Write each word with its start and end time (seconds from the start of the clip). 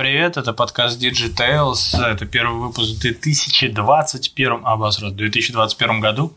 привет, 0.00 0.38
это 0.38 0.54
подкаст 0.54 0.98
Digitales, 0.98 1.94
это 2.02 2.24
первый 2.24 2.58
выпуск 2.58 2.96
в 2.96 3.00
2021, 3.00 4.64
обосрать, 4.64 5.14
2021 5.14 6.00
году. 6.00 6.34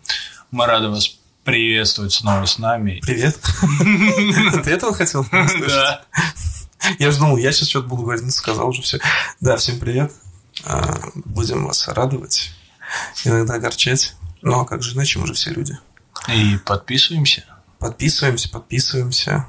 Мы 0.52 0.66
рады 0.66 0.90
вас 0.90 1.16
приветствовать 1.46 2.12
снова 2.12 2.46
с 2.46 2.58
нами. 2.58 3.00
Привет. 3.02 3.40
Ты 4.66 4.70
этого 4.70 4.94
хотел 4.94 5.26
Да. 5.32 6.02
Я 7.00 7.12
же 7.12 7.20
думал, 7.20 7.38
я 7.38 7.54
сейчас 7.54 7.70
что-то 7.70 7.88
буду 7.88 8.02
говорить, 8.04 8.26
ну, 8.26 8.32
сказал 8.32 8.68
уже 8.68 8.82
все. 8.82 9.00
Да, 9.40 9.56
всем 9.56 9.80
привет. 9.80 10.12
А, 10.66 10.98
Будем 11.24 11.66
вас 11.66 11.88
радовать, 11.88 12.52
иногда 13.24 13.54
огорчать. 13.54 14.14
Ну, 14.42 14.60
а 14.60 14.66
как 14.66 14.84
же 14.84 14.94
иначе, 14.94 15.20
мы 15.20 15.28
же 15.28 15.36
все 15.36 15.52
люди. 15.52 15.80
И 16.28 16.58
подписываемся. 16.66 17.46
Подписываемся, 17.80 18.50
подписываемся 18.50 19.46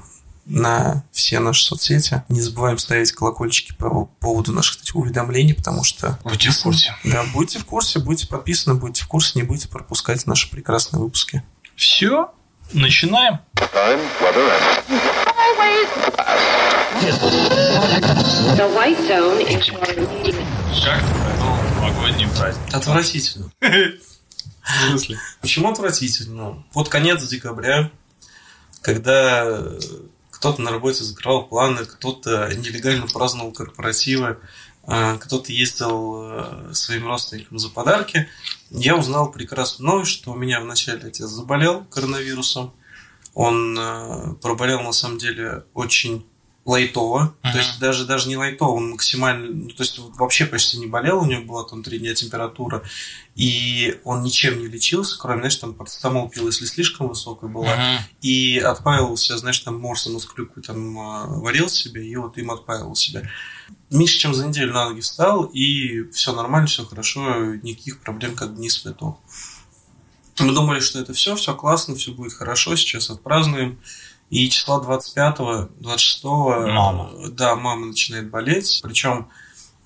на 0.47 1.05
все 1.11 1.39
наши 1.41 1.65
соцсети. 1.65 2.23
Не 2.29 2.41
забываем 2.41 2.79
ставить 2.79 3.13
колокольчики 3.13 3.73
по 3.75 4.07
поводу 4.21 4.53
наших 4.53 4.83
этих 4.83 4.97
уведомлений, 4.97 5.55
потому 5.55 5.85
что... 5.85 6.19
Будьте 6.25 6.51
в 6.51 6.63
курсе. 6.63 6.95
Да, 7.05 7.25
будьте 7.33 7.59
в 7.59 7.65
курсе, 7.65 7.99
будьте 7.99 8.27
подписаны, 8.27 8.75
будьте 8.75 9.05
в 9.05 9.09
курсе, 9.09 9.33
не 9.35 9.43
будете 9.43 9.69
пропускать 9.69 10.27
наши 10.27 10.51
прекрасные 10.51 11.01
выпуски. 11.01 11.43
Все, 11.77 12.31
начинаем. 12.73 13.39
Провел 13.55 14.01
новогодний 22.05 22.29
праздник? 22.29 22.75
Отвратительно. 22.75 23.51
В 23.61 24.89
смысле? 24.89 25.19
Почему 25.41 25.71
отвратительно? 25.71 26.65
Вот 26.73 26.89
конец 26.89 27.23
декабря, 27.27 27.91
когда 28.81 29.63
кто-то 30.45 30.61
на 30.61 30.73
работе 30.73 31.03
закрывал 31.05 31.47
планы, 31.47 31.87
кто-то 31.87 32.53
нелегально 32.55 33.07
праздновал 33.07 33.51
корпоративы, 33.51 34.37
а, 34.83 35.17
кто-то 35.17 35.51
ездил 35.51 36.23
э, 36.23 36.75
своим 36.75 37.07
родственникам 37.07 37.59
за 37.59 37.71
подарки, 37.71 38.29
я 38.69 38.95
узнал 38.95 39.33
прекрасную 39.33 39.91
новость, 39.91 40.11
что 40.11 40.33
у 40.33 40.37
меня 40.37 40.61
вначале 40.61 41.09
отец 41.09 41.31
заболел 41.31 41.87
коронавирусом. 41.87 42.75
Он 43.33 43.75
э, 43.79 44.35
проболел 44.43 44.83
на 44.83 44.93
самом 44.93 45.17
деле 45.17 45.65
очень 45.73 46.27
лайтово, 46.65 47.35
Мгм. 47.43 47.53
то 47.53 47.59
есть 47.59 47.79
даже, 47.79 48.07
даже 48.07 48.27
не 48.29 48.39
лайтово, 48.39 48.71
он 48.77 48.91
максимально, 48.93 49.49
ну, 49.51 49.69
то 49.69 49.83
есть 49.83 49.99
вообще 49.99 50.47
почти 50.47 50.79
не 50.79 50.87
болел, 50.87 51.21
у 51.21 51.27
него 51.27 51.43
была 51.43 51.65
там 51.65 51.83
три 51.83 51.99
дня 51.99 52.15
температура, 52.15 52.83
и 53.35 54.01
он 54.05 54.23
ничем 54.23 54.59
не 54.59 54.67
лечился, 54.69 55.19
кроме, 55.19 55.41
знаешь, 55.41 55.57
там 55.57 55.75
парацетамол 55.75 56.31
пил, 56.31 56.47
если 56.47 56.65
слишком 56.65 57.09
высокая 57.09 57.51
была, 57.51 57.75
Мгм. 57.77 57.99
и 58.23 58.59
отпаивался, 58.59 59.37
знаешь, 59.37 59.59
там 59.59 59.79
морсом 59.79 60.17
из 60.17 60.25
клюквы 60.25 60.63
там 60.63 60.99
а, 60.99 61.27
варил 61.27 61.69
себе, 61.69 62.07
и 62.09 62.17
вот 62.17 62.39
им 62.39 62.51
отпаивал 62.51 62.97
себя. 62.97 63.29
Меньше 63.91 64.19
чем 64.19 64.33
за 64.35 64.47
неделю 64.47 64.73
на 64.73 64.89
ноги 64.89 65.01
встал, 65.01 65.45
и 65.45 66.11
все 66.13 66.33
нормально, 66.33 66.67
все 66.67 66.85
хорошо, 66.87 67.55
никаких 67.57 68.01
проблем 68.01 68.35
как 68.37 68.55
бы 68.55 68.61
не 68.61 68.69
испытывал. 68.69 69.21
Мы 70.41 70.53
думали, 70.53 70.81
что 70.81 70.99
это 70.99 71.13
все, 71.13 71.37
все 71.37 71.55
классно, 71.55 71.95
все 71.95 72.11
будет 72.13 72.33
хорошо, 72.33 72.75
сейчас 72.75 73.11
отпразднуем. 73.11 73.79
И 74.35 74.51
числа 74.51 74.81
25-го, 74.81 75.69
26-го, 75.81 76.67
Мама. 76.67 77.11
да, 77.31 77.55
мама 77.55 77.87
начинает 77.87 78.31
болеть, 78.31 78.81
причем 78.83 79.29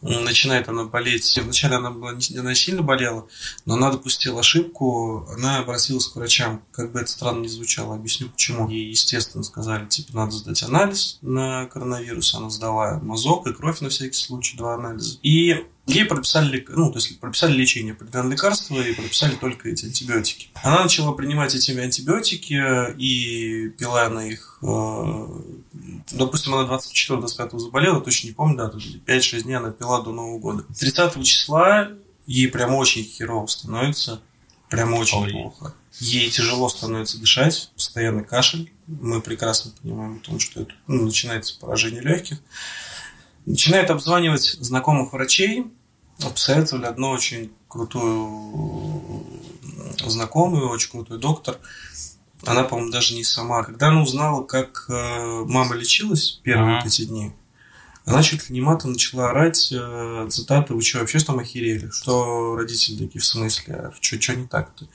начинает 0.01 0.69
она 0.71 0.85
болеть. 0.85 1.39
Вначале 1.43 1.77
она, 1.77 1.91
была, 1.91 2.13
она 2.39 2.55
сильно 2.55 2.83
болела, 2.83 3.27
но 3.67 3.75
она 3.75 3.91
допустила 3.91 4.41
ошибку, 4.41 5.29
она 5.35 5.59
обратилась 5.59 6.07
к 6.07 6.17
врачам. 6.17 6.63
Как 6.73 6.93
бы 6.93 7.01
это 7.01 7.11
странно 7.11 7.43
не 7.43 7.49
звучало, 7.49 7.95
объясню 7.97 8.31
почему. 8.31 8.69
Ей, 8.71 8.89
естественно, 8.89 9.45
сказали, 9.45 9.87
типа, 9.87 10.13
надо 10.15 10.33
сдать 10.33 10.63
анализ 10.63 11.19
на 11.21 11.67
коронавирус. 11.67 12.35
Она 12.35 12.49
сдала 12.49 13.01
мазок 13.03 13.47
и 13.47 13.53
кровь 13.53 13.81
на 13.81 13.91
всякий 13.91 14.17
случай, 14.17 14.57
два 14.57 14.77
анализа. 14.77 15.19
И 15.23 15.67
ей 15.89 16.05
прописали, 16.05 16.65
ну, 16.69 16.91
то 16.91 16.99
есть 16.99 17.19
прописали 17.19 17.53
лечение, 17.53 17.95
определенные 17.95 18.33
лекарства 18.33 18.81
и 18.81 18.95
прописали 18.95 19.35
только 19.35 19.69
эти 19.69 19.87
антибиотики. 19.87 20.49
Она 20.63 20.83
начала 20.83 21.13
принимать 21.13 21.55
эти 21.55 21.73
антибиотики 21.73 22.95
и 22.99 23.71
пила 23.71 24.07
она 24.07 24.27
их, 24.27 24.59
э, 24.63 25.27
допустим, 26.13 26.55
она 26.55 26.69
24-25 26.69 27.59
заболела, 27.59 28.01
точно 28.01 28.29
не 28.29 28.33
помню 28.35 28.57
дату, 28.57 28.79
5-6 28.79 29.43
дней 29.43 29.55
она 29.55 29.71
пила 29.71 30.01
до 30.03 30.13
Нового 30.13 30.39
года. 30.39 30.65
30 30.79 31.25
числа 31.25 31.91
ей 32.27 32.49
прям 32.49 32.75
очень 32.75 33.05
херово 33.05 33.47
становится, 33.47 34.21
прям 34.69 34.93
очень 34.95 35.19
Ой. 35.19 35.31
плохо. 35.33 35.75
Ей 35.99 36.31
тяжело 36.31 36.69
становится 36.69 37.19
дышать, 37.19 37.71
постоянный 37.75 38.25
кашель. 38.25 38.71
Мы 38.87 39.21
прекрасно 39.21 39.73
понимаем 39.83 40.21
о 40.23 40.27
том, 40.27 40.39
что 40.39 40.63
это 40.63 40.73
ну, 40.87 41.07
начинается 41.07 41.59
поражение 41.59 42.03
легких. 42.03 42.39
Начинает 43.47 43.91
обзванивать 43.91 44.59
знакомых 44.61 45.13
врачей. 45.13 45.67
Посоветовали 46.21 46.87
одну 46.87 47.11
очень 47.11 47.53
крутую 47.69 49.25
знакомую, 50.07 50.69
очень 50.69 50.91
крутой 50.91 51.19
доктор. 51.19 51.59
Она, 52.45 52.65
по-моему, 52.65 52.91
даже 52.91 53.15
не 53.15 53.25
сама. 53.25 53.63
Когда 53.63 53.89
она 53.89 54.03
узнала, 54.03 54.45
как 54.45 54.87
э, 54.89 55.45
мама 55.47 55.75
лечилась 55.75 56.41
первые 56.43 56.77
вот 56.77 56.87
эти 56.87 57.05
дни, 57.05 57.33
она 58.05 58.23
чуть 58.23 58.49
ли 58.49 58.55
не 58.55 58.61
матом 58.61 58.93
начала 58.93 59.31
орать 59.31 59.71
э, 59.71 60.29
цитаты 60.31 60.73
«Вы 60.73 60.83
что, 60.83 61.01
вообще 61.01 61.19
там 61.19 61.41
охерели?» 61.41 61.91
Что 61.91 62.57
родители 62.57 63.07
такие, 63.07 63.21
в 63.21 63.25
смысле? 63.25 63.75
А 63.75 63.93
что, 64.01 64.21
что 64.21 64.35
не 64.35 64.47
так-то? 64.47 64.87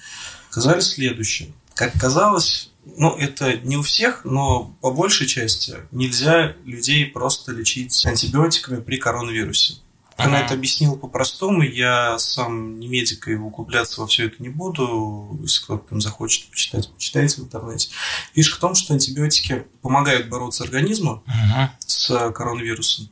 Сказали 0.50 0.80
следующее. 0.80 1.54
Как 1.76 1.94
казалось, 1.94 2.72
ну, 2.98 3.16
это 3.16 3.58
не 3.58 3.78
у 3.78 3.82
всех, 3.82 4.26
но 4.26 4.74
по 4.82 4.92
большей 4.92 5.28
части 5.28 5.76
нельзя 5.92 6.56
людей 6.66 7.06
просто 7.06 7.52
лечить 7.52 8.06
антибиотиками 8.06 8.82
при 8.82 8.98
коронавирусе. 8.98 9.76
Она 10.18 10.42
это 10.42 10.54
объяснила 10.54 10.96
по-простому. 10.96 11.64
Я 11.64 12.18
сам 12.20 12.80
не 12.80 12.88
медик 12.88 13.28
и 13.28 13.36
углубляться 13.36 14.02
во 14.02 14.08
все 14.08 14.28
это 14.28 14.42
не 14.42 14.50
буду. 14.50 15.38
Если 15.42 15.64
кто-то 15.64 15.90
там 15.90 16.02
захочет 16.02 16.50
почитать, 16.50 16.92
почитайте 16.94 17.42
в 17.42 17.46
интернете. 17.46 17.90
Фишка 18.36 18.58
в 18.58 18.60
том, 18.60 18.76
что 18.76 18.94
антибиотики 18.94 19.66
помогают 19.82 20.30
бороться 20.30 20.64
организму 20.64 21.24
Мгм. 21.26 21.70
с 21.80 22.32
коронавирусом, 22.32 23.10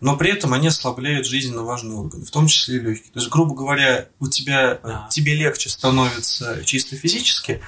но 0.00 0.16
при 0.16 0.30
этом 0.30 0.52
они 0.52 0.68
ослабляют 0.68 1.26
жизненно 1.26 1.62
важные 1.62 1.96
органы, 1.96 2.24
в 2.24 2.30
том 2.30 2.46
числе 2.48 2.76
и 2.76 2.80
легкие. 2.80 3.12
То 3.12 3.20
есть, 3.20 3.30
грубо 3.30 3.54
говоря, 3.54 4.08
у 4.20 4.28
тебя 4.28 4.78
Да. 4.82 5.08
тебе 5.10 5.34
легче 5.34 5.70
становится 5.70 6.62
чисто 6.64 6.96
физически, 6.96 7.62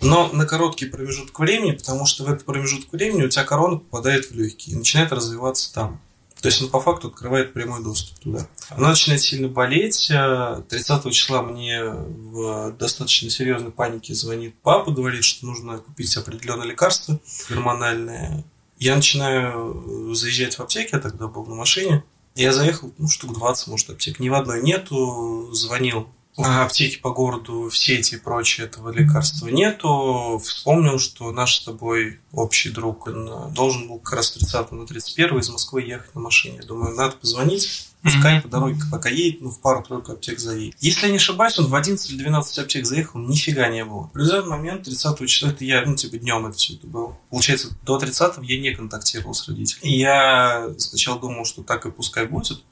но 0.00 0.28
на 0.32 0.46
короткий 0.46 0.86
промежуток 0.86 1.38
времени, 1.38 1.72
потому 1.72 2.06
что 2.06 2.24
в 2.24 2.28
этот 2.28 2.44
промежуток 2.44 2.92
времени 2.92 3.22
у 3.24 3.28
тебя 3.28 3.44
корона 3.44 3.76
попадает 3.78 4.30
в 4.30 4.34
легкие 4.34 4.74
и 4.76 4.78
начинает 4.78 5.12
развиваться 5.12 5.72
там. 5.72 6.00
То 6.44 6.48
есть 6.48 6.60
он 6.60 6.68
по 6.68 6.78
факту 6.78 7.08
открывает 7.08 7.54
прямой 7.54 7.82
доступ 7.82 8.18
туда. 8.18 8.46
Она 8.68 8.90
начинает 8.90 9.22
сильно 9.22 9.48
болеть. 9.48 10.10
Э, 10.10 10.62
30 10.68 11.10
числа 11.10 11.40
мне 11.40 11.82
в 11.82 12.72
достаточно 12.72 13.30
серьезной 13.30 13.70
панике 13.70 14.12
звонит 14.12 14.54
папа, 14.62 14.90
говорит, 14.90 15.24
что 15.24 15.46
нужно 15.46 15.78
купить 15.78 16.14
определенное 16.18 16.66
лекарство 16.66 17.18
гормональное. 17.48 18.44
Я 18.78 18.94
начинаю 18.94 20.12
заезжать 20.14 20.56
в 20.56 20.60
аптеки, 20.60 20.90
я 20.92 21.00
тогда 21.00 21.28
был 21.28 21.46
на 21.46 21.54
машине. 21.54 22.04
Я 22.34 22.52
заехал, 22.52 22.92
ну, 22.98 23.08
штук 23.08 23.32
20, 23.32 23.68
может, 23.68 23.88
аптек. 23.88 24.20
Ни 24.20 24.28
в 24.28 24.34
одной 24.34 24.60
нету. 24.60 25.48
Звонил 25.54 26.08
а, 26.36 26.64
аптеки 26.64 26.98
по 26.98 27.10
городу, 27.10 27.68
в 27.68 27.76
сети 27.76 28.16
и 28.16 28.18
прочее, 28.18 28.66
этого 28.66 28.90
лекарства 28.90 29.46
нету. 29.48 30.40
Вспомнил, 30.44 30.98
что 30.98 31.30
наш 31.30 31.56
с 31.56 31.64
тобой 31.64 32.20
общий 32.32 32.70
друг 32.70 33.06
он 33.06 33.28
э, 33.28 33.50
должен 33.54 33.86
был 33.88 33.98
как 34.00 34.14
раз 34.14 34.32
30 34.32 34.72
на 34.72 34.86
31 34.86 35.38
из 35.38 35.48
Москвы 35.50 35.82
ехать 35.82 36.14
на 36.14 36.20
машине. 36.20 36.56
Я 36.60 36.66
думаю, 36.66 36.94
надо 36.96 37.14
позвонить. 37.16 37.88
Пускай 38.02 38.34
Мгм. 38.34 38.42
по 38.42 38.48
дороге 38.48 38.80
пока 38.90 39.08
едет, 39.08 39.40
ну, 39.40 39.50
в 39.50 39.60
пару-тройку 39.60 40.12
аптек 40.12 40.38
заедет. 40.38 40.76
Если 40.78 41.06
я 41.06 41.10
не 41.10 41.16
ошибаюсь, 41.16 41.58
он 41.58 41.68
в 41.68 41.74
11 41.74 42.10
или 42.10 42.18
12 42.18 42.58
аптек 42.58 42.84
заехал, 42.84 43.18
нифига 43.18 43.66
не 43.68 43.82
было. 43.82 44.02
В 44.02 44.06
определенный 44.10 44.48
момент, 44.50 44.82
30 44.82 45.26
числа, 45.26 45.48
это 45.48 45.64
я, 45.64 45.82
ну, 45.86 45.96
типа, 45.96 46.18
днем 46.18 46.44
это 46.46 46.54
все 46.54 46.74
это 46.74 46.86
было. 46.86 47.16
Получается, 47.30 47.68
до 47.82 47.98
30 47.98 48.34
я 48.42 48.60
не 48.60 48.74
контактировал 48.74 49.32
с 49.32 49.48
родителями. 49.48 49.90
И 49.90 49.98
я 49.98 50.68
сначала 50.76 51.18
думал, 51.18 51.46
что 51.46 51.62
так 51.62 51.86
и 51.86 51.90
пускай 51.90 52.26
будет. 52.26 52.62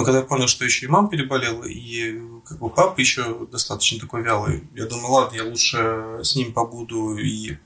Но 0.00 0.04
когда 0.04 0.20
я 0.20 0.24
понял, 0.24 0.48
что 0.48 0.64
еще 0.64 0.86
и 0.86 0.88
мама 0.88 1.10
переболела, 1.10 1.64
и 1.64 2.18
как 2.46 2.58
бы 2.58 2.70
папа 2.70 2.98
еще 2.98 3.46
достаточно 3.52 4.00
такой 4.00 4.22
вялый, 4.22 4.64
я 4.74 4.86
думаю, 4.86 5.12
ладно, 5.12 5.36
я 5.36 5.44
лучше 5.44 6.20
с 6.22 6.34
ним 6.36 6.54
побуду 6.54 7.18
и 7.18 7.58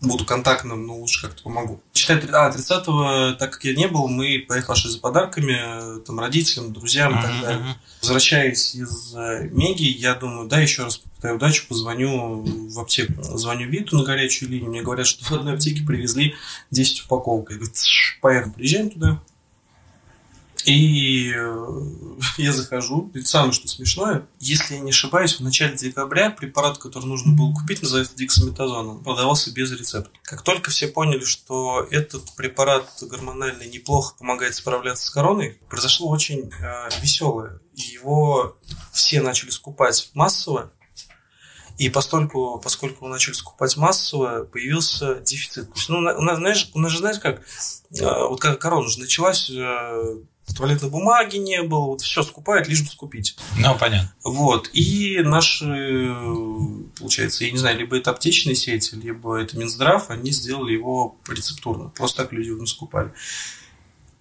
буду 0.00 0.24
контактным, 0.24 0.86
но 0.86 0.96
лучше 0.96 1.20
как-то 1.20 1.42
помогу. 1.42 1.82
Считай, 1.92 2.16
а, 2.32 2.50
30-го, 2.50 3.36
так 3.38 3.52
как 3.52 3.64
я 3.64 3.74
не 3.74 3.88
был, 3.88 4.08
мы 4.08 4.42
поехали 4.48 4.88
за 4.88 5.00
подарками, 5.00 6.00
там, 6.06 6.18
родителям, 6.18 6.72
друзьям 6.72 7.18
и 7.18 7.22
так 7.22 7.40
далее. 7.42 7.76
Возвращаясь 8.00 8.74
из 8.74 9.14
э, 9.14 9.50
Меги, 9.50 9.84
я 9.84 10.14
думаю, 10.14 10.48
да, 10.48 10.60
еще 10.60 10.84
раз 10.84 10.96
попытаю 10.96 11.36
удачу, 11.36 11.68
позвоню 11.68 12.42
в 12.42 12.80
аптеку. 12.80 13.22
Звоню 13.22 13.68
Виту 13.68 13.98
на 13.98 14.04
горячую 14.04 14.50
линию, 14.50 14.70
мне 14.70 14.80
говорят, 14.80 15.06
что 15.06 15.26
в 15.26 15.32
одной 15.32 15.52
аптеке 15.52 15.84
привезли 15.84 16.36
10 16.70 17.04
упаковок. 17.04 17.50
Я 17.50 17.56
говорю, 17.56 17.72
«Тш, 17.74 18.18
поехали, 18.22 18.52
приезжаем 18.52 18.88
туда. 18.88 19.22
И 20.64 21.32
э, 21.34 21.66
я 22.38 22.52
захожу, 22.52 23.10
и 23.14 23.22
самое 23.22 23.52
что 23.52 23.68
смешное, 23.68 24.26
если 24.38 24.74
я 24.74 24.80
не 24.80 24.90
ошибаюсь, 24.90 25.38
в 25.38 25.42
начале 25.42 25.76
декабря 25.76 26.30
препарат, 26.30 26.78
который 26.78 27.06
нужно 27.06 27.32
было 27.32 27.52
купить, 27.52 27.82
называется 27.82 28.16
дексаметазон, 28.16 28.88
он 28.88 29.02
продавался 29.02 29.50
без 29.50 29.72
рецепта. 29.72 30.10
Как 30.22 30.42
только 30.42 30.70
все 30.70 30.88
поняли, 30.88 31.24
что 31.24 31.86
этот 31.90 32.34
препарат 32.36 32.88
гормональный 33.02 33.68
неплохо 33.68 34.14
помогает 34.18 34.54
справляться 34.54 35.06
с 35.06 35.10
короной, 35.10 35.58
произошло 35.68 36.08
очень 36.08 36.50
э, 36.50 36.88
веселое. 37.00 37.60
Его 37.74 38.56
все 38.92 39.20
начали 39.22 39.50
скупать 39.50 40.10
массово, 40.14 40.70
и 41.78 41.88
постольку, 41.88 42.60
поскольку 42.62 43.08
начали 43.08 43.34
скупать 43.34 43.76
массово, 43.76 44.44
появился 44.44 45.16
дефицит. 45.16 45.68
То 45.72 45.74
есть, 45.76 45.88
ну, 45.88 45.98
у 45.98 46.22
нас, 46.22 46.36
знаешь, 46.36 46.70
у 46.74 46.78
нас 46.78 46.92
же, 46.92 46.98
знаешь, 46.98 47.18
как, 47.18 47.40
э, 47.40 48.26
вот 48.28 48.40
как 48.40 48.60
корона 48.60 48.88
же 48.88 49.00
началась, 49.00 49.50
э, 49.50 50.16
туалетной 50.54 50.90
бумаги 50.90 51.36
не 51.36 51.62
было, 51.62 51.86
вот 51.86 52.00
все 52.00 52.22
скупают, 52.22 52.68
лишь 52.68 52.82
бы 52.82 52.88
скупить. 52.88 53.36
Ну, 53.58 53.76
понятно. 53.78 54.12
Вот. 54.24 54.70
И 54.72 55.20
наши, 55.22 56.14
получается, 56.98 57.44
я 57.44 57.50
не 57.50 57.58
знаю, 57.58 57.78
либо 57.78 57.96
это 57.96 58.10
аптечная 58.10 58.54
сеть, 58.54 58.92
либо 58.92 59.36
это 59.36 59.58
Минздрав, 59.58 60.10
они 60.10 60.30
сделали 60.30 60.72
его 60.72 61.16
рецептурно. 61.28 61.90
Просто 61.90 62.22
так 62.22 62.32
люди 62.32 62.48
его 62.48 62.60
не 62.60 62.66
скупали. 62.66 63.12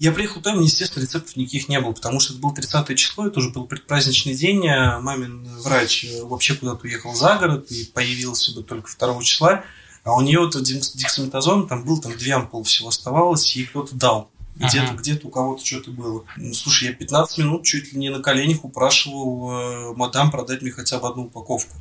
Я 0.01 0.11
приехал 0.11 0.41
там, 0.41 0.59
естественно, 0.59 1.03
рецептов 1.03 1.35
никаких 1.35 1.69
не 1.69 1.79
было, 1.79 1.91
потому 1.91 2.19
что 2.19 2.33
это 2.33 2.41
был 2.41 2.51
30 2.51 2.97
число, 2.97 3.27
это 3.27 3.37
уже 3.37 3.51
был 3.51 3.65
предпраздничный 3.65 4.33
день, 4.33 4.67
а 4.67 4.99
мамин 4.99 5.47
врач 5.59 6.07
вообще 6.23 6.55
куда-то 6.55 6.87
уехал 6.87 7.13
за 7.13 7.35
город 7.35 7.71
и 7.71 7.85
появился 7.85 8.55
бы 8.55 8.63
только 8.63 8.89
2 8.97 9.21
числа, 9.21 9.63
а 10.03 10.15
у 10.15 10.21
нее 10.21 10.39
вот 10.39 10.59
дексаметазон, 10.59 11.67
там 11.67 11.85
был, 11.85 12.01
там 12.01 12.17
две 12.17 12.33
ампулы 12.33 12.63
всего 12.63 12.89
оставалось, 12.89 13.55
и 13.55 13.65
кто-то 13.65 13.93
дал. 13.95 14.30
Где-то 14.67 14.87
Ага. 14.91 14.97
где 14.97 15.19
у 15.23 15.29
кого-то 15.29 15.65
что-то 15.65 15.91
было. 15.91 16.23
Ну, 16.37 16.53
Слушай, 16.53 16.89
я 16.89 16.93
15 16.93 17.37
минут 17.39 17.63
чуть 17.63 17.93
ли 17.93 17.99
не 17.99 18.09
на 18.09 18.21
коленях 18.21 18.63
упрашивал 18.63 19.51
э, 19.51 19.93
мадам 19.95 20.29
продать 20.31 20.61
мне 20.61 20.71
хотя 20.71 20.99
бы 20.99 21.07
одну 21.07 21.23
упаковку. 21.23 21.75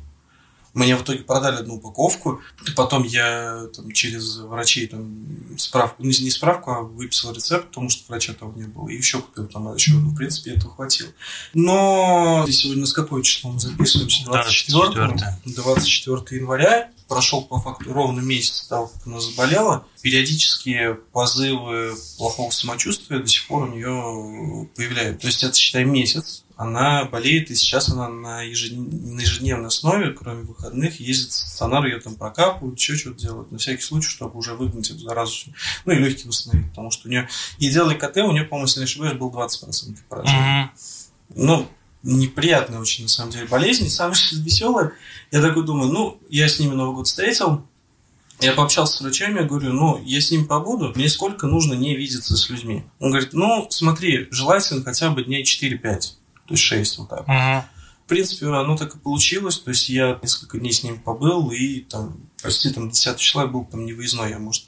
Мне 0.73 0.95
в 0.95 1.03
итоге 1.03 1.19
продали 1.19 1.57
одну 1.57 1.75
упаковку, 1.75 2.41
и 2.65 2.71
потом 2.71 3.03
я 3.03 3.67
там, 3.75 3.91
через 3.91 4.37
врачей 4.37 4.87
там, 4.87 5.57
справку, 5.57 5.97
ну, 5.99 6.07
не 6.09 6.29
справку, 6.29 6.71
а 6.71 6.81
выписал 6.81 7.33
рецепт, 7.33 7.67
потому 7.67 7.89
что 7.89 8.05
врача 8.07 8.33
того 8.33 8.53
не 8.55 8.63
было, 8.63 8.87
и 8.87 8.95
еще 8.95 9.19
купил 9.19 9.47
там 9.47 9.73
еще 9.75 9.91
одну, 9.91 10.11
в 10.11 10.15
принципе, 10.15 10.51
этого 10.51 10.73
хватило. 10.73 11.09
Но 11.53 12.45
сегодня 12.49 12.85
с 12.85 12.93
какое 12.93 13.21
число 13.21 13.51
мы 13.51 13.59
записываемся? 13.59 14.23
24, 14.25 14.91
24. 14.93 15.37
24 15.45 16.41
января. 16.41 16.91
Прошел 17.07 17.41
по 17.41 17.59
факту 17.59 17.91
ровно 17.91 18.21
месяц 18.21 18.61
с 18.61 18.67
того, 18.67 18.87
как 18.87 19.05
она 19.05 19.19
заболела. 19.19 19.85
Периодические 20.01 20.93
позывы 21.11 21.93
плохого 22.17 22.51
самочувствия 22.51 23.19
до 23.19 23.27
сих 23.27 23.47
пор 23.47 23.63
у 23.63 23.73
нее 23.73 24.69
появляются. 24.77 25.19
То 25.19 25.27
есть 25.27 25.43
это, 25.43 25.53
считай, 25.57 25.83
месяц. 25.83 26.45
Она 26.61 27.05
болеет, 27.05 27.49
и 27.49 27.55
сейчас 27.55 27.89
она 27.89 28.07
на, 28.07 28.47
ежедн- 28.47 29.15
на 29.15 29.21
ежедневной 29.21 29.69
основе, 29.69 30.11
кроме 30.11 30.43
выходных, 30.43 30.99
ездит 30.99 31.31
в 31.31 31.33
стационар, 31.33 31.85
ее 31.85 31.99
там 31.99 32.13
прокапывают, 32.13 32.77
еще 32.77 32.95
что-то 32.95 33.19
делают. 33.19 33.51
На 33.51 33.57
всякий 33.57 33.81
случай, 33.81 34.09
чтобы 34.09 34.37
уже 34.37 34.53
выгнать 34.53 34.91
эту 34.91 34.99
заразу. 34.99 35.33
Ну 35.85 35.93
и 35.93 35.95
легкие 35.95 36.27
восстановить, 36.27 36.69
потому 36.69 36.91
что 36.91 37.07
у 37.07 37.11
нее... 37.11 37.27
И 37.57 37.71
делали 37.71 37.95
КТ, 37.95 38.17
у 38.17 38.31
нее, 38.31 38.43
по-моему, 38.43 38.67
если 38.67 38.81
не 38.81 38.83
ошибаюсь, 38.83 39.17
был 39.17 39.31
20% 39.31 39.97
поражения. 40.07 40.71
Мгм. 41.29 41.45
Ну, 41.47 41.67
неприятная 42.03 42.79
очень, 42.79 43.05
на 43.05 43.09
самом 43.09 43.31
деле, 43.31 43.47
болезнь. 43.47 43.87
И 43.87 43.89
самое 43.89 44.15
веселое, 44.31 44.93
я 45.31 45.41
такой 45.41 45.65
думаю, 45.65 45.91
ну, 45.91 46.19
я 46.29 46.47
с 46.47 46.59
ними 46.59 46.75
Новый 46.75 46.93
год 46.93 47.07
встретил, 47.07 47.65
я 48.39 48.53
пообщался 48.53 48.97
с 48.97 49.01
врачами, 49.01 49.39
я 49.39 49.45
говорю, 49.45 49.73
ну, 49.73 49.99
я 50.03 50.21
с 50.21 50.29
ним 50.29 50.45
побуду, 50.45 50.91
мне 50.95 51.09
сколько 51.09 51.47
нужно 51.47 51.73
не 51.73 51.95
видеться 51.95 52.37
с 52.37 52.49
людьми? 52.49 52.83
Он 52.99 53.09
говорит, 53.09 53.33
ну, 53.33 53.67
смотри, 53.69 54.27
желательно 54.31 54.83
хотя 54.83 55.09
бы 55.09 55.23
дней 55.23 55.43
4-5, 55.43 56.13
то 56.51 56.55
есть 56.55 56.63
6 56.63 56.97
вот 56.97 57.09
так. 57.09 57.27
Мгм. 57.27 57.63
В 58.05 58.07
принципе, 58.07 58.47
оно 58.47 58.75
так 58.75 58.93
и 58.93 58.99
получилось, 58.99 59.59
то 59.59 59.69
есть 59.69 59.87
я 59.87 60.19
несколько 60.21 60.59
дней 60.59 60.73
с 60.73 60.83
ним 60.83 60.99
побыл, 60.99 61.49
и 61.51 61.79
там, 61.79 62.29
почти 62.43 62.69
там 62.71 62.89
10 62.89 63.17
числа 63.17 63.43
я 63.43 63.47
был 63.47 63.63
там 63.63 63.85
не 63.85 63.93
выездной, 63.93 64.31
я, 64.31 64.39
может, 64.39 64.65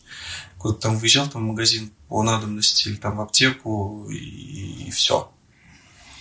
куда-то 0.57 0.79
там 0.79 0.97
выезжал 0.97 1.27
там 1.27 1.43
в 1.43 1.47
магазин 1.47 1.91
по 2.07 2.23
надобности 2.23 2.87
или 2.87 2.95
там 2.95 3.17
в 3.17 3.21
аптеку, 3.21 4.07
и, 4.09 4.89
все. 4.91 5.29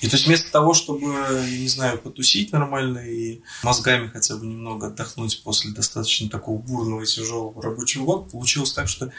И 0.01 0.09
то 0.09 0.17
есть 0.17 0.27
вместо 0.27 0.51
того, 0.51 0.75
чтобы, 0.75 1.13
я 1.13 1.59
не 1.59 1.69
знаю, 1.69 1.99
потусить 1.99 2.51
нормально 2.51 2.99
и 2.99 3.43
мозгами 3.63 4.09
хотя 4.09 4.37
бы 4.37 4.45
немного 4.45 4.89
отдохнуть 4.89 5.45
после 5.45 5.71
достаточно 5.71 6.29
такого 6.29 6.59
бурного 6.59 7.03
и 7.03 7.07
тяжелого 7.07 7.63
рабочего 7.63 8.05
года, 8.05 8.31
получилось 8.31 8.73
так, 8.73 8.89
что 8.89 9.13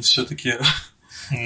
все-таки 0.00 0.54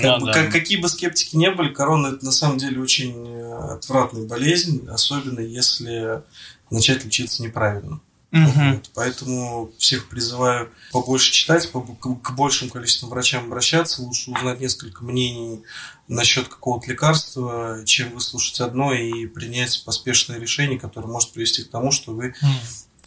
Как 0.02 0.20
бы, 0.20 0.26
да. 0.26 0.32
как- 0.32 0.52
какие 0.52 0.78
бы 0.78 0.88
скептики 0.88 1.36
не 1.36 1.50
были, 1.50 1.72
корона 1.72 2.08
это 2.08 2.24
на 2.24 2.32
самом 2.32 2.58
деле 2.58 2.80
очень 2.80 3.14
э, 3.26 3.74
отвратная 3.74 4.26
болезнь, 4.26 4.86
особенно 4.88 5.40
если 5.40 6.22
начать 6.70 7.04
лечиться 7.04 7.42
неправильно. 7.42 8.00
Мгм. 8.32 8.74
Вот, 8.74 8.90
Поэтому 8.94 9.70
всех 9.78 10.08
призываю 10.08 10.68
побольше 10.92 11.32
читать, 11.32 11.70
по- 11.70 11.80
к 11.80 12.20
к 12.22 12.30
большим 12.32 12.68
количествам 12.68 13.08
врачам 13.10 13.44
обращаться, 13.44 14.02
лучше 14.02 14.32
узнать 14.32 14.60
несколько 14.60 15.04
мнений 15.04 15.62
насчет 16.08 16.48
какого-то 16.48 16.90
лекарства, 16.90 17.82
чем 17.86 18.10
выслушать 18.10 18.60
одно 18.60 18.92
и 18.92 19.26
принять 19.26 19.82
поспешное 19.86 20.38
решение, 20.40 20.78
которое 20.78 21.06
может 21.06 21.32
привести 21.32 21.62
к 21.62 21.70
тому, 21.70 21.92
что 21.92 22.12
вы 22.12 22.34
Мгм. 22.42 22.50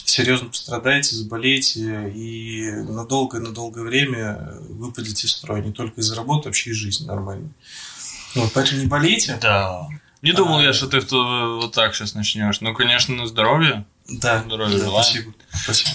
Серьезно 0.10 0.50
пострадаете, 0.50 1.16
заболеете 1.16 2.12
и 2.12 2.72
на 2.72 3.06
долгое, 3.06 3.40
на 3.40 3.52
долгое 3.52 3.84
время 3.84 4.54
выпадете 4.70 5.28
из 5.28 5.32
строя, 5.32 5.62
не 5.62 5.72
только 5.72 6.02
из-за 6.02 6.16
работы, 6.16 6.50
вообще 6.50 6.72
из 6.72 6.76
жизни 6.76 7.06
нормальной. 7.06 7.50
Вот, 8.36 8.52
поэтому 8.54 8.82
не 8.82 8.88
болейте. 8.88 9.38
Да. 9.42 9.88
Не 10.22 10.34
думал 10.34 10.62
я, 10.62 10.74
что 10.74 10.88
ты 10.88 11.00
вот 11.00 11.72
так 11.74 11.96
сейчас 11.96 12.14
начнешь. 12.14 12.62
Ну, 12.62 12.74
конечно, 12.74 13.16
на 13.16 13.28
здоровье. 13.28 13.86
Да, 14.10 14.44
Здравия 14.44 14.78
да, 14.78 14.86
желаю. 14.86 15.04
спасибо. 15.04 15.34
спасибо. 15.52 15.92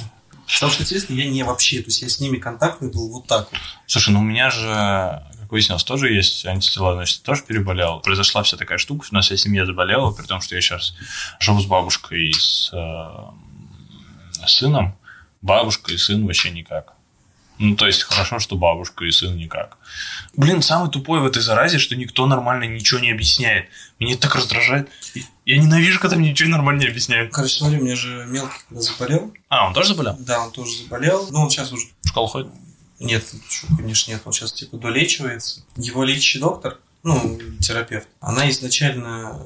Потому 0.46 0.72
что 0.72 0.82
интересно, 0.82 1.14
я 1.14 1.28
не 1.28 1.43
вообще, 1.43 1.78
то 1.81 1.87
есть 1.87 2.02
я 2.02 2.08
с 2.08 2.20
ними 2.20 2.37
контактный 2.37 2.90
был 2.90 3.08
вот 3.11 3.26
так 3.26 3.50
вот. 3.50 3.61
Слушай, 3.87 4.11
ну 4.11 4.20
у 4.20 4.22
меня 4.22 4.50
же, 4.50 4.66
как 4.69 5.50
выяснилось, 5.50 5.84
тоже 5.84 6.12
есть 6.12 6.44
антитела, 6.44 6.94
значит, 6.94 7.22
тоже 7.22 7.43
переболел. 7.43 8.00
Произошла 8.00 8.43
вся 8.43 8.56
такая 8.56 8.78
штука, 8.78 9.06
у 9.11 9.14
нас 9.14 9.26
вся 9.26 9.37
семья 9.37 9.64
заболела, 9.64 10.12
при 10.12 10.26
том, 10.26 10.40
что 10.40 10.55
я 10.55 10.61
сейчас 10.61 10.94
живу 11.40 11.61
с 11.61 11.66
бабушкой 11.66 12.32
с 12.34 12.70
э, 12.72 13.34
сыном. 14.49 14.96
Бабушка 15.43 15.93
и 15.93 15.96
сын 15.96 16.26
вообще 16.26 16.50
никак. 16.50 16.94
Ну, 17.58 17.76
то 17.76 17.87
есть, 17.87 18.02
хорошо, 18.02 18.41
что 18.41 18.56
бабушка 18.56 19.05
и 19.05 19.11
сын 19.12 19.37
никак. 19.37 19.79
Блин, 20.37 20.61
самый 20.61 20.91
тупой 20.91 21.20
в 21.20 21.26
этой 21.26 21.41
заразе, 21.41 21.79
что 21.79 21.94
никто 21.94 22.26
нормально 22.26 22.64
ничего 22.64 22.99
не 22.99 23.12
объясняет. 23.12 23.69
Меня 24.00 24.14
это 24.14 24.23
так 24.23 24.35
раздражает. 24.35 24.88
Я 25.44 25.58
ненавижу, 25.58 26.00
когда 26.00 26.17
мне 26.17 26.31
ничего 26.31 26.50
нормально 26.50 26.81
не 26.81 26.88
объясняют. 26.88 27.32
Короче, 27.32 27.58
смотри, 27.58 27.79
меня 27.79 27.94
же 27.94 28.26
мелкий 28.26 28.58
когда 28.69 28.82
заболел. 28.82 29.32
А, 29.49 29.69
он 29.69 29.75
тоже 29.75 29.91
заболел? 29.91 30.17
Да, 30.19 30.44
он 30.44 30.50
тоже 30.50 30.73
заболел. 30.82 31.29
Но 31.31 31.43
он 31.43 31.50
сейчас 31.50 31.73
уже... 31.73 31.87
В 32.02 32.08
школу 32.08 32.26
ходит? 32.26 32.50
Нет, 32.99 33.25
чё, 33.49 33.67
конечно, 33.76 34.11
нет. 34.11 34.23
Он 34.25 34.32
сейчас 34.32 34.52
типа 34.52 34.76
долечивается. 34.79 35.62
Его 35.76 36.02
лечащий 36.02 36.40
доктор, 36.40 36.79
ну, 37.05 37.38
терапевт, 37.61 38.08
она 38.20 38.50
изначально 38.50 39.38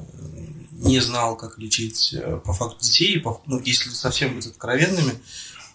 не 0.79 0.99
знала, 0.99 1.35
как 1.35 1.57
лечить 1.57 2.13
э, 2.13 2.39
по 2.43 2.53
факту 2.53 2.83
детей. 2.83 3.19
по- 3.19 3.41
ну, 3.45 3.61
если 3.63 3.89
совсем 3.89 4.35
быть 4.35 4.47
откровенными, 4.47 5.13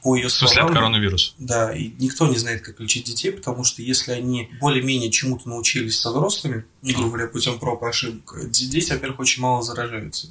по 0.02 0.16
ее 0.16 0.28
В 0.28 0.32
смысле 0.32 0.60
от 0.60 0.66
словам... 0.66 0.74
коронавируса? 0.74 1.32
Да, 1.38 1.74
и 1.74 1.92
никто 1.98 2.26
не 2.26 2.36
знает, 2.36 2.62
как 2.62 2.78
лечить 2.80 3.04
детей, 3.06 3.32
потому 3.32 3.64
что 3.64 3.82
если 3.82 4.12
они 4.12 4.50
более-менее 4.60 5.10
чему-то 5.10 5.48
научились 5.48 5.98
со 5.98 6.10
взрослыми, 6.10 6.64
грубо 6.82 7.08
говоря, 7.08 7.26
путем 7.28 7.58
проб 7.58 7.82
и 7.82 7.86
ошибок, 7.86 8.50
дети, 8.50 8.92
во-первых, 8.92 9.20
очень 9.20 9.42
мало 9.42 9.62
заражаются. 9.62 10.28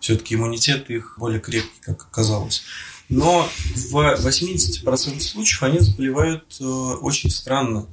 Все-таки 0.00 0.34
иммунитет 0.34 0.90
их 0.90 1.14
более 1.18 1.40
крепкий, 1.40 1.80
как 1.80 2.02
оказалось. 2.02 2.62
Но 3.08 3.48
в 3.74 3.96
80% 3.96 5.20
случаев 5.20 5.62
они 5.62 5.80
заболевают 5.80 6.56
э, 6.60 6.64
очень 6.64 7.30
странно. 7.30 7.86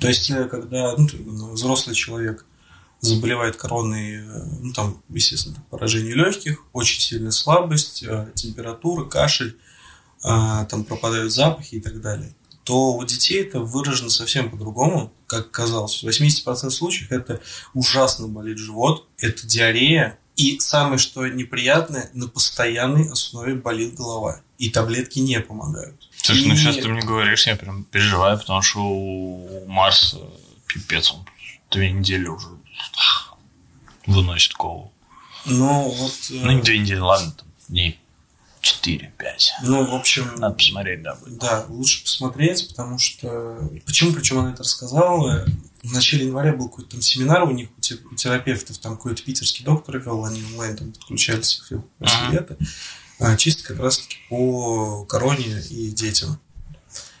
То 0.00 0.08
есть, 0.08 0.30
э, 0.30 0.44
когда 0.44 0.94
ну, 0.96 1.52
взрослый 1.52 1.94
человек 1.94 2.44
заболевает 3.00 3.56
короной, 3.56 4.16
э, 4.16 4.44
ну, 4.60 4.72
там, 4.72 5.02
естественно, 5.08 5.62
поражение 5.70 6.14
легких, 6.14 6.64
очень 6.72 7.00
сильная 7.00 7.30
слабость, 7.30 8.02
э, 8.02 8.30
температура, 8.34 9.04
кашель, 9.04 9.56
а, 10.22 10.64
там 10.64 10.84
пропадают 10.84 11.32
запахи 11.32 11.76
и 11.76 11.80
так 11.80 12.00
далее, 12.00 12.34
то 12.64 12.94
у 12.94 13.04
детей 13.04 13.42
это 13.42 13.60
выражено 13.60 14.10
совсем 14.10 14.50
по-другому, 14.50 15.12
как 15.26 15.50
казалось. 15.50 16.02
В 16.02 16.06
80% 16.06 16.70
случаев 16.70 17.12
это 17.12 17.40
ужасно 17.74 18.26
болит 18.26 18.58
живот, 18.58 19.06
это 19.18 19.46
диарея, 19.46 20.18
и 20.34 20.58
самое 20.58 20.98
что 20.98 21.26
неприятное, 21.28 22.10
на 22.12 22.28
постоянной 22.28 23.08
основе 23.10 23.54
болит 23.54 23.94
голова. 23.94 24.40
И 24.58 24.70
таблетки 24.70 25.18
не 25.18 25.38
помогают. 25.40 26.08
Слушай, 26.16 26.46
ну 26.46 26.54
И- 26.54 26.56
сейчас 26.56 26.76
ты 26.76 26.88
мне 26.88 27.02
говоришь, 27.02 27.46
я 27.46 27.56
прям 27.56 27.84
переживаю, 27.84 28.38
потому 28.38 28.62
что 28.62 28.80
у 28.80 29.66
Марса 29.66 30.18
пипец, 30.66 31.12
он 31.12 31.24
две 31.70 31.90
недели 31.90 32.26
уже 32.26 32.48
выносит 34.06 34.52
голову. 34.54 34.92
Ну, 35.44 35.88
вот... 35.90 36.12
э, 36.30 36.34
Ну, 36.34 36.50
не 36.52 36.62
две 36.62 36.78
недели, 36.78 36.98
ладно, 36.98 37.32
там, 37.32 37.46
дней 37.68 37.98
4-5. 38.62 39.10
ну, 39.62 39.84
в 39.84 39.94
общем... 39.94 40.28
Надо 40.38 40.54
посмотреть, 40.56 41.02
да, 41.02 41.14
будет. 41.14 41.38
Да, 41.38 41.64
лучше 41.68 42.02
посмотреть, 42.02 42.68
потому 42.68 42.98
что... 42.98 43.70
Почему, 43.86 44.12
причем 44.12 44.38
она 44.38 44.52
это 44.52 44.62
рассказала? 44.62 45.44
в 45.82 45.92
начале 45.92 46.26
января 46.26 46.52
был 46.52 46.68
какой-то 46.68 46.90
там 46.92 47.00
семинар 47.00 47.44
у 47.44 47.52
них, 47.52 47.68
у 47.78 47.80
те- 47.80 47.98
у 48.10 48.16
терапевтов, 48.16 48.78
там 48.78 48.96
какой-то 48.96 49.22
питерский 49.22 49.64
доктор 49.64 49.98
вел, 49.98 50.24
они 50.24 50.42
онлайн 50.50 50.76
там 50.76 50.90
подключались, 50.92 51.62
Ага. 52.00 52.30
ребята, 52.32 52.56
а, 53.20 53.36
чисто 53.36 53.62
как 53.68 53.78
раз-таки 53.78 54.16
по 54.28 55.04
короне 55.04 55.60
и 55.70 55.92
детям. 55.92 56.40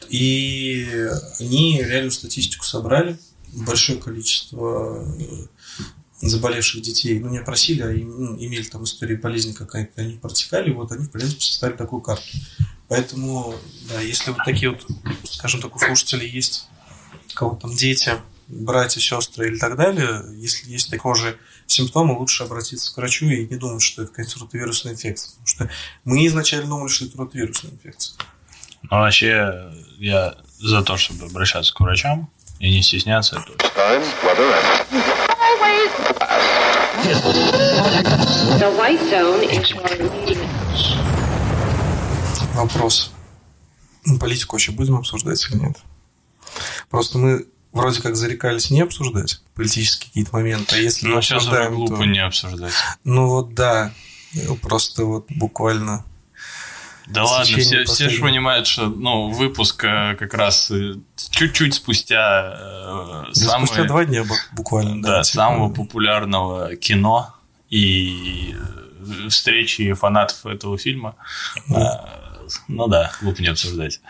И 0.08 1.08
они 1.38 1.80
реальную 1.80 2.10
статистику 2.10 2.64
собрали, 2.64 3.18
большое 3.64 3.98
количество 3.98 5.04
э, 5.18 5.46
заболевших 6.20 6.82
детей, 6.82 7.18
ну, 7.18 7.28
не 7.28 7.38
опросили, 7.38 7.82
а 7.82 7.90
им- 7.92 8.24
ну, 8.24 8.36
имели 8.38 8.64
там 8.64 8.84
истории 8.84 9.16
болезни, 9.16 9.52
как 9.52 9.74
они- 9.74 10.18
протекали, 10.18 10.72
вот 10.72 10.92
они, 10.92 11.04
в 11.06 11.10
принципе, 11.10 11.40
составили 11.42 11.76
такую 11.76 12.02
карту. 12.02 12.24
Поэтому, 12.88 13.54
да, 13.90 14.00
если 14.00 14.30
вот 14.30 14.44
такие 14.44 14.70
вот, 14.70 14.86
скажем 15.24 15.60
так, 15.60 15.74
у 15.74 15.78
слушателей 15.78 16.28
есть 16.28 16.68
кого 17.34 17.56
там 17.56 17.74
дети, 17.74 18.12
братья, 18.48 19.00
сестры 19.00 19.48
или 19.48 19.58
так 19.58 19.76
далее, 19.76 20.24
если 20.36 20.70
есть 20.70 20.88
такие 20.90 21.36
симптомы, 21.66 22.16
лучше 22.16 22.44
обратиться 22.44 22.94
к 22.94 22.96
врачу 22.96 23.26
и 23.26 23.46
не 23.46 23.56
думать, 23.56 23.82
что 23.82 24.02
это 24.02 24.12
какая-то 24.12 24.38
ротовирусная 24.40 24.92
инфекция. 24.92 25.30
Потому 25.32 25.46
что 25.48 25.70
мы 26.04 26.24
изначально 26.26 26.68
думали, 26.68 26.88
что 26.88 27.06
это 27.06 27.18
ротовирусная 27.18 27.72
инфекция. 27.72 28.16
Ну, 28.82 28.88
вообще, 28.90 29.72
я 29.98 30.36
за 30.60 30.82
то, 30.82 30.96
чтобы 30.96 31.26
обращаться 31.26 31.74
к 31.74 31.80
врачам 31.80 32.30
и 32.58 32.70
не 32.70 32.82
стесняться 32.82 33.36
этого. 33.36 33.56
Вопрос. 42.54 43.12
Ну, 44.04 44.18
Политику 44.18 44.54
вообще 44.56 44.72
будем 44.72 44.96
обсуждать 44.96 45.44
или 45.50 45.58
нет? 45.58 45.76
Просто 46.90 47.18
мы 47.18 47.46
вроде 47.72 48.00
как 48.00 48.16
зарекались 48.16 48.70
не 48.70 48.80
обсуждать 48.80 49.42
политические 49.54 50.08
какие-то 50.08 50.30
моменты, 50.32 50.76
а 50.76 50.78
если 50.78 51.06
Ну, 51.08 51.20
сейчас 51.20 51.42
уже 51.42 51.50
обсуждаем, 51.50 51.74
глупо 51.74 51.96
то- 51.96 52.04
не 52.04 52.20
обсуждать. 52.24 52.72
Ну 53.04 53.28
вот 53.28 53.54
да, 53.54 53.92
просто 54.62 55.04
вот 55.04 55.26
буквально 55.28 56.04
Да 57.06 57.24
ладно, 57.24 57.58
все, 57.58 57.84
все 57.84 58.08
же 58.08 58.20
понимают, 58.20 58.66
что 58.66 58.86
ну, 58.86 59.30
выпуск 59.30 59.84
э, 59.84 60.16
как 60.16 60.34
раз 60.34 60.70
э, 60.70 60.94
чуть-чуть 61.30 61.74
спустя 61.74 62.54
э, 62.58 63.24
да, 63.28 63.32
самый- 63.34 63.66
спустя 63.66 63.84
два 63.84 64.04
дня 64.04 64.22
бу- 64.22 64.34
буквально. 64.52 65.02
да, 65.02 65.22
типа, 65.22 65.24
самого 65.24 65.72
популярного 65.72 66.74
кино 66.76 67.34
и 67.70 68.56
э, 68.56 69.28
встречи 69.28 69.92
фанатов 69.92 70.46
этого 70.46 70.76
фильма. 70.78 71.14
А, 71.74 72.22
Ну 72.68 72.86
да, 72.88 73.12
глупо 73.20 73.40
не 73.42 73.48
обсуждать. 73.48 74.00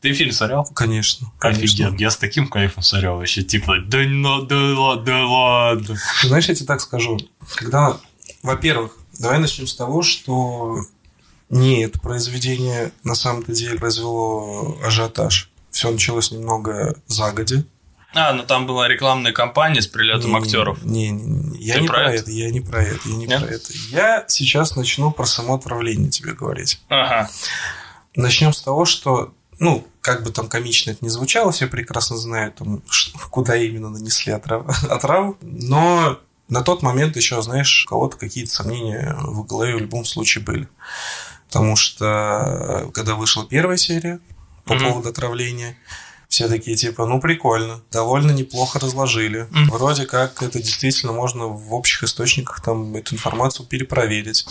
Ты 0.00 0.12
фильм 0.12 0.32
смотрел? 0.32 0.64
Конечно. 0.74 1.30
конечно. 1.38 1.64
Офигенно. 1.64 1.96
Я 1.98 2.10
с 2.10 2.16
таким 2.16 2.48
кайфом 2.48 2.82
смотрел 2.82 3.16
вообще. 3.16 3.42
Типа, 3.42 3.78
да, 3.80 3.98
ну, 4.06 4.42
да, 4.42 4.56
ла- 4.56 4.96
да 4.96 5.26
ладно. 5.26 5.96
Знаешь, 6.22 6.46
я 6.48 6.54
тебе 6.54 6.66
так 6.66 6.80
скажу. 6.80 7.18
Когда, 7.54 7.96
во-первых, 8.42 8.96
давай 9.18 9.38
начнем 9.38 9.66
с 9.66 9.74
того, 9.74 10.02
что 10.02 10.76
не 11.48 11.82
это 11.84 11.98
произведение 12.00 12.92
на 13.04 13.14
самом-то 13.14 13.52
деле 13.52 13.78
произвело 13.78 14.78
ажиотаж. 14.84 15.50
Все 15.70 15.90
началось 15.90 16.30
немного 16.30 16.96
загоди. 17.06 17.64
А, 18.14 18.32
ну 18.32 18.44
там 18.44 18.66
была 18.66 18.88
рекламная 18.88 19.32
кампания 19.32 19.82
с 19.82 19.86
прилетом 19.86 20.30
Не, 20.30 20.38
актеров. 20.38 20.82
Не, 20.82 21.10
не, 21.10 21.22
не, 21.26 21.58
я 21.58 21.74
Ты 21.74 21.80
не 21.82 21.86
про 21.88 22.02
это? 22.12 22.22
это, 22.22 22.30
я 22.30 22.50
не 22.50 22.60
про 22.60 22.82
это, 22.82 23.00
я 23.04 23.14
не 23.14 23.26
Нет? 23.26 23.42
про 23.44 23.50
это. 23.54 23.72
Я 23.90 24.24
сейчас 24.26 24.74
начну 24.74 25.10
про 25.10 25.26
само 25.26 25.54
отравление 25.56 26.10
тебе 26.10 26.32
говорить. 26.32 26.80
Ага. 26.88 27.28
Начнем 28.14 28.54
с 28.54 28.62
того, 28.62 28.86
что, 28.86 29.34
ну, 29.58 29.86
как 30.00 30.22
бы 30.22 30.30
там 30.30 30.48
комично 30.48 30.92
это 30.92 31.04
не 31.04 31.10
звучало, 31.10 31.52
все 31.52 31.66
прекрасно 31.66 32.16
знают, 32.16 32.54
там, 32.54 32.82
куда 33.30 33.56
именно 33.56 33.90
нанесли 33.90 34.32
отрав- 34.32 34.86
отраву. 34.88 35.36
Но 35.42 36.18
на 36.48 36.62
тот 36.62 36.80
момент 36.82 37.16
еще, 37.16 37.42
знаешь, 37.42 37.84
у 37.84 37.88
кого-то 37.90 38.16
какие-то 38.16 38.50
сомнения 38.50 39.14
в 39.20 39.44
голове 39.44 39.76
в 39.76 39.80
любом 39.80 40.06
случае 40.06 40.42
были. 40.42 40.68
Потому 41.48 41.76
что, 41.76 42.90
когда 42.94 43.14
вышла 43.14 43.46
первая 43.46 43.76
серия 43.76 44.20
по 44.64 44.74
Мгм. 44.74 44.84
поводу 44.84 45.08
отравления, 45.10 45.76
все 46.28 46.48
такие 46.48 46.76
типа, 46.76 47.06
ну 47.06 47.20
прикольно, 47.20 47.80
довольно 47.92 48.32
неплохо 48.32 48.78
разложили. 48.80 49.46
Мгм. 49.50 49.70
Вроде 49.70 50.06
как 50.06 50.42
это 50.42 50.60
действительно 50.60 51.12
можно 51.12 51.46
в 51.46 51.72
общих 51.72 52.02
источниках 52.02 52.60
там 52.62 52.94
эту 52.96 53.14
информацию 53.14 53.64
перепроверить. 53.66 54.44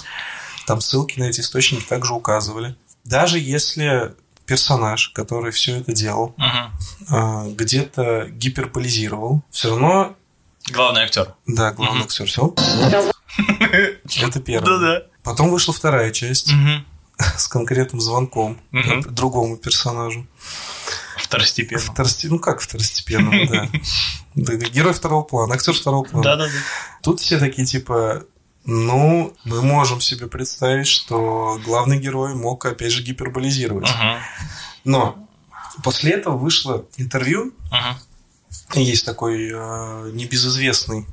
Там 0.67 0.79
ссылки 0.81 1.19
на 1.19 1.25
эти 1.25 1.41
источники 1.41 1.83
также 1.83 2.13
указывали. 2.13 2.75
Даже 3.03 3.37
если 3.39 4.13
персонаж, 4.45 5.09
который 5.09 5.51
все 5.51 5.77
это 5.79 5.91
делал, 5.91 6.33
а, 7.09 7.45
где-то 7.49 8.27
гиперболизировал, 8.29 9.43
все 9.51 9.69
равно, 9.69 10.15
Главный 10.71 11.01
актер. 11.01 11.33
да, 11.45 11.71
главный 11.73 11.97
Мгм. 11.99 12.05
актер, 12.05 12.25
все, 12.25 12.53
это 14.21 14.39
первое. 14.39 14.65
Да-да. 14.79 15.03
Потом 15.25 15.49
вышла 15.49 15.73
вторая 15.73 16.11
часть 16.11 16.53
Мгм. 16.53 16.85
с 17.37 17.47
конкретным 17.47 17.99
звонком 17.99 18.59
э, 18.71 19.01
другому 19.09 19.57
персонажу. 19.57 20.25
Второстепенно. 21.17 21.81
Второсте- 21.81 22.27
Ну 22.29 22.39
как 22.39 22.61
второстепенному, 22.61 23.47
да. 23.49 23.67
Герой 24.35 24.93
второго 24.93 25.23
плана, 25.23 25.55
актер 25.55 25.73
второго 25.73 26.03
плана. 26.03 26.23
Да-да-да. 26.23 26.51
Тут 27.01 27.19
все 27.19 27.39
такие 27.39 27.65
типа, 27.65 28.23
ну, 28.65 29.35
мы 29.43 29.61
можем 29.61 30.01
себе 30.01 30.27
представить, 30.27 30.87
что 30.87 31.59
главный 31.65 31.99
герой 31.99 32.35
мог 32.35 32.65
опять 32.65 32.91
же 32.91 33.01
гиперболизировать. 33.01 33.89
Мгм. 33.89 34.17
Но 34.83 35.27
после 35.83 36.11
этого 36.11 36.37
вышло 36.37 36.85
интервью, 36.97 37.53
и 38.75 38.81
есть 38.83 39.05
такой 39.05 39.49
э, 39.51 40.11
небезызвестный, 40.13 41.05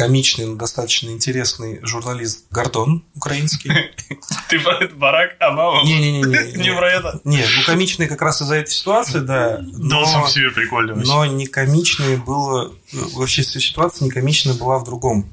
комичный, 0.00 0.46
но 0.46 0.54
достаточно 0.54 1.10
интересный 1.10 1.78
журналист 1.82 2.46
Гордон 2.50 3.04
украинский. 3.14 3.70
Ты 4.48 4.58
Барак 4.94 5.36
Обама? 5.38 5.84
Не-не-не. 5.84 6.22
Не 6.56 6.74
про 6.74 6.90
это? 6.90 7.20
Не, 7.24 7.36
ну 7.36 7.64
комичный 7.66 8.06
как 8.08 8.22
раз 8.22 8.40
из-за 8.40 8.54
этой 8.54 8.70
ситуации, 8.70 9.18
да. 9.18 9.58
Да, 9.58 9.64
но- 9.72 10.06
сам 10.06 10.26
себе 10.26 10.50
прикольно 10.52 10.94
вообще. 10.94 11.12
Но 11.12 11.26
не 11.26 11.46
комичной 11.46 12.16
было... 12.16 12.72
Вообще 13.12 13.42
вся 13.42 13.60
ситуация 13.60 14.06
не 14.06 14.10
комичная 14.10 14.54
была 14.54 14.78
в 14.78 14.84
другом. 14.84 15.30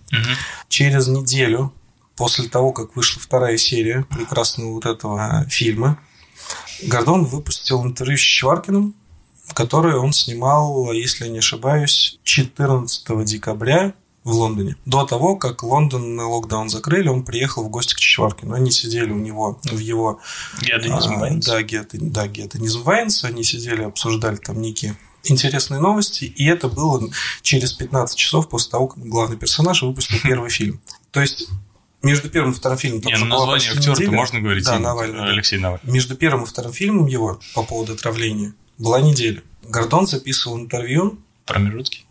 Через 0.68 1.08
неделю 1.08 1.74
после 2.18 2.50
того, 2.50 2.74
как 2.74 2.98
вышла 2.98 3.22
вторая 3.22 3.56
серия 3.56 4.06
прекрасного 4.10 4.74
вот 4.74 4.86
этого 4.86 5.46
фильма, 5.50 5.98
Гордон 6.84 7.24
выпустил 7.24 7.86
интервью 7.86 8.18
с 8.18 8.22
Чеваркиным, 8.22 8.96
которое 9.54 9.96
он 9.96 10.12
снимал, 10.12 10.92
если 10.92 11.26
я 11.26 11.32
не 11.32 11.40
ошибаюсь, 11.40 12.20
14 12.24 13.24
декабря 13.24 13.94
в 14.28 14.32
Лондоне. 14.32 14.76
До 14.86 15.06
того, 15.06 15.38
как 15.38 15.64
Лондон 15.64 16.18
на 16.18 16.28
локдаун 16.28 16.70
закрыли, 16.70 17.08
он 17.08 17.24
приехал 17.24 17.64
в 17.64 17.70
гости 17.70 17.94
к 17.94 17.98
Чичваркину. 17.98 18.54
Они 18.54 18.72
сидели 18.72 19.10
у 19.10 19.18
него 19.18 19.58
в 19.64 19.78
его... 19.80 20.20
Геоденизм 20.62 21.14
а, 21.14 21.20
Вайнс. 21.20 21.46
Да, 21.46 21.62
геото- 21.62 21.98
да, 21.98 22.28
геотонизм 22.28 22.84
Вайнс. 22.84 23.24
Они 23.24 23.46
сидели, 23.46 23.84
обсуждали 23.84 24.36
там 24.36 24.62
некие 24.62 24.98
интересные 25.24 25.80
новости. 25.80 26.26
И 26.26 26.46
это 26.46 26.68
было 26.68 27.10
через 27.42 27.72
15 27.72 28.18
часов 28.18 28.50
после 28.50 28.70
того, 28.70 28.90
как 28.90 29.02
главный 29.06 29.38
персонаж 29.38 29.82
выпустил 29.82 30.18
первый 30.22 30.50
фильм. 30.50 30.82
То 31.12 31.22
есть 31.22 31.48
между 32.04 32.30
первым 32.30 32.52
и 32.52 32.56
вторым 32.56 32.78
фильмом... 32.78 33.02
там 33.02 33.14
Не, 33.14 33.20
ну 33.20 33.28
название 33.28 33.72
актера-то 33.72 34.12
можно 34.12 34.42
говорить. 34.42 34.66
Да. 34.66 34.78
Навальный. 34.78 35.32
Алексей 35.32 35.58
Навальный. 35.58 35.90
Между 35.90 36.18
первым 36.18 36.44
и 36.44 36.48
вторым 36.48 36.74
фильмом 36.74 37.06
его 37.06 37.40
по 37.56 37.64
поводу 37.64 37.94
отравления 37.94 38.54
была 38.78 39.00
неделя. 39.00 39.42
Гордон 39.64 40.06
записывал 40.06 40.60
интервью 40.60 41.18
Промежутки. 41.46 42.04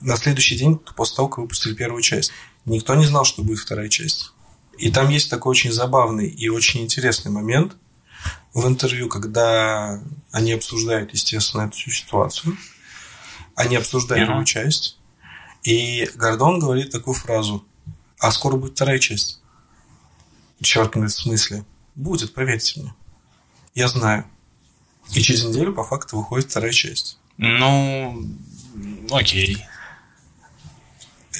На 0.00 0.16
следующий 0.16 0.56
день 0.56 0.78
после 0.96 1.16
того, 1.16 1.28
как 1.28 1.38
выпустили 1.38 1.74
первую 1.74 2.02
часть. 2.02 2.32
Никто 2.64 2.94
не 2.94 3.06
знал, 3.06 3.24
что 3.24 3.42
будет 3.42 3.58
вторая 3.58 3.88
часть. 3.88 4.32
И 4.78 4.90
там 4.90 5.08
есть 5.10 5.30
такой 5.30 5.50
очень 5.50 5.72
забавный 5.72 6.28
и 6.28 6.48
очень 6.48 6.80
интересный 6.82 7.30
момент 7.30 7.76
в 8.54 8.66
интервью, 8.66 9.08
когда 9.08 10.02
они 10.32 10.52
обсуждают, 10.52 11.12
естественно, 11.12 11.62
эту 11.62 11.76
всю 11.76 11.90
ситуацию. 11.90 12.56
Они 13.54 13.76
обсуждают 13.76 14.26
первую 14.26 14.44
часть. 14.44 14.98
И 15.62 16.08
Гордон 16.14 16.58
говорит 16.58 16.90
такую 16.90 17.14
фразу. 17.14 17.64
А 18.18 18.30
скоро 18.32 18.56
будет 18.56 18.72
вторая 18.72 18.98
часть. 18.98 19.40
Чёркин 20.62 21.00
говорит, 21.00 21.16
в 21.16 21.22
смысле? 21.22 21.64
Будет, 21.94 22.34
поверьте 22.34 22.80
мне. 22.80 22.94
Я 23.74 23.88
знаю. 23.88 24.24
И 25.12 25.20
через 25.22 25.44
неделю 25.44 25.72
по 25.72 25.84
факту 25.84 26.18
выходит 26.18 26.50
вторая 26.50 26.72
часть. 26.72 27.18
Ну, 27.36 28.26
окей. 29.10 29.64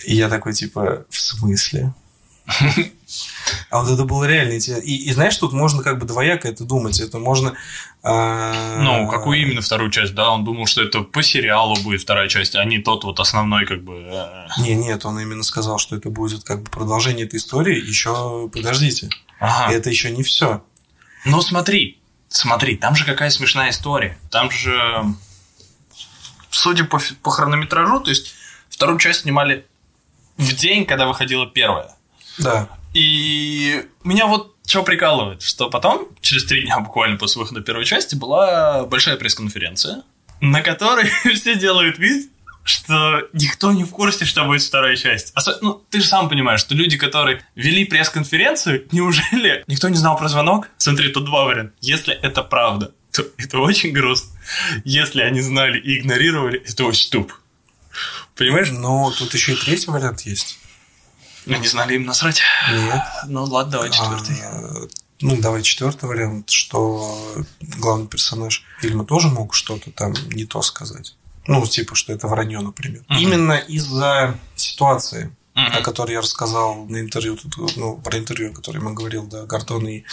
И 0.06 0.14
я 0.14 0.28
такой, 0.28 0.52
типа, 0.52 1.04
в 1.10 1.20
смысле? 1.20 1.92
А 3.70 3.80
вот 3.82 3.90
это 3.90 4.04
было 4.04 4.24
реально. 4.24 4.52
И, 4.52 4.96
и 4.96 5.12
знаешь, 5.12 5.36
тут 5.36 5.52
можно 5.52 5.82
как 5.82 5.98
бы 5.98 6.06
двояко 6.06 6.48
это 6.48 6.64
думать. 6.64 7.00
Это 7.00 7.18
можно... 7.18 7.54
а, 8.02 8.76
Ну, 8.78 9.08
какую 9.08 9.40
именно 9.40 9.60
вторую 9.60 9.90
часть, 9.90 10.14
да? 10.14 10.30
Он 10.30 10.44
думал, 10.44 10.66
что 10.66 10.82
это 10.82 11.00
по 11.02 11.22
сериалу 11.22 11.76
будет 11.82 12.00
вторая 12.02 12.28
часть, 12.28 12.54
а 12.54 12.64
не 12.64 12.78
тот 12.78 13.04
вот 13.04 13.18
основной, 13.20 13.66
как 13.66 13.82
бы. 13.82 13.94
э, 14.06 14.46
Не, 14.58 14.74
нет, 14.74 15.04
он 15.04 15.18
именно 15.20 15.42
сказал, 15.42 15.78
что 15.78 15.96
это 15.96 16.08
будет 16.10 16.44
как 16.44 16.62
бы 16.62 16.70
продолжение 16.70 17.26
этой 17.26 17.36
истории. 17.38 17.78
Еще 17.84 18.48
подождите. 18.52 19.08
Ага. 19.40 19.72
Это 19.72 19.90
еще 19.90 20.10
не 20.10 20.22
все. 20.22 20.62
Но 21.24 21.40
смотри, 21.42 22.00
смотри, 22.28 22.76
там 22.76 22.94
же 22.94 23.04
какая 23.04 23.30
смешная 23.30 23.70
история. 23.70 24.16
Там 24.30 24.50
же 24.50 25.04
судя 26.50 26.84
по, 26.84 27.00
по 27.22 27.30
хронометражу, 27.30 28.00
то 28.00 28.10
есть 28.10 28.34
вторую 28.68 28.98
часть 28.98 29.20
снимали 29.22 29.66
в 30.36 30.54
день, 30.54 30.86
когда 30.86 31.06
выходила 31.06 31.46
первая. 31.46 31.94
Да. 32.38 32.68
И 32.94 33.84
меня 34.04 34.26
вот 34.26 34.56
что 34.66 34.82
прикалывает, 34.84 35.42
что 35.42 35.68
потом, 35.68 36.06
через 36.20 36.44
три 36.44 36.62
дня 36.62 36.78
буквально 36.78 37.16
после 37.16 37.40
выхода 37.42 37.60
первой 37.60 37.84
части, 37.84 38.14
была 38.14 38.84
большая 38.84 39.16
пресс-конференция, 39.16 40.02
на 40.40 40.62
которой 40.62 41.08
все 41.34 41.56
делают 41.56 41.98
вид, 41.98 42.30
что 42.62 43.22
никто 43.32 43.72
не 43.72 43.82
в 43.84 43.90
курсе, 43.90 44.24
что 44.24 44.44
будет 44.44 44.62
вторая 44.62 44.94
часть. 44.96 45.32
Осо- 45.36 45.58
Ну, 45.60 45.82
ты 45.90 46.00
же 46.00 46.06
сам 46.06 46.28
понимаешь, 46.28 46.60
что 46.60 46.74
люди, 46.74 46.96
которые 46.96 47.42
вели 47.56 47.84
пресс-конференцию, 47.84 48.86
неужели 48.92 49.64
никто 49.66 49.88
не 49.88 49.96
знал 49.96 50.16
про 50.16 50.28
звонок? 50.28 50.68
Смотри, 50.76 51.08
тут 51.10 51.24
два 51.24 51.44
варианта. 51.46 51.72
Если 51.80 52.14
это 52.14 52.42
правда, 52.44 52.92
то 53.12 53.24
это 53.38 53.58
очень 53.58 53.92
грустно. 53.92 54.30
Если 54.84 55.20
они 55.20 55.40
знали 55.40 55.78
и 55.78 55.98
игнорировали, 55.98 56.62
это 56.66 56.84
очень 56.84 57.10
туп. 57.10 57.32
Понимаешь? 58.36 58.70
Но 58.70 59.10
тут 59.10 59.34
еще 59.34 59.52
и 59.52 59.56
третий 59.56 59.90
вариант 59.90 60.22
есть. 60.22 60.58
Они 61.46 61.66
знали 61.66 61.94
им 61.94 62.04
насрать. 62.04 62.42
Нет. 62.70 63.02
Ну 63.26 63.44
ладно, 63.44 63.72
давай 63.72 63.90
четвертый. 63.90 64.36
А, 64.42 64.88
ну, 65.20 65.36
давай 65.38 65.62
четвертый 65.62 66.08
вариант, 66.08 66.50
что 66.50 67.44
главный 67.60 68.06
персонаж 68.06 68.64
фильма 68.80 69.04
тоже 69.04 69.28
мог 69.28 69.54
что-то 69.54 69.90
там 69.90 70.14
не 70.28 70.44
то 70.44 70.62
сказать. 70.62 71.16
Ну, 71.46 71.66
типа, 71.66 71.94
что 71.94 72.12
это 72.12 72.28
вранье, 72.28 72.60
например. 72.60 73.02
Мгм. 73.08 73.18
Именно 73.18 73.52
из-за 73.54 74.38
ситуации, 74.54 75.34
Мгм. 75.60 75.76
о 75.76 75.80
которой 75.82 76.12
я 76.12 76.20
рассказал 76.20 76.84
на 76.86 77.00
интервью, 77.00 77.36
тут, 77.36 77.76
ну, 77.76 77.96
про 77.96 78.18
интервью, 78.18 78.50
о 78.50 78.54
котором 78.54 78.88
я 78.88 78.94
говорил, 78.94 79.26
да, 79.26 79.44
Гордона 79.46 79.88
и 79.88 80.04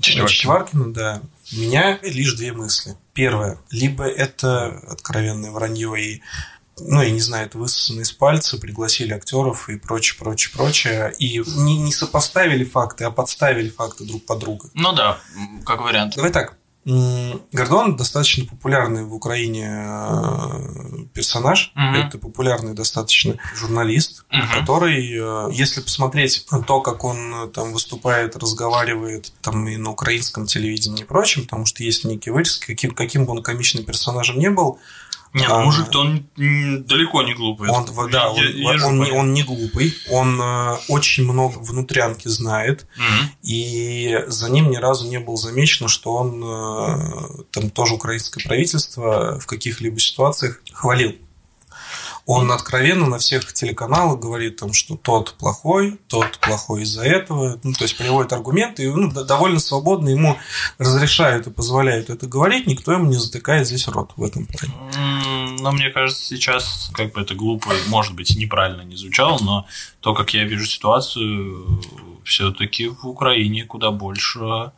Чичваркин. 0.00 0.28
Чичваркина, 0.28 0.92
да. 0.92 1.22
У 1.52 1.56
меня 1.56 1.98
лишь 2.02 2.34
две 2.34 2.52
мысли. 2.52 2.96
Первое. 3.12 3.58
Либо 3.70 4.04
это 4.04 4.80
откровенное 4.88 5.50
вранье 5.50 5.94
и 6.00 6.22
ну, 6.78 7.02
я 7.02 7.10
не 7.10 7.20
знаю, 7.20 7.46
это 7.46 7.58
высосано 7.58 8.00
из 8.00 8.12
пальца, 8.12 8.58
пригласили 8.58 9.12
актеров 9.12 9.68
и 9.68 9.76
прочее, 9.76 10.18
прочее, 10.18 10.52
прочее. 10.54 11.14
И 11.18 11.38
не, 11.38 11.76
не 11.76 11.92
сопоставили 11.92 12.64
факты, 12.64 13.04
а 13.04 13.10
подставили 13.10 13.68
факты 13.68 14.04
друг 14.04 14.24
под 14.24 14.38
друга. 14.38 14.70
Ну 14.74 14.92
да, 14.92 15.18
как 15.66 15.82
вариант. 15.82 16.14
Давай 16.16 16.32
так. 16.32 16.56
Гордон 16.84 17.96
достаточно 17.96 18.44
популярный 18.44 19.04
в 19.04 19.14
Украине 19.14 19.68
э, 19.70 21.04
персонаж. 21.14 21.70
Мгм. 21.76 21.94
Это 21.94 22.18
популярный 22.18 22.74
достаточно 22.74 23.36
журналист, 23.54 24.24
Мгм. 24.30 24.48
который, 24.60 25.12
э, 25.12 25.52
если 25.52 25.80
посмотреть 25.80 26.44
то, 26.66 26.80
как 26.80 27.04
он 27.04 27.34
э, 27.34 27.46
там 27.48 27.72
выступает, 27.72 28.34
разговаривает 28.36 29.32
там 29.42 29.68
и 29.68 29.76
на 29.76 29.90
украинском 29.90 30.46
телевидении 30.46 31.02
и 31.02 31.06
прочем, 31.06 31.42
потому 31.44 31.66
что 31.66 31.84
есть 31.84 32.04
некие 32.04 32.32
вырезки, 32.32 32.66
каким, 32.66 32.92
каким 32.92 33.26
бы 33.26 33.32
он 33.32 33.42
комичным 33.42 33.84
персонажем 33.84 34.38
не 34.38 34.50
был, 34.50 34.80
Нет, 35.34 35.48
А, 35.50 35.60
мужик-то 35.64 36.00
он 36.00 36.26
далеко 36.36 37.22
не 37.22 37.32
глупый. 37.34 37.70
он, 37.70 37.86
да, 38.10 38.30
он, 38.30 38.36
я- 38.36 38.86
он 38.86 39.00
не, 39.00 39.10
он 39.12 39.32
не 39.32 39.42
глупый, 39.42 39.94
он 40.10 40.38
э, 40.40 40.76
очень 40.88 41.24
много 41.24 41.58
внутрянки 41.58 42.28
знает, 42.28 42.86
Мгм. 42.96 43.30
и 43.42 44.24
за 44.26 44.50
ним 44.50 44.70
ни 44.70 44.76
разу 44.76 45.08
не 45.08 45.18
было 45.20 45.36
замечено, 45.38 45.88
что 45.88 46.14
он 46.14 46.42
э, 46.44 47.44
там 47.50 47.70
тоже 47.70 47.94
украинское 47.94 48.44
правительство 48.44 49.38
в 49.40 49.46
каких-либо 49.46 49.98
ситуациях 50.00 50.60
хвалил. 50.72 51.14
Он 52.24 52.52
откровенно 52.52 53.06
на 53.08 53.18
всех 53.18 53.52
телеканалах 53.52 54.20
говорит, 54.20 54.56
там, 54.56 54.72
что 54.72 54.94
тот 54.96 55.34
плохой, 55.40 55.98
тот 56.06 56.38
плохой 56.38 56.82
из-за 56.82 57.02
этого. 57.02 57.58
Ну, 57.64 57.72
то 57.72 57.82
есть 57.82 57.96
приводит 57.98 58.32
аргументы, 58.32 58.84
и 58.84 58.86
ну, 58.88 59.10
довольно 59.10 59.58
свободно 59.58 60.08
ему 60.10 60.38
разрешают 60.78 61.48
и 61.48 61.50
позволяют 61.50 62.10
это 62.10 62.28
говорить, 62.28 62.68
никто 62.68 62.92
ему 62.92 63.06
не 63.10 63.16
затыкает 63.16 63.66
здесь 63.66 63.88
рот 63.88 64.12
в 64.16 64.22
этом 64.22 64.46
плане. 64.46 64.72
Но 65.62 65.70
мне 65.70 65.90
кажется, 65.90 66.20
сейчас, 66.24 66.90
как 66.92 67.12
бы 67.12 67.20
это 67.20 67.36
глупо, 67.36 67.70
может 67.86 68.14
быть, 68.14 68.34
неправильно 68.34 68.82
не 68.82 68.96
звучало, 68.96 69.38
но 69.40 69.66
то, 70.00 70.12
как 70.12 70.34
я 70.34 70.42
вижу 70.42 70.66
ситуацию, 70.66 71.80
все-таки 72.24 72.88
в 72.88 73.06
Украине 73.06 73.64
куда 73.64 73.92
больше, 73.92 74.72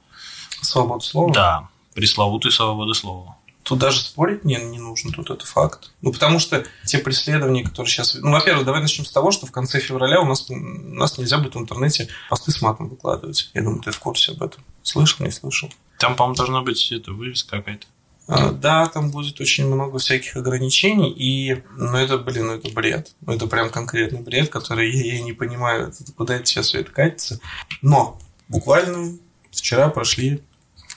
Свобода 0.61 1.03
слова. 1.03 1.33
да, 1.33 1.69
пресловутой 1.95 2.53
свободы 2.53 2.93
слова. 2.93 3.39
Тут 3.63 3.79
даже 3.79 4.01
спорить 4.01 4.45
не, 4.45 4.57
не 4.57 4.79
нужно, 4.79 5.11
тут 5.11 5.31
это 5.31 5.47
факт. 5.47 5.91
Ну, 6.03 6.13
потому 6.13 6.39
что 6.39 6.67
те 6.85 6.99
преследования, 6.99 7.65
которые 7.65 7.91
сейчас... 7.91 8.15
Ну, 8.15 8.31
во-первых, 8.31 8.67
давай 8.67 8.83
начнем 8.83 9.07
с 9.07 9.11
того, 9.11 9.31
что 9.31 9.47
в 9.47 9.53
конце 9.53 9.81
февраля 9.81 10.21
у 10.21 10.27
нас, 10.27 10.51
у 10.51 10.55
нас 10.55 11.17
нельзя 11.17 11.39
будет 11.39 11.55
в 11.55 11.59
интернете 11.59 12.09
посты 12.29 12.53
с 12.53 12.61
матом 12.61 12.91
выкладывать. 12.91 13.51
Я 13.55 13.63
думаю, 13.63 13.81
ты 13.81 13.91
в 13.91 13.99
курсе 13.99 14.33
об 14.33 14.43
этом. 14.43 14.63
Слышал, 14.83 15.25
не 15.25 15.33
слышал? 15.33 15.71
Там, 15.99 16.15
по-моему, 16.15 16.37
должна 16.37 16.61
быть 16.61 16.93
это, 16.93 17.13
вывеска 17.13 17.57
какая-то. 17.57 17.87
А, 18.27 18.51
Да, 18.53 18.87
там 18.87 19.11
будет 19.11 19.41
очень 19.41 19.67
много 19.67 19.99
всяких 19.99 20.37
ограничений, 20.37 21.11
и, 21.11 21.63
ну, 21.77 21.97
это, 21.97 22.17
блин, 22.19 22.47
ну, 22.47 22.53
это 22.55 22.71
бред. 22.71 23.15
Ну, 23.21 23.35
это 23.35 23.47
прям 23.47 23.71
конкретный 23.71 24.21
бред, 24.21 24.49
который 24.49 24.91
я, 24.91 25.17
я 25.17 25.21
не 25.23 25.33
понимаю, 25.33 25.89
это- 25.89 26.13
куда 26.13 26.37
это 26.37 26.47
сейчас 26.47 26.69
все 26.69 26.81
это 26.81 26.91
катится. 26.91 27.39
Но 27.83 28.19
буквально 28.49 29.17
вчера 29.51 29.89
прошли 29.89 30.41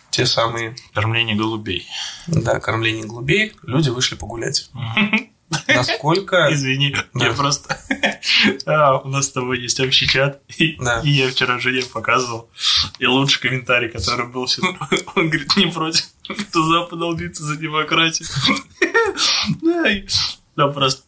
те 0.09 0.25
самые, 0.25 0.75
Кормление 0.93 1.35
голубей. 1.35 1.85
да, 2.27 2.59
кормление 2.59 3.05
голубей, 3.05 3.53
люди 3.63 3.89
вышли 3.89 4.15
погулять. 4.15 4.69
Насколько... 5.67 6.47
Извини, 6.51 6.95
я 7.15 7.34
просто... 7.34 7.77
А, 8.65 8.97
У 8.99 9.08
нас 9.10 9.25
с 9.27 9.32
тобой 9.32 9.60
есть 9.60 9.80
общий 9.80 10.08
чат, 10.08 10.41
и 10.58 10.77
я 11.03 11.30
вчера 11.30 11.60
жене 11.60 11.82
показывал. 11.84 12.49
И 12.99 13.06
лучший 13.06 13.41
комментарий, 13.41 13.89
который 13.89 14.27
был, 14.27 14.47
он 15.15 15.30
говорит, 15.30 15.56
не 15.58 15.67
против 15.67 16.06
туза 16.51 16.82
подолбиться 16.82 17.43
за 17.43 17.56
демократию. 17.56 18.27
Да, 20.56 20.67
просто... 20.67 21.03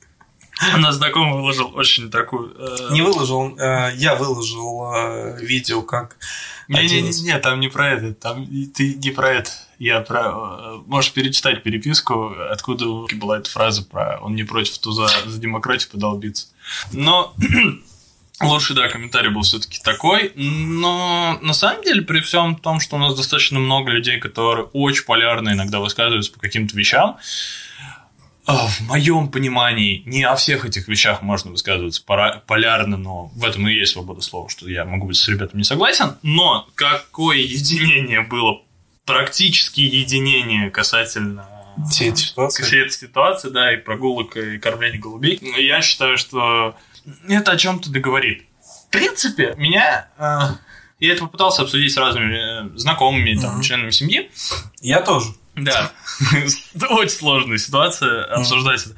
У 0.75 0.77
нас 0.79 0.95
знакомый 0.95 1.35
выложил 1.39 1.71
очень 1.73 2.11
такую... 2.11 2.53
э, 2.57 2.91
Не 2.91 3.01
выложил, 3.01 3.57
э, 3.57 3.93
я 3.95 4.15
выложил 4.15 4.91
э, 4.93 5.37
видео, 5.41 5.81
как 5.83 6.17
Не-не-не, 6.69 7.39
там 7.39 7.59
не 7.59 7.67
про 7.67 7.89
это, 7.89 8.13
там 8.13 8.47
ты 8.73 8.93
не 8.93 9.11
про 9.11 9.31
это. 9.31 9.51
Я 9.79 10.01
про... 10.01 10.19
э, 10.29 10.81
Можешь 10.85 11.11
перечитать 11.13 11.63
переписку, 11.63 12.33
откуда 12.51 12.85
была 13.15 13.39
эта 13.39 13.49
фраза 13.49 13.83
про 13.83 14.19
«он 14.21 14.35
не 14.35 14.43
против 14.43 14.77
туза 14.77 15.07
за 15.25 15.39
демократию 15.39 15.89
подолбиться». 15.89 16.47
Но 16.91 17.33
лучший, 18.41 18.75
да, 18.75 18.87
комментарий 18.87 19.31
был 19.31 19.41
все-таки 19.41 19.79
такой. 19.83 20.31
Но 20.35 21.39
на 21.41 21.53
самом 21.53 21.83
деле, 21.83 22.01
при 22.03 22.19
всем 22.19 22.55
том, 22.55 22.79
что 22.79 22.97
у 22.97 22.99
нас 22.99 23.15
достаточно 23.15 23.59
много 23.59 23.91
людей, 23.91 24.19
которые 24.19 24.65
очень 24.73 25.05
полярно 25.05 25.49
иногда 25.53 25.79
высказываются 25.79 26.31
по 26.31 26.39
каким-то 26.39 26.77
вещам, 26.77 27.17
в 28.53 28.81
моем 28.81 29.29
понимании, 29.29 30.01
не 30.05 30.23
о 30.23 30.35
всех 30.35 30.65
этих 30.65 30.87
вещах 30.87 31.21
можно 31.21 31.51
высказываться 31.51 32.01
полярно, 32.47 32.97
но 32.97 33.25
в 33.35 33.45
этом 33.45 33.67
и 33.67 33.73
есть 33.73 33.93
свобода 33.93 34.21
слова, 34.21 34.49
что 34.49 34.69
я 34.69 34.85
могу 34.85 35.07
быть 35.07 35.17
с 35.17 35.27
ребятами 35.27 35.59
не 35.59 35.63
согласен. 35.65 36.15
Но 36.21 36.67
какое 36.75 37.37
единение 37.37 38.21
было, 38.21 38.61
практически 39.05 39.81
единение 39.81 40.69
касательно 40.69 41.47
все 41.89 42.09
эти 42.09 42.21
ситуации. 42.21 42.63
всей 42.63 42.81
этой 42.81 42.91
ситуации, 42.91 43.49
да, 43.49 43.73
и 43.73 43.77
прогулок, 43.77 44.35
и 44.37 44.57
кормления 44.57 44.99
голубей, 44.99 45.39
я 45.57 45.81
считаю, 45.81 46.17
что 46.17 46.75
это 47.27 47.51
о 47.51 47.57
чем-то 47.57 47.89
договорит. 47.91 48.43
В 48.87 48.91
принципе, 48.91 49.55
меня... 49.57 50.07
э, 50.17 50.39
я 50.99 51.13
это 51.13 51.21
попытался 51.21 51.61
обсудить 51.61 51.93
с 51.93 51.97
разными 51.97 52.73
э, 52.73 52.77
знакомыми, 52.77 53.35
там, 53.39 53.53
Мгм. 53.53 53.61
членами 53.61 53.91
семьи. 53.91 54.29
Я 54.81 55.01
тоже. 55.01 55.29
Да. 55.55 55.91
Очень 56.89 57.09
сложная 57.09 57.57
ситуация 57.57 58.23
обсуждать 58.25 58.85
это. 58.85 58.95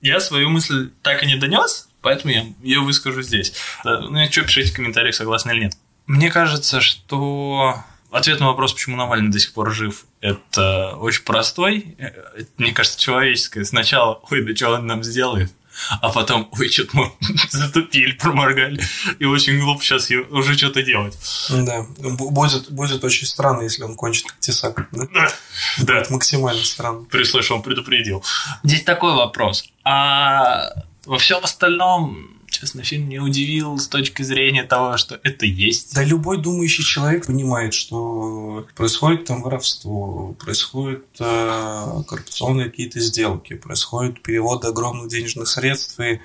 Я 0.00 0.20
свою 0.20 0.48
мысль 0.48 0.90
так 1.02 1.22
и 1.22 1.26
не 1.26 1.36
донес, 1.36 1.88
поэтому 2.00 2.32
я 2.32 2.46
ее 2.62 2.80
выскажу 2.80 3.22
здесь. 3.22 3.54
Ну, 3.84 4.24
что, 4.30 4.42
пишите 4.42 4.72
в 4.72 4.74
комментариях, 4.74 5.14
согласны 5.14 5.52
или 5.52 5.60
нет. 5.64 5.74
Мне 6.06 6.30
кажется, 6.30 6.80
что 6.80 7.76
ответ 8.10 8.40
на 8.40 8.46
вопрос, 8.48 8.72
почему 8.72 8.96
Навальный 8.96 9.30
до 9.30 9.38
сих 9.38 9.52
пор 9.52 9.72
жив, 9.72 10.04
это 10.20 10.96
очень 10.96 11.22
простой. 11.22 11.94
Э, 11.98 12.42
Мне 12.58 12.72
кажется, 12.72 13.00
человеческое. 13.00 13.64
Сначала, 13.64 14.20
ой, 14.30 14.44
да 14.44 14.54
что 14.54 14.70
он 14.70 14.86
нам 14.86 15.02
сделает? 15.02 15.52
А 16.00 16.10
потом, 16.10 16.48
ой, 16.52 16.68
что-то 16.68 16.96
мы 16.96 17.12
затупили, 17.50 18.12
проморгали. 18.12 18.80
И 19.18 19.24
очень 19.24 19.58
глупо 19.60 19.82
сейчас 19.82 20.10
уже 20.30 20.56
что-то 20.56 20.82
делать. 20.82 21.16
Да. 21.50 21.86
Будет, 21.98 22.70
будет 22.70 23.04
очень 23.04 23.26
странно, 23.26 23.62
если 23.62 23.82
он 23.82 23.94
кончит 23.96 24.26
как 24.26 24.38
тесак. 24.38 24.88
Да? 24.92 25.06
Да. 25.12 25.32
Да. 25.78 25.94
Будет 25.94 26.10
максимально 26.10 26.64
странно. 26.64 27.04
при 27.04 27.22
условии, 27.22 27.44
что 27.44 27.56
он 27.56 27.62
предупредил. 27.62 28.24
Здесь 28.62 28.84
такой 28.84 29.14
вопрос. 29.14 29.64
А 29.84 30.70
во 31.06 31.18
всем 31.18 31.42
остальном, 31.42 32.41
честно, 32.52 32.82
фильм 32.82 33.08
не 33.08 33.18
удивил 33.18 33.78
с 33.78 33.88
точки 33.88 34.22
зрения 34.22 34.62
того, 34.62 34.96
что 34.96 35.18
это 35.22 35.46
есть. 35.46 35.94
Да 35.94 36.04
любой 36.04 36.38
думающий 36.38 36.84
человек 36.84 37.26
понимает, 37.26 37.74
что 37.74 38.66
происходит 38.76 39.24
там 39.24 39.42
воровство, 39.42 40.36
происходят 40.38 41.04
э, 41.18 42.02
коррупционные 42.06 42.70
какие-то 42.70 43.00
сделки, 43.00 43.54
происходит 43.54 44.22
перевод 44.22 44.64
огромных 44.64 45.08
денежных 45.08 45.48
средств, 45.48 45.98
и 46.00 46.20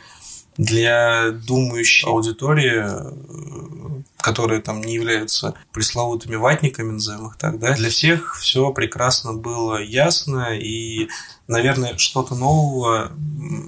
для 0.57 1.31
думающей 1.31 2.07
аудитории, 2.07 2.83
э, 2.83 4.01
которые 4.17 4.61
там 4.61 4.81
не 4.81 4.95
являются 4.95 5.53
пресловутыми 5.71 6.35
ватниками, 6.35 6.91
назовем 6.91 7.27
их 7.27 7.37
так, 7.37 7.59
да, 7.59 7.73
для 7.73 7.89
всех 7.89 8.35
все 8.37 8.71
прекрасно 8.71 9.33
было 9.33 9.81
ясно, 9.81 10.57
и, 10.57 11.07
наверное, 11.47 11.97
что-то 11.97 12.35
нового 12.35 13.11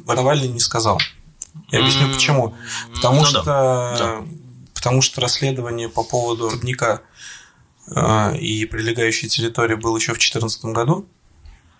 Навальный 0.08 0.50
не 0.50 0.60
сказал. 0.60 1.00
Я 1.72 1.80
объясню 1.80 2.12
почему. 2.14 2.56
Потому 2.96 3.20
ну 3.20 3.26
что 3.26 3.44
да, 3.44 4.22
потому 4.74 5.02
что 5.02 5.22
расследование 5.22 5.90
по 5.90 6.04
поводу 6.04 6.50
рудника 6.50 7.02
э, 7.94 8.38
и 8.38 8.66
прилегающей 8.66 9.28
территории 9.28 9.76
было 9.76 9.98
еще 9.98 10.14
в 10.14 10.18
2014 10.18 10.66
году. 10.66 11.08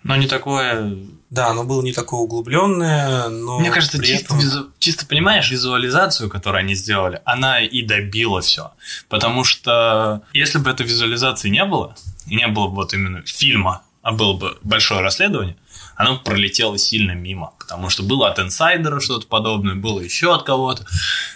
Но 0.02 0.16
не 0.16 0.26
такое... 0.26 0.96
Да, 1.28 1.48
оно 1.48 1.62
было 1.62 1.82
не 1.82 1.92
такое 1.92 2.20
углубленное, 2.20 3.28
но 3.28 3.60
Мне 3.60 3.70
кажется, 3.70 4.02
чисто, 4.02 4.34
этом- 4.34 4.38
визу- 4.40 4.70
чисто 4.80 5.06
понимаешь, 5.06 5.50
визуализацию, 5.50 6.28
которую 6.28 6.60
они 6.60 6.74
сделали, 6.74 7.20
она 7.24 7.60
и 7.60 7.82
добила 7.82 8.40
все. 8.40 8.72
Потому 9.08 9.44
что 9.44 10.22
если 10.32 10.58
бы 10.58 10.70
этой 10.70 10.86
визуализации 10.86 11.48
не 11.48 11.64
было, 11.64 11.94
и 12.26 12.34
не 12.34 12.48
было 12.48 12.66
бы 12.66 12.76
вот 12.76 12.94
именно 12.94 13.22
фильма, 13.24 13.82
а 14.02 14.10
было 14.10 14.32
бы 14.32 14.58
большое 14.62 15.02
расследование, 15.02 15.56
оно 16.00 16.18
пролетело 16.18 16.78
сильно 16.78 17.12
мимо. 17.12 17.52
Потому 17.58 17.90
что 17.90 18.02
было 18.02 18.30
от 18.30 18.38
инсайдера 18.38 19.00
что-то 19.00 19.26
подобное, 19.26 19.74
было 19.74 20.00
еще 20.00 20.34
от 20.34 20.44
кого-то. 20.44 20.86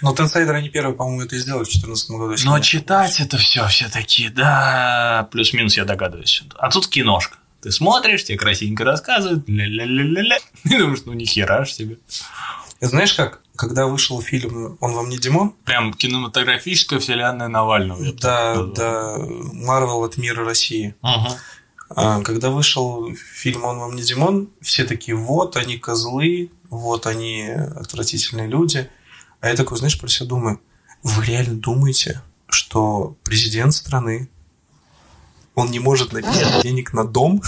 Но 0.01 0.15
Тенсайдер 0.15 0.55
они 0.55 0.71
первые, 0.71 0.97
по-моему, 0.97 1.23
это 1.23 1.37
и 1.37 1.39
сделали 1.39 1.65
в 1.65 1.69
2014 1.69 2.11
году. 2.13 2.35
Но 2.45 2.59
читать 2.61 3.21
это 3.21 3.37
все 3.37 3.67
все 3.69 3.91
такие, 3.91 4.31
да, 4.31 5.29
плюс-минус 5.33 5.77
я 5.77 5.85
догадываюсь. 5.85 6.43
А 6.57 6.71
тут 6.71 6.89
киношка. 6.89 7.37
Ты 7.61 7.73
смотришь, 7.73 8.25
тебе 8.25 8.39
красивенько 8.39 8.85
рассказывают, 8.85 9.47
ля-ля-ля-ля-ля. 9.49 10.39
И 10.65 10.79
думаешь, 10.79 11.01
ну 11.05 11.13
ни 11.13 11.25
хера 11.25 11.65
ж 11.67 11.71
себе. 11.71 11.99
Знаешь 12.81 13.15
как? 13.15 13.41
Когда 13.57 13.87
вышел 13.87 14.21
фильм 14.21 14.77
«Он 14.81 14.93
вам 14.95 15.09
не 15.09 15.17
Димон», 15.19 15.55
Прям 15.65 15.95
кинематографическая 15.95 16.99
вселенная 16.99 17.49
Навального. 17.49 18.03
да, 18.21 18.63
да, 18.65 19.17
Марвел 19.53 20.03
от 20.03 20.17
мира 20.17 20.45
России. 20.45 20.95
назвал. 21.03 21.39
А, 21.91 22.23
Когда 22.23 22.51
вышел 22.51 23.15
фильм 23.15 23.65
«Он 23.65 23.79
вам 23.79 23.95
не 23.95 24.03
Димон», 24.03 24.49
все 24.61 24.85
такие, 24.85 25.17
вот 25.17 25.57
они 25.57 25.79
козлы, 25.79 26.51
вот 26.71 27.07
они 27.07 27.49
отвратительные 27.49 28.49
люди. 28.49 28.89
А 29.41 29.49
я 29.49 29.55
такой, 29.55 29.79
знаешь, 29.79 29.99
про 30.01 30.09
себя 30.09 30.29
думаю, 30.29 30.61
вы 31.03 31.25
реально 31.27 31.55
думаете, 31.55 32.23
что 32.49 33.17
президент 33.25 33.75
страны, 33.75 34.29
он 35.55 35.71
не 35.71 35.79
может 35.79 36.13
найти 36.13 36.31
денег 36.63 36.93
на 36.93 37.05
дом? 37.05 37.43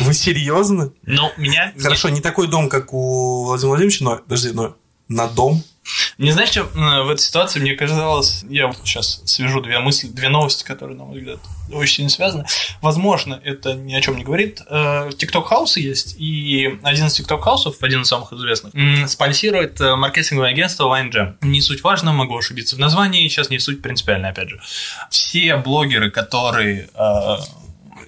Вы 0.00 0.14
серьезно? 0.14 0.92
Ну, 1.02 1.30
меня... 1.36 1.72
Хорошо, 1.78 2.08
не 2.08 2.20
такой 2.20 2.48
дом, 2.48 2.68
как 2.68 2.92
у 2.92 3.44
Владимира 3.44 3.70
Владимировича, 3.70 4.04
но, 4.04 4.16
подожди, 4.16 4.50
но 4.52 4.76
на 5.08 5.28
дом? 5.28 5.62
Не 6.18 6.30
знаешь, 6.30 6.50
что 6.50 6.60
э, 6.60 7.02
в 7.02 7.10
этой 7.10 7.20
ситуации 7.20 7.60
мне 7.60 7.74
казалось, 7.74 8.44
я 8.48 8.68
вот 8.68 8.76
сейчас 8.84 9.22
свяжу 9.24 9.60
две 9.60 9.78
мысли, 9.80 10.08
две 10.08 10.28
новости, 10.28 10.64
которые, 10.64 10.96
на 10.96 11.04
мой 11.04 11.18
взгляд, 11.18 11.40
очень 11.72 11.96
сильно 11.96 12.10
связаны. 12.10 12.46
Возможно, 12.82 13.40
это 13.42 13.74
ни 13.74 13.94
о 13.94 14.00
чем 14.00 14.16
не 14.16 14.24
говорит. 14.24 14.62
Тикток 15.18 15.46
хаусы 15.46 15.80
есть, 15.80 16.16
и 16.18 16.78
один 16.82 17.06
из 17.06 17.14
тикток 17.14 17.42
хаусов, 17.42 17.82
один 17.82 18.02
из 18.02 18.08
самых 18.08 18.32
известных, 18.32 18.72
спонсирует 19.10 19.80
э, 19.80 19.96
маркетинговое 19.96 20.50
агентство 20.50 20.84
WineJam. 20.84 21.36
Не 21.42 21.60
суть 21.60 21.82
важно, 21.82 22.12
могу 22.12 22.36
ошибиться 22.36 22.76
в 22.76 22.78
названии, 22.78 23.26
сейчас 23.28 23.50
не 23.50 23.58
суть 23.58 23.82
принципиально, 23.82 24.28
опять 24.28 24.50
же. 24.50 24.60
Все 25.10 25.56
блогеры, 25.56 26.10
которые 26.10 26.88
э, 26.94 27.36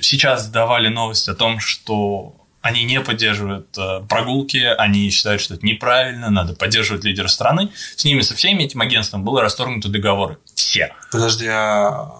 сейчас 0.00 0.48
давали 0.48 0.88
новость 0.88 1.28
о 1.28 1.34
том, 1.34 1.60
что 1.60 2.34
они 2.66 2.84
не 2.84 3.00
поддерживают 3.00 3.68
э, 3.78 4.00
прогулки, 4.08 4.56
они 4.58 5.08
считают, 5.10 5.40
что 5.40 5.54
это 5.54 5.64
неправильно, 5.64 6.30
надо 6.30 6.54
поддерживать 6.54 7.04
лидера 7.04 7.28
страны. 7.28 7.70
С 7.96 8.04
ними, 8.04 8.22
со 8.22 8.34
всеми 8.34 8.64
этим 8.64 8.80
агентством 8.80 9.22
было 9.24 9.40
расторгнуты 9.40 9.88
договоры. 9.88 10.38
Все. 10.54 10.92
Подожди, 11.12 11.46
а... 11.48 12.10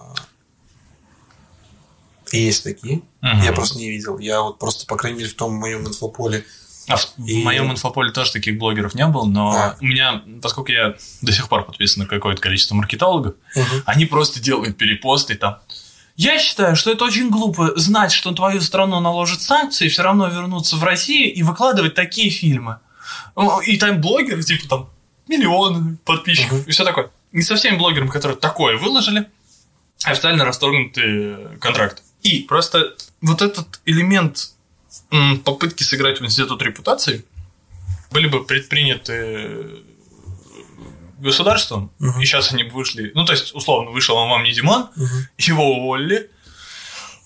Есть 2.31 2.63
такие? 2.63 3.01
Мгм. 3.21 3.41
Я 3.41 3.51
просто 3.53 3.77
не 3.77 3.89
видел. 3.89 4.19
Я 4.19 4.41
вот 4.41 4.59
просто, 4.59 4.85
по 4.85 4.95
крайней 4.97 5.19
мере, 5.19 5.29
в 5.29 5.35
том 5.35 5.53
моем 5.53 5.87
инфополе 5.87 6.45
А 6.89 6.95
в, 6.95 7.05
И- 7.25 7.41
в 7.41 7.43
моем 7.43 7.69
инфополе 7.71 8.11
тоже 8.13 8.31
таких 8.31 8.57
блогеров 8.57 8.95
не 8.95 9.05
было, 9.07 9.25
но 9.25 9.51
А. 9.51 9.75
у 9.81 9.85
меня, 9.85 10.23
поскольку 10.41 10.71
я 10.71 10.95
до 11.21 11.31
сих 11.33 11.49
пор 11.49 11.65
подписан 11.65 12.03
на 12.03 12.09
какое-то 12.09 12.41
количество 12.41 12.75
маркетологов, 12.75 13.35
Мгм. 13.55 13.83
они 13.85 14.05
просто 14.05 14.39
делают 14.39 14.77
перепосты 14.77 15.35
там. 15.35 15.59
Я 16.17 16.39
считаю, 16.39 16.75
что 16.75 16.91
это 16.91 17.05
очень 17.05 17.29
глупо 17.29 17.73
знать, 17.79 18.11
что 18.11 18.31
на 18.31 18.35
твою 18.35 18.59
страну 18.61 18.99
наложат 18.99 19.41
санкции, 19.41 19.87
все 19.87 20.01
равно 20.01 20.27
вернуться 20.27 20.75
в 20.75 20.83
Россию 20.83 21.31
и 21.33 21.43
выкладывать 21.43 21.93
такие 21.93 22.29
фильмы. 22.31 22.77
И 23.65 23.77
там 23.77 24.01
блогеры, 24.01 24.41
типа 24.41 24.67
там 24.67 24.89
миллионы 25.27 25.97
подписчиков 26.05 26.59
Мгм. 26.61 26.67
и 26.67 26.71
все 26.71 26.83
такое. 26.83 27.11
Не 27.31 27.43
со 27.43 27.55
всеми 27.55 27.77
блогерами, 27.77 28.09
которые 28.09 28.37
такое 28.37 28.77
выложили, 28.77 29.29
официально 30.03 30.43
расторгнуты 30.43 31.37
контракты. 31.59 32.01
И 32.23 32.39
просто 32.41 32.95
вот 33.21 33.41
этот 33.43 33.79
элемент 33.85 34.51
попытки 35.43 35.83
сыграть 35.83 36.19
в 36.19 36.25
институт 36.25 36.61
репутации 36.63 37.25
были 38.11 38.27
бы 38.27 38.43
предприняты 38.43 39.83
государством, 41.19 41.91
Мгм. 41.99 42.19
и 42.21 42.25
сейчас 42.25 42.51
они 42.53 42.63
вышли, 42.63 43.11
ну, 43.15 43.25
то 43.25 43.33
есть, 43.33 43.53
условно, 43.55 43.91
вышел 43.91 44.15
он 44.17 44.29
вам 44.29 44.43
не 44.43 44.51
Димон, 44.53 44.89
Мгм. 44.95 45.27
его 45.37 45.77
уволили, 45.77 46.29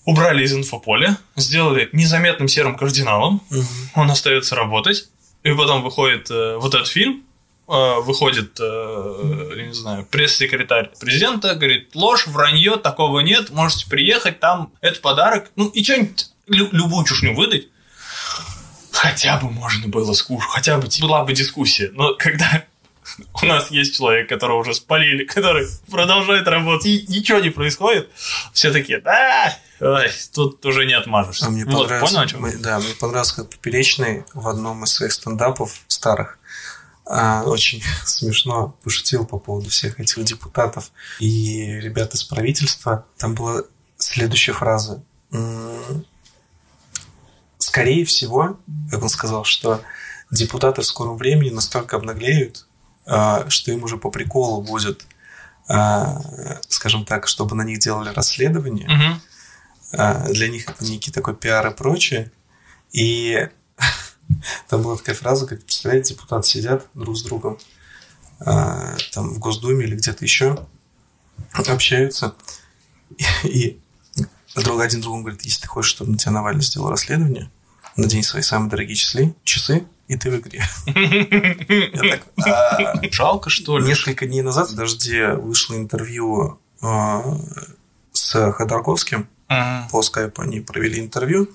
убрали 0.04 0.44
из 0.44 0.52
инфополя, 0.52 1.16
сделали 1.36 1.88
незаметным 1.92 2.48
серым 2.48 2.76
кардиналом, 2.76 3.40
Мгм. 3.50 3.66
он 3.94 4.10
остается 4.10 4.54
работать, 4.56 5.08
и 5.44 5.52
потом 5.52 5.82
выходит 5.82 6.30
э, 6.30 6.56
вот 6.60 6.74
этот 6.74 6.88
фильм, 6.88 7.22
э, 7.68 8.00
выходит, 8.00 8.58
э, 8.60 9.52
я 9.56 9.66
не 9.66 9.72
знаю, 9.74 10.04
пресс-секретарь 10.06 10.90
президента, 11.00 11.54
говорит, 11.54 11.90
ложь, 11.94 12.26
вранье, 12.26 12.76
такого 12.76 13.20
нет, 13.20 13.50
можете 13.50 13.88
приехать, 13.88 14.40
там, 14.40 14.72
это 14.80 15.00
подарок, 15.00 15.50
ну, 15.56 15.68
и 15.68 15.82
что-нибудь, 15.84 16.26
лю- 16.48 16.68
любую 16.72 17.04
чушню 17.06 17.34
выдать, 17.34 17.68
хотя 18.90 19.38
бы 19.38 19.50
можно 19.50 19.88
было 19.88 20.12
скушать, 20.12 20.50
хотя 20.50 20.78
бы 20.78 20.88
была 21.00 21.24
бы 21.24 21.32
дискуссия, 21.32 21.90
но 21.94 22.14
когда 22.14 22.64
у 23.42 23.46
нас 23.46 23.70
есть 23.70 23.96
человек, 23.96 24.28
которого 24.28 24.58
уже 24.58 24.74
спалили, 24.74 25.24
который 25.34 25.66
продолжает 25.90 26.46
работать, 26.46 26.86
и 26.86 27.06
ничего 27.08 27.38
не 27.38 27.50
происходит, 27.50 28.10
все 28.52 28.72
такие, 28.72 29.00
да, 29.00 29.56
ой, 29.80 30.10
тут 30.32 30.64
уже 30.66 30.86
не 30.86 30.94
отмажешься. 30.94 31.46
А 31.46 31.50
мне 31.50 31.64
Вот, 31.64 31.82
понравилось, 31.82 32.10
понял, 32.10 32.22
о 32.22 32.26
чем? 32.26 32.40
мы- 32.40 32.56
да, 32.56 32.78
мне 32.78 32.94
понравилось, 32.98 33.32
как 33.32 33.48
Поперечный 33.50 34.24
в 34.34 34.48
одном 34.48 34.84
из 34.84 34.92
своих 34.92 35.12
стендапов 35.12 35.80
старых 35.88 36.38
а, 37.04 37.42
очень 37.44 37.82
смешно 38.04 38.76
пошутил 38.82 39.26
по 39.26 39.38
поводу 39.38 39.70
всех 39.70 39.98
этих 40.00 40.22
депутатов 40.24 40.90
и 41.18 41.64
ребят 41.80 42.14
из 42.14 42.22
правительства. 42.24 43.06
Там 43.18 43.34
была 43.34 43.62
следующая 43.98 44.52
фраза. 44.52 45.02
Скорее 47.58 48.04
всего, 48.04 48.58
как 48.90 49.02
он 49.02 49.08
сказал, 49.08 49.44
что 49.44 49.80
депутаты 50.30 50.82
в 50.82 50.86
скором 50.86 51.16
времени 51.16 51.50
настолько 51.50 51.96
обнаглеют, 51.96 52.66
что 53.04 53.72
им 53.72 53.82
уже 53.84 53.96
по 53.96 54.10
приколу 54.10 54.62
будет, 54.62 55.06
а, 55.68 56.20
скажем 56.68 57.04
так, 57.04 57.26
чтобы 57.26 57.54
на 57.54 57.62
них 57.62 57.78
делали 57.78 58.10
расследование, 58.10 59.20
а, 59.92 60.28
для 60.28 60.48
них 60.48 60.68
это 60.68 60.84
некий 60.84 61.10
такой 61.10 61.34
пиар 61.34 61.66
и 61.68 61.74
прочее. 61.74 62.32
И 62.92 63.48
там 64.68 64.82
была 64.82 64.96
такая 64.96 65.14
фраза, 65.14 65.46
как, 65.46 65.64
представляете, 65.64 66.14
депутаты 66.14 66.48
сидят 66.48 66.86
друг 66.94 67.16
с 67.16 67.22
другом 67.22 67.58
а, 68.40 68.96
там 69.12 69.30
в 69.30 69.38
Госдуме 69.38 69.84
или 69.84 69.96
где-то 69.96 70.24
еще, 70.24 70.66
общаются, 71.52 72.34
и 73.44 73.80
друг 74.56 74.80
один 74.80 75.00
другому 75.00 75.24
говорит, 75.24 75.42
если 75.42 75.62
ты 75.62 75.68
хочешь, 75.68 75.90
чтобы 75.90 76.12
на 76.12 76.18
тебя 76.18 76.32
Навальный 76.32 76.62
сделал 76.62 76.90
расследование, 76.90 77.50
надень 77.96 78.22
свои 78.22 78.42
самые 78.42 78.70
дорогие 78.70 78.96
часы, 78.96 79.34
часы 79.44 79.86
и 80.12 80.16
ты 80.16 80.30
в 80.30 80.36
игре. 80.36 80.62
Так, 81.96 82.22
«А, 82.46 82.92
Жалко, 83.10 83.50
что 83.50 83.78
ли? 83.78 83.86
Несколько 83.86 84.26
дней 84.26 84.42
назад 84.42 84.70
в 84.70 84.74
«Дожде» 84.76 85.32
вышло 85.32 85.74
интервью 85.74 86.58
а, 86.82 87.22
с 88.12 88.52
Ходорковским. 88.52 89.28
По 89.90 90.02
скайпу 90.02 90.42
они 90.42 90.60
провели 90.60 91.00
интервью. 91.00 91.48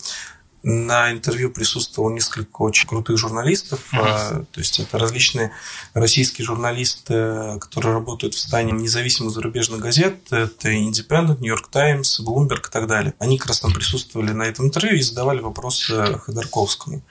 На 0.63 1.12
интервью 1.12 1.52
присутствовало 1.52 2.12
несколько 2.12 2.62
очень 2.62 2.88
крутых 2.88 3.17
журналистов. 3.17 3.80
А, 3.93 4.43
То 4.52 4.60
есть 4.60 4.80
это 4.80 4.98
различные 4.98 5.52
российские 5.93 6.46
журналисты, 6.46 7.58
которые 7.60 7.93
работают 7.93 8.34
в 8.34 8.39
стане 8.39 8.72
независимых 8.74 9.32
зарубежных 9.32 9.80
газет. 9.80 10.15
Это 10.32 10.70
Independent, 10.70 11.39
New 11.39 11.48
York 11.48 11.70
Times, 11.70 12.20
Bloomberg 12.20 12.67
и 12.67 12.72
так 12.72 12.88
далее. 12.88 13.13
Они 13.20 13.38
как 13.38 13.48
раз 13.48 13.60
там 13.62 13.72
присутствовали 13.72 14.32
на 14.32 14.43
этом 14.43 14.65
интервью 14.65 14.96
и 14.98 15.02
задавали 15.02 15.39
вопросы 15.39 16.20
Ходорковскому. 16.26 17.02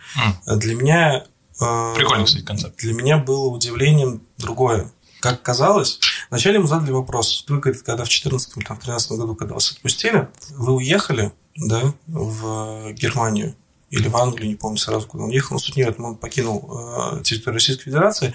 М. 0.47 0.59
Для 0.59 0.75
меня... 0.75 1.25
э, 1.61 1.95
Прикольный, 1.97 2.25
кстати, 2.25 2.45
концепт. 2.45 2.77
для 2.79 2.93
меня 2.93 3.19
было 3.19 3.49
удивлением 3.49 4.23
другое. 4.39 4.93
Как 5.21 5.43
казалось, 5.43 5.99
вначале 6.31 6.57
ему 6.57 6.67
задали 6.67 6.93
вопрос. 6.93 7.45
Вы, 7.49 7.59
говорит, 7.59 7.83
когда 7.83 8.05
в 8.05 8.09
2014 8.09 8.57
или 8.57 8.65
там, 8.65 8.77
в 8.77 8.85
2013 8.85 9.13
году, 9.13 9.35
когда 9.35 9.55
вас 9.55 9.73
отпустили, 9.73 10.29
вы 10.51 10.75
уехали 10.75 11.33
да, 11.57 11.95
в 12.07 12.93
Германию 12.93 13.55
или 13.91 14.09
в 14.09 14.17
Англию, 14.17 14.49
не 14.49 14.57
помню 14.57 14.79
сразу, 14.79 15.07
куда 15.07 15.25
он 15.25 15.31
уехал, 15.31 15.55
но 15.55 15.59
суть 15.59 15.77
не 15.77 15.85
в 15.85 15.89
этом, 15.89 16.05
он 16.05 16.17
покинул 16.17 17.15
э, 17.17 17.23
территорию 17.23 17.55
Российской 17.55 17.85
Федерации, 17.85 18.35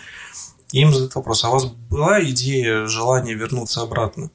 и 0.71 0.79
им 0.79 0.91
задают 0.91 1.13
вопрос, 1.15 1.43
а 1.43 1.49
у 1.49 1.53
вас 1.53 1.65
была 1.65 2.23
идея, 2.23 2.85
желание 2.87 3.35
вернуться 3.35 3.81
обратно? 3.81 4.31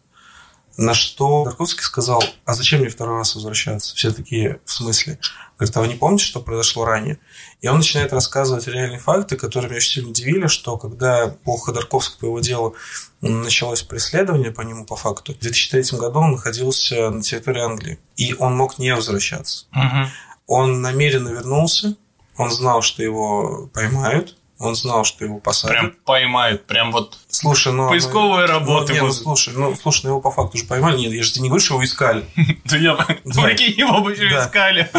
На 0.76 0.92
что 0.92 1.44
Тарковский 1.44 1.82
сказал, 1.82 2.22
а 2.44 2.54
зачем 2.54 2.80
мне 2.80 2.90
второй 2.90 3.18
раз 3.18 3.34
возвращаться? 3.34 3.96
Все 3.96 4.10
такие, 4.12 4.60
в 4.66 4.70
смысле? 4.70 5.18
Говорит, 5.58 5.76
а 5.76 5.80
вы 5.80 5.88
не 5.88 5.94
помните, 5.94 6.24
что 6.24 6.40
произошло 6.40 6.84
ранее? 6.84 7.18
И 7.62 7.68
он 7.68 7.78
начинает 7.78 8.12
рассказывать 8.12 8.66
реальные 8.66 8.98
факты, 8.98 9.36
которые 9.36 9.70
меня 9.70 9.78
очень 9.78 9.90
сильно 9.90 10.10
удивили, 10.10 10.46
что 10.48 10.76
когда 10.76 11.28
по 11.28 11.56
Ходорковскому, 11.56 12.20
по 12.20 12.24
его 12.26 12.40
делу, 12.40 12.74
началось 13.22 13.82
преследование 13.82 14.50
по 14.50 14.60
нему 14.60 14.84
по 14.84 14.96
факту, 14.96 15.32
в 15.32 15.38
2003 15.38 15.98
году 15.98 16.18
он 16.20 16.32
находился 16.32 17.10
на 17.10 17.22
территории 17.22 17.62
Англии, 17.62 17.98
и 18.16 18.34
он 18.34 18.54
мог 18.54 18.78
не 18.78 18.94
возвращаться. 18.94 19.66
Мгм. 19.70 20.08
Он 20.46 20.82
намеренно 20.82 21.30
вернулся, 21.30 21.96
он 22.36 22.50
знал, 22.50 22.82
что 22.82 23.02
его 23.02 23.70
поймают, 23.72 24.36
он 24.58 24.74
знал, 24.74 25.04
что 25.04 25.24
его 25.24 25.38
посадят. 25.38 25.76
Прям 25.76 25.92
поймают, 26.04 26.66
прям 26.66 26.90
вот 26.90 27.18
Слушай, 27.28 27.72
ну... 27.72 27.88
поисковые 27.90 28.46
ну, 28.46 28.52
работы 28.52 28.94
ну, 28.94 29.00
будут. 29.00 29.16
слушай, 29.16 29.54
ну, 29.54 29.74
слушай, 29.76 30.04
ну 30.04 30.10
его 30.12 30.20
по 30.20 30.30
факту 30.30 30.56
же 30.56 30.64
поймали. 30.64 30.96
Нет, 30.96 31.12
я 31.12 31.22
же 31.22 31.32
тебе 31.32 31.42
не 31.44 31.48
говорю, 31.48 31.64
что 31.64 31.74
его 31.74 31.84
искали. 31.84 32.24
Да 32.64 32.76
я, 32.76 32.94
прикинь, 32.94 33.78
его 33.78 34.00
бы 34.00 34.12
еще 34.12 34.28
искали. 34.28 34.90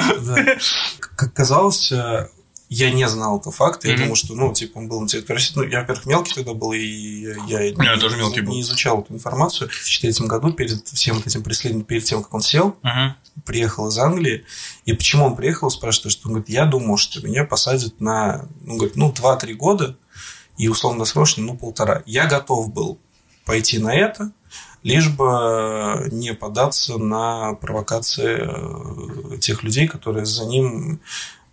Как 1.16 1.34
казалось, 1.34 1.92
э, 1.92 2.30
я 2.70 2.92
не 2.92 3.08
знал 3.08 3.40
этого 3.40 3.52
факта. 3.54 3.88
Я 3.88 3.94
Мгм. 3.94 4.04
думал, 4.04 4.16
что, 4.16 4.34
ну, 4.36 4.54
типа, 4.54 4.78
он 4.80 4.88
был 4.90 5.00
на 5.02 5.08
территории 5.08 5.38
России. 5.38 5.54
Ну, 5.56 5.64
я, 5.64 5.80
во-первых, 5.82 6.06
мелкий 6.06 6.34
тогда 6.36 6.54
был, 6.54 6.74
и 6.74 6.80
я, 7.48 7.62
я 7.62 7.74
Я 7.94 7.98
тоже 7.98 8.18
мелкий 8.18 8.42
был. 8.42 8.54
не 8.54 8.62
изучал 8.62 9.02
эту 9.02 9.14
информацию. 9.14 9.70
В 9.70 9.74
2003 9.74 10.28
году, 10.28 10.52
перед 10.52 10.86
всем 10.88 11.22
этим 11.26 11.44
преследованием, 11.44 11.86
перед 11.86 12.04
тем, 12.04 12.22
как 12.24 12.34
он 12.34 12.42
сел, 12.42 12.76
Мгм. 12.84 13.16
приехал 13.46 13.88
из 13.88 13.98
Англии. 13.98 14.44
И 14.86 14.94
почему 14.94 15.26
он 15.26 15.36
приехал, 15.36 15.70
спрашивает, 15.70 16.12
что 16.12 16.28
он 16.28 16.34
говорит, 16.36 16.50
я 16.50 16.66
думал, 16.66 16.98
что 16.98 17.26
меня 17.26 17.44
посадят 17.46 18.02
на, 18.02 18.48
ну, 18.62 18.76
говорит, 18.76 18.96
ну, 18.98 19.12
2-3 19.12 19.54
года, 19.54 19.96
и 20.58 20.68
условно-досрочно, 20.68 21.44
ну, 21.44 21.56
полтора. 21.56 22.04
Я 22.06 22.26
готов 22.26 22.74
был 22.74 23.00
пойти 23.46 23.78
на 23.80 23.96
это, 23.96 24.32
лишь 24.84 25.10
бы 25.10 26.10
не 26.12 26.34
податься 26.34 26.98
на 26.98 27.54
провокации 27.54 28.38
э, 29.34 29.38
тех 29.40 29.64
людей, 29.64 29.88
которые 29.88 30.26
за 30.26 30.46
ним 30.46 31.00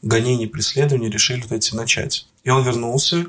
гонение, 0.04 0.48
преследование 0.48 1.10
решили 1.10 1.40
вот 1.40 1.52
эти 1.52 1.74
начать. 1.74 2.26
И 2.44 2.50
он 2.50 2.62
вернулся 2.62 3.26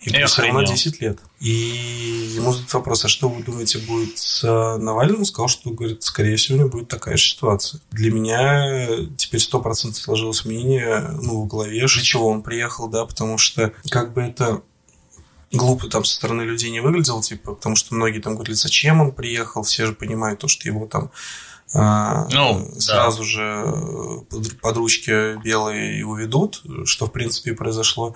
и 0.00 0.08
И 0.08 0.12
присел 0.12 0.44
на 0.44 0.60
охренел. 0.60 0.72
10 0.72 1.00
лет. 1.00 1.18
И 1.40 2.32
ему 2.34 2.52
задают 2.52 2.72
вопрос, 2.72 3.04
а 3.04 3.08
что 3.08 3.28
вы 3.28 3.42
думаете 3.42 3.78
будет 3.78 4.18
с 4.18 4.44
э, 4.44 4.76
Навальным? 4.78 5.18
Он 5.18 5.24
сказал, 5.24 5.48
что, 5.48 5.70
говорит, 5.70 6.02
скорее 6.02 6.36
всего, 6.36 6.56
у 6.56 6.58
него 6.60 6.70
будет 6.70 6.88
такая 6.88 7.16
же 7.16 7.24
ситуация. 7.30 7.80
Для 7.90 8.10
меня 8.10 8.86
теперь 9.16 9.40
100% 9.40 9.92
сложилось 9.92 10.44
мнение 10.44 11.00
ну, 11.22 11.42
в 11.42 11.46
голове, 11.46 11.86
для 11.86 11.88
чего 11.88 12.28
он 12.28 12.42
приехал, 12.42 12.88
да, 12.88 13.04
потому 13.04 13.36
что 13.36 13.72
как 13.90 14.14
бы 14.14 14.22
это 14.22 14.62
глупо 15.52 15.88
там 15.88 16.04
со 16.04 16.14
стороны 16.14 16.42
людей 16.42 16.70
не 16.70 16.80
выглядело, 16.80 17.22
типа, 17.22 17.54
потому 17.54 17.76
что 17.76 17.94
многие 17.94 18.20
там 18.20 18.34
говорили, 18.34 18.54
зачем 18.54 19.00
он 19.00 19.12
приехал, 19.12 19.62
все 19.62 19.86
же 19.86 19.92
понимают 19.92 20.40
то, 20.40 20.48
что 20.48 20.68
его 20.68 20.86
там 20.86 21.10
а, 21.72 22.26
Ну, 22.30 22.68
да. 22.74 22.80
сразу 22.80 23.24
же 23.24 23.64
э, 23.64 24.18
под, 24.28 24.60
под 24.60 24.76
ручки 24.76 25.40
белые 25.42 26.04
уведут, 26.04 26.62
что 26.84 27.06
в 27.06 27.12
принципе 27.12 27.52
и 27.52 27.54
произошло. 27.54 28.14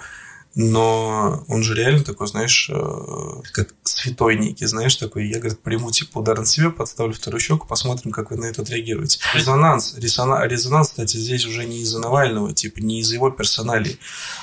Но 0.55 1.45
он 1.49 1.63
же 1.63 1.75
реально 1.75 2.05
такой, 2.05 2.27
знаешь, 2.27 2.71
э, 2.73 3.43
как 3.53 3.75
святой 3.83 4.37
некий, 4.39 4.67
знаешь, 4.67 4.97
такой, 4.97 5.29
я, 5.29 5.39
говорит, 5.39 5.61
приму 5.61 5.91
типа 5.91 6.19
удар 6.19 6.39
на 6.39 6.47
себя, 6.47 6.71
подставлю 6.71 7.15
вторую 7.15 7.41
щеку, 7.41 7.67
посмотрим, 7.67 8.13
как 8.13 8.31
вы 8.31 8.37
на 8.37 8.47
это 8.47 8.63
отреагируете. 8.63 9.19
Резонанс, 9.35 9.95
резона- 9.97 10.47
резонанс, 10.47 10.91
кстати, 10.91 11.17
здесь 11.17 11.47
уже 11.47 11.65
не 11.65 11.81
из-за 11.83 11.99
Навального, 11.99 12.53
типа, 12.53 12.81
не 12.81 13.01
из-за 13.01 13.15
его 13.15 13.31
персоналей, 13.31 13.99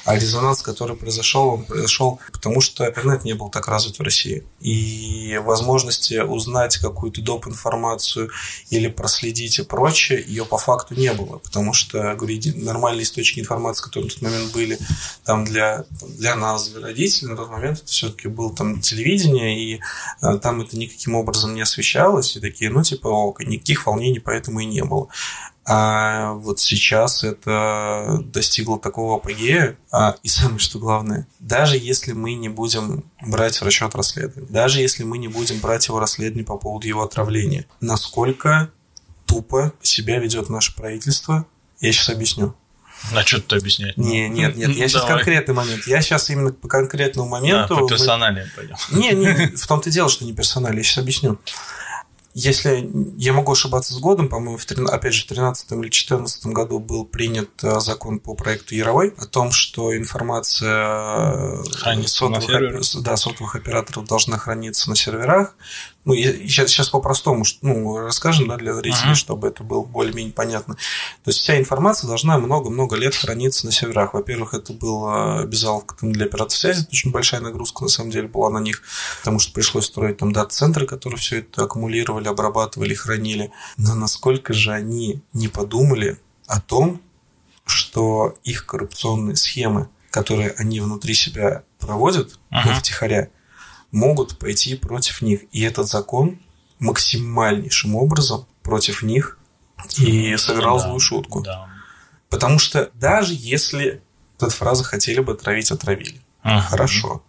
а 0.05 0.15
резонанс, 0.15 0.61
который 0.61 0.95
произошел, 0.95 1.47
он 1.49 1.63
произошел 1.63 2.19
потому, 2.31 2.61
что 2.61 2.85
интернет 2.85 3.23
не 3.23 3.33
был 3.33 3.49
так 3.49 3.67
развит 3.67 3.99
в 3.99 4.01
России. 4.03 4.43
И 4.59 5.39
возможности 5.43 6.19
узнать 6.19 6.77
какую-то 6.77 7.21
доп. 7.21 7.41
информацию 7.47 8.29
или 8.69 8.87
проследить 8.87 9.59
и 9.59 9.63
прочее, 9.63 10.23
ее 10.25 10.45
по 10.45 10.57
факту 10.57 10.95
не 10.95 11.11
было, 11.13 11.37
потому 11.37 11.73
что, 11.73 12.15
говорю, 12.15 12.39
нормальные 12.55 13.03
источники 13.03 13.39
информации, 13.39 13.83
которые 13.83 14.05
на 14.05 14.13
тот 14.13 14.21
момент 14.21 14.51
были 14.53 14.77
там 15.25 15.45
для, 15.45 15.85
для 16.07 16.35
нас, 16.35 16.69
для 16.69 16.81
родителей, 16.81 17.29
на 17.29 17.37
тот 17.37 17.49
момент 17.49 17.79
это 17.79 17.87
все-таки 17.87 18.27
был 18.27 18.53
там 18.53 18.81
телевидение, 18.81 19.59
и 19.59 19.81
э, 20.21 20.37
там 20.39 20.61
это 20.61 20.77
никаким 20.77 21.15
образом 21.15 21.53
не 21.55 21.61
освещалось, 21.61 22.35
и 22.35 22.39
такие, 22.39 22.69
ну, 22.69 22.83
типа, 22.83 23.07
ок, 23.07 23.41
никаких 23.41 23.85
волнений 23.85 24.19
поэтому 24.19 24.59
и 24.59 24.65
не 24.65 24.83
было. 24.83 25.07
А 25.63 26.33
вот 26.33 26.59
сейчас 26.59 27.23
это 27.23 28.19
достигло 28.25 28.79
такого 28.79 29.17
апогея. 29.17 29.77
А, 29.91 30.15
и 30.23 30.27
самое 30.27 30.59
что 30.59 30.79
главное, 30.79 31.27
даже 31.39 31.77
если 31.77 32.13
мы 32.13 32.33
не 32.33 32.49
будем 32.49 33.03
брать 33.21 33.61
в 33.61 33.63
расчет 33.63 33.93
расследование, 33.93 34.51
даже 34.51 34.81
если 34.81 35.03
мы 35.03 35.19
не 35.19 35.27
будем 35.27 35.59
брать 35.59 35.87
его 35.87 35.99
расследование 35.99 36.45
по 36.45 36.57
поводу 36.57 36.87
его 36.87 37.03
отравления, 37.03 37.67
насколько 37.79 38.71
тупо 39.27 39.71
себя 39.81 40.19
ведет 40.19 40.49
наше 40.49 40.75
правительство, 40.75 41.45
я 41.79 41.91
сейчас 41.91 42.09
объясню. 42.09 42.55
А 43.13 43.21
что 43.23 43.41
ты 43.41 43.55
объяснять? 43.57 43.97
Не, 43.97 44.29
нет, 44.29 44.55
нет, 44.55 44.69
я 44.69 44.69
Ну, 44.69 44.73
сейчас 44.89 45.01
давай. 45.03 45.17
конкретный 45.17 45.53
момент. 45.55 45.87
Я 45.87 46.01
сейчас 46.01 46.29
именно 46.29 46.53
по 46.53 46.67
конкретному 46.67 47.29
Да, 47.29 47.39
моменту. 47.39 47.75
по 47.75 47.81
мы- 47.81 47.87
персоналиям 47.89 48.47
пойдем. 48.55 48.75
не, 48.91 49.11
не, 49.11 49.47
в 49.55 49.67
том-то 49.67 49.89
и 49.89 49.91
дело, 49.91 50.09
что 50.09 50.23
не 50.25 50.33
персонально. 50.33 50.77
Я 50.77 50.83
сейчас 50.83 50.99
объясню. 50.99 51.39
Если 52.33 52.89
я 53.17 53.33
могу 53.33 53.51
ошибаться 53.51 53.93
с 53.93 53.97
годом, 53.97 54.29
по-моему, 54.29 54.57
в, 54.57 54.63
опять 54.63 55.13
же, 55.13 55.25
в 55.25 55.27
2013 55.27 55.71
или 55.71 55.81
2014 55.81 56.45
году 56.47 56.79
был 56.79 57.03
принят 57.03 57.49
э, 57.61 57.81
закон 57.81 58.19
по 58.19 58.35
проекту 58.35 58.73
Яровой 58.73 59.13
о 59.17 59.25
том, 59.25 59.51
что 59.51 59.93
информация 59.97 61.59
э, 61.59 61.63
Хранится 61.73 62.15
сотовых, 62.15 62.81
да, 63.03 63.17
сотовых 63.17 63.55
операторов 63.55 64.05
должна 64.07 64.37
храниться 64.37 64.89
на 64.89 64.95
серверах. 64.95 65.55
Ну, 66.03 66.15
сейчас, 66.15 66.69
сейчас 66.71 66.89
по-простому 66.89 67.45
ну, 67.61 67.97
расскажем 67.99 68.47
да, 68.47 68.57
для 68.57 68.73
зрителей, 68.73 69.05
Мгм. 69.09 69.15
чтобы 69.15 69.47
это 69.49 69.63
было 69.63 69.83
более-менее 69.83 70.33
понятно. 70.33 70.73
То 71.23 71.29
есть 71.29 71.39
вся 71.41 71.59
информация 71.59 72.07
должна 72.07 72.39
много-много 72.39 72.95
лет 72.95 73.13
храниться 73.15 73.67
на 73.67 73.71
серверах. 73.71 74.15
Во-первых, 74.15 74.55
это 74.55 74.73
было 74.73 75.41
обязаловка 75.41 75.95
там, 75.99 76.11
для 76.11 76.25
операторов 76.25 76.53
связи, 76.57 76.81
это 76.81 76.89
очень 76.91 77.11
большая 77.11 77.41
нагрузка 77.41 77.83
на 77.83 77.89
самом 77.89 78.09
деле 78.09 78.27
была 78.27 78.49
на 78.49 78.57
них, 78.57 78.81
потому 79.19 79.37
что 79.37 79.53
пришлось 79.53 79.85
строить 79.85 80.17
там 80.17 80.31
дата-центры, 80.31 80.87
которые 80.87 81.19
все 81.19 81.39
это 81.39 81.65
аккумулировали, 81.65 82.27
обрабатывали, 82.27 82.95
хранили. 82.95 83.51
Но 83.77 83.93
насколько 83.93 84.53
же 84.53 84.71
они 84.71 85.21
не 85.33 85.49
подумали 85.49 86.17
о 86.47 86.59
том, 86.59 86.99
что 87.65 88.35
их 88.43 88.65
коррупционные 88.65 89.35
схемы, 89.35 89.87
которые 90.09 90.51
они 90.57 90.79
внутри 90.81 91.13
себя 91.13 91.63
проводят, 91.79 92.39
Ага. 92.49 92.71
ну, 92.71 92.75
втихаря, 92.79 93.29
могут 93.91 94.37
пойти 94.37 94.75
против 94.75 95.21
них. 95.21 95.41
И 95.51 95.61
этот 95.61 95.87
закон 95.87 96.39
максимальнейшим 96.79 97.95
образом 97.95 98.45
против 98.63 99.03
них 99.03 99.37
и 99.97 100.35
сыграл 100.37 100.77
Да, 100.77 100.85
злую 100.85 100.99
шутку. 100.99 101.41
Да. 101.41 101.67
Потому 102.29 102.59
что 102.59 102.89
даже 102.93 103.33
если 103.35 104.01
эта 104.37 104.49
фраза 104.49 104.83
хотели 104.83 105.19
бы 105.19 105.33
отравить, 105.33 105.71
отравили. 105.71 106.21
Ага. 106.41 106.61
Хорошо. 106.61 107.23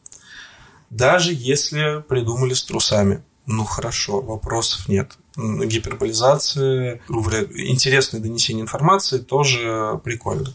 Даже 0.90 1.32
если 1.32 2.02
придумали 2.08 2.54
с 2.54 2.64
трусами, 2.64 3.22
ну 3.46 3.64
хорошо, 3.64 4.20
вопросов 4.20 4.88
нет. 4.88 5.12
Гиперболизация, 5.36 7.00
интересное 7.08 8.20
донесение 8.20 8.62
информации 8.62 9.18
тоже 9.18 10.00
прикольно. 10.04 10.54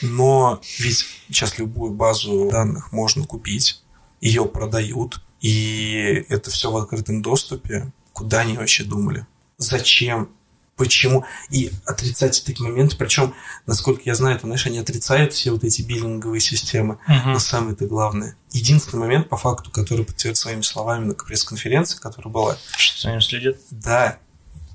Но 0.00 0.60
ведь 0.78 1.04
сейчас 1.28 1.58
любую 1.58 1.92
базу 1.92 2.48
данных 2.50 2.92
можно 2.92 3.26
купить, 3.26 3.79
ее 4.20 4.44
продают, 4.44 5.20
и 5.40 6.24
это 6.28 6.50
все 6.50 6.70
в 6.70 6.76
открытом 6.76 7.22
доступе. 7.22 7.92
Куда 8.12 8.40
они 8.40 8.56
вообще 8.56 8.84
думали? 8.84 9.26
Зачем? 9.58 10.30
Почему? 10.76 11.26
И 11.50 11.70
отрицать 11.84 12.42
такие 12.44 12.66
моменты, 12.66 12.96
причем, 12.96 13.34
насколько 13.66 14.02
я 14.06 14.14
знаю, 14.14 14.38
то, 14.38 14.46
знаешь, 14.46 14.66
они 14.66 14.78
отрицают 14.78 15.34
все 15.34 15.50
вот 15.50 15.62
эти 15.62 15.82
биллинговые 15.82 16.40
системы. 16.40 16.98
Мгм. 17.06 17.32
Но 17.34 17.38
самое-то 17.38 17.86
главное, 17.86 18.34
единственный 18.50 19.00
момент, 19.00 19.28
по 19.28 19.36
факту, 19.36 19.70
который 19.70 20.06
подтвердил 20.06 20.36
своими 20.36 20.62
словами 20.62 21.04
на 21.04 21.14
пресс-конференции, 21.14 21.98
которая 21.98 22.32
была, 22.32 22.56
Что 22.76 23.02
за 23.02 23.10
ним 23.12 23.20
следит? 23.20 23.58
да, 23.70 24.18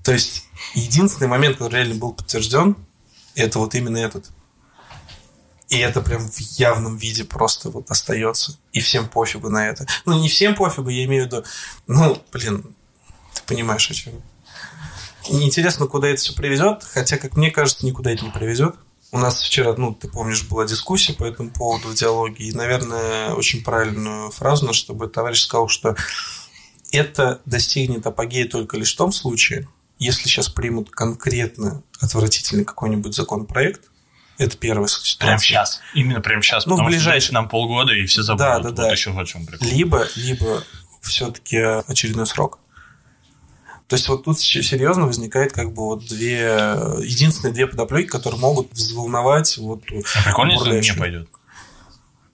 то 0.03 0.13
есть 0.13 0.43
единственный 0.75 1.27
момент, 1.27 1.57
который 1.57 1.73
реально 1.73 1.95
был 1.95 2.13
подтвержден, 2.13 2.75
это 3.33 3.57
вот 3.57 3.73
именно 3.73 3.97
этот. 3.97 4.29
И 5.69 5.77
это 5.77 6.01
прям 6.01 6.29
в 6.29 6.39
явном 6.39 6.97
виде 6.97 7.23
просто 7.23 7.69
вот 7.69 7.89
остается. 7.89 8.57
И 8.71 8.79
всем 8.79 9.07
пофигу 9.07 9.49
на 9.49 9.67
это. 9.67 9.87
Ну, 10.05 10.19
не 10.19 10.29
всем 10.29 10.55
пофигу, 10.55 10.89
я 10.89 11.05
имею 11.05 11.23
в 11.23 11.25
виду, 11.27 11.43
ну, 11.87 12.21
блин, 12.31 12.75
ты 13.33 13.41
понимаешь, 13.47 13.89
о 13.89 13.93
чем. 13.93 14.13
Интересно, 15.27 15.87
куда 15.87 16.09
это 16.09 16.21
все 16.21 16.33
приведет, 16.33 16.83
хотя, 16.83 17.17
как 17.17 17.35
мне 17.35 17.49
кажется, 17.49 17.85
никуда 17.85 18.11
это 18.11 18.23
не 18.25 18.31
приведет. 18.31 18.75
У 19.11 19.17
нас 19.17 19.41
вчера, 19.41 19.73
ну, 19.75 19.93
ты 19.93 20.07
помнишь, 20.07 20.43
была 20.43 20.65
дискуссия 20.65 21.13
по 21.13 21.23
этому 21.23 21.49
поводу 21.49 21.87
в 21.87 21.95
диалоге, 21.95 22.45
и, 22.45 22.51
наверное, 22.51 23.33
очень 23.33 23.63
правильную 23.63 24.29
фразу, 24.31 24.71
чтобы 24.73 25.07
товарищ 25.07 25.41
сказал, 25.41 25.67
что 25.67 25.95
это 26.91 27.41
достигнет 27.45 28.05
апогея 28.05 28.47
только 28.47 28.77
лишь 28.77 28.93
в 28.93 28.97
том 28.97 29.11
случае, 29.11 29.67
если 29.97 30.23
сейчас 30.23 30.49
примут 30.49 30.91
конкретно 30.91 31.81
отвратительный 32.01 32.65
какой-нибудь 32.65 33.15
законопроект, 33.15 33.89
это 34.37 34.57
первая 34.57 34.87
ситуация. 34.87 35.19
Прям 35.19 35.39
сейчас. 35.39 35.81
Именно 35.93 36.21
прям 36.21 36.41
сейчас. 36.41 36.65
Ну, 36.65 36.71
потому 36.75 36.89
что 36.89 36.97
ближайшее- 36.97 37.11
дальше 37.13 37.33
нам 37.33 37.49
полгода, 37.49 37.93
и 37.93 38.05
все 38.05 38.21
забудут. 38.23 38.47
Да, 38.47 38.57
да, 38.59 38.63
вот 38.69 38.75
да. 38.75 38.91
еще 38.91 39.11
вот 39.11 39.27
в 39.27 39.31
чем 39.31 39.45
прикол. 39.45 39.67
Либо, 39.67 40.07
либо 40.15 40.63
все-таки 41.01 41.57
очередной 41.57 42.25
срок. 42.27 42.59
То 43.87 43.95
есть 43.95 44.07
вот 44.09 44.23
тут 44.23 44.39
се- 44.39 44.63
серьезно 44.63 45.05
возникает 45.05 45.53
как 45.53 45.71
бы 45.73 45.83
вот 45.83 46.05
две, 46.07 46.75
единственные 47.03 47.53
две 47.53 47.67
подоплеки, 47.67 48.07
которые 48.07 48.39
могут 48.39 48.71
взволновать 48.73 49.57
вот 49.57 49.83
А 49.91 50.23
Прикольно, 50.23 50.53
если 50.53 50.91
не 50.93 50.97
пойдет. 50.99 51.29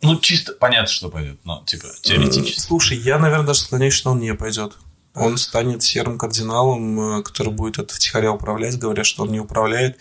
Ну, 0.04 0.18
чисто 0.20 0.54
понятно, 0.54 0.88
что 0.88 1.10
пойдет, 1.10 1.40
но 1.44 1.62
типа 1.66 1.86
теоретически. 2.02 2.58
Э, 2.58 2.62
Слушай, 2.62 2.98
я, 2.98 3.20
наверное, 3.20 3.46
даже 3.48 3.60
склоняюсь, 3.60 3.94
что 3.94 4.12
он 4.12 4.20
не 4.20 4.34
пойдет. 4.34 4.78
Он 5.14 5.38
станет 5.38 5.84
серым 5.84 6.18
кардиналом, 6.18 7.20
э, 7.20 7.24
который 7.24 7.52
будет 7.52 7.78
это 7.78 7.94
втихаря 7.94 8.32
управлять, 8.32 8.80
говоря, 8.80 9.04
что 9.04 9.24
он 9.24 9.32
не 9.32 9.40
управляет. 9.42 10.00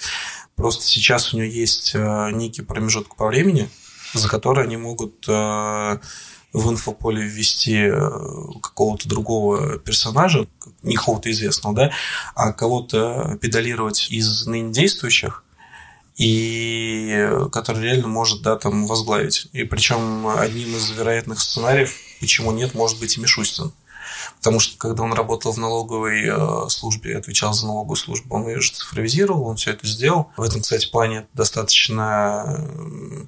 Просто 0.60 0.84
сейчас 0.84 1.32
у 1.32 1.38
него 1.38 1.46
есть 1.46 1.92
э, 1.94 2.30
некий 2.32 2.60
промежуток 2.60 3.16
по 3.16 3.28
времени, 3.28 3.70
за 4.12 4.28
который 4.28 4.64
они 4.64 4.76
могут 4.76 5.26
э, 5.26 5.32
в 6.52 6.70
инфополе 6.70 7.22
ввести 7.22 7.76
э, 7.76 7.98
какого-то 8.62 9.08
другого 9.08 9.78
персонажа, 9.78 10.46
не 10.82 10.96
какого-то 10.96 11.30
известного, 11.30 11.74
да, 11.74 11.92
а 12.34 12.52
кого-то 12.52 13.38
педалировать 13.40 14.10
из 14.10 14.46
ныне 14.46 14.70
действующих, 14.70 15.44
и 16.16 17.26
который 17.52 17.82
реально 17.82 18.08
может, 18.08 18.42
да, 18.42 18.56
там 18.56 18.86
возглавить. 18.86 19.46
И 19.54 19.64
причем 19.64 20.26
одним 20.26 20.76
из 20.76 20.90
вероятных 20.90 21.40
сценариев, 21.40 21.94
почему 22.20 22.52
нет, 22.52 22.74
может 22.74 23.00
быть 23.00 23.16
и 23.16 23.20
Мишустин. 23.22 23.72
Потому 24.38 24.60
что 24.60 24.76
когда 24.78 25.02
он 25.02 25.12
работал 25.12 25.52
в 25.52 25.58
налоговой 25.58 26.24
э, 26.26 26.68
службе, 26.68 27.16
отвечал 27.16 27.52
за 27.52 27.66
налоговую 27.66 27.96
службу, 27.96 28.34
он 28.34 28.46
ее 28.48 28.60
же 28.60 28.72
цифровизировал, 28.72 29.46
он 29.46 29.56
все 29.56 29.72
это 29.72 29.86
сделал. 29.86 30.30
В 30.36 30.42
этом, 30.42 30.60
кстати, 30.60 30.90
плане 30.90 31.26
достаточно... 31.34 32.44
э, 32.46 33.24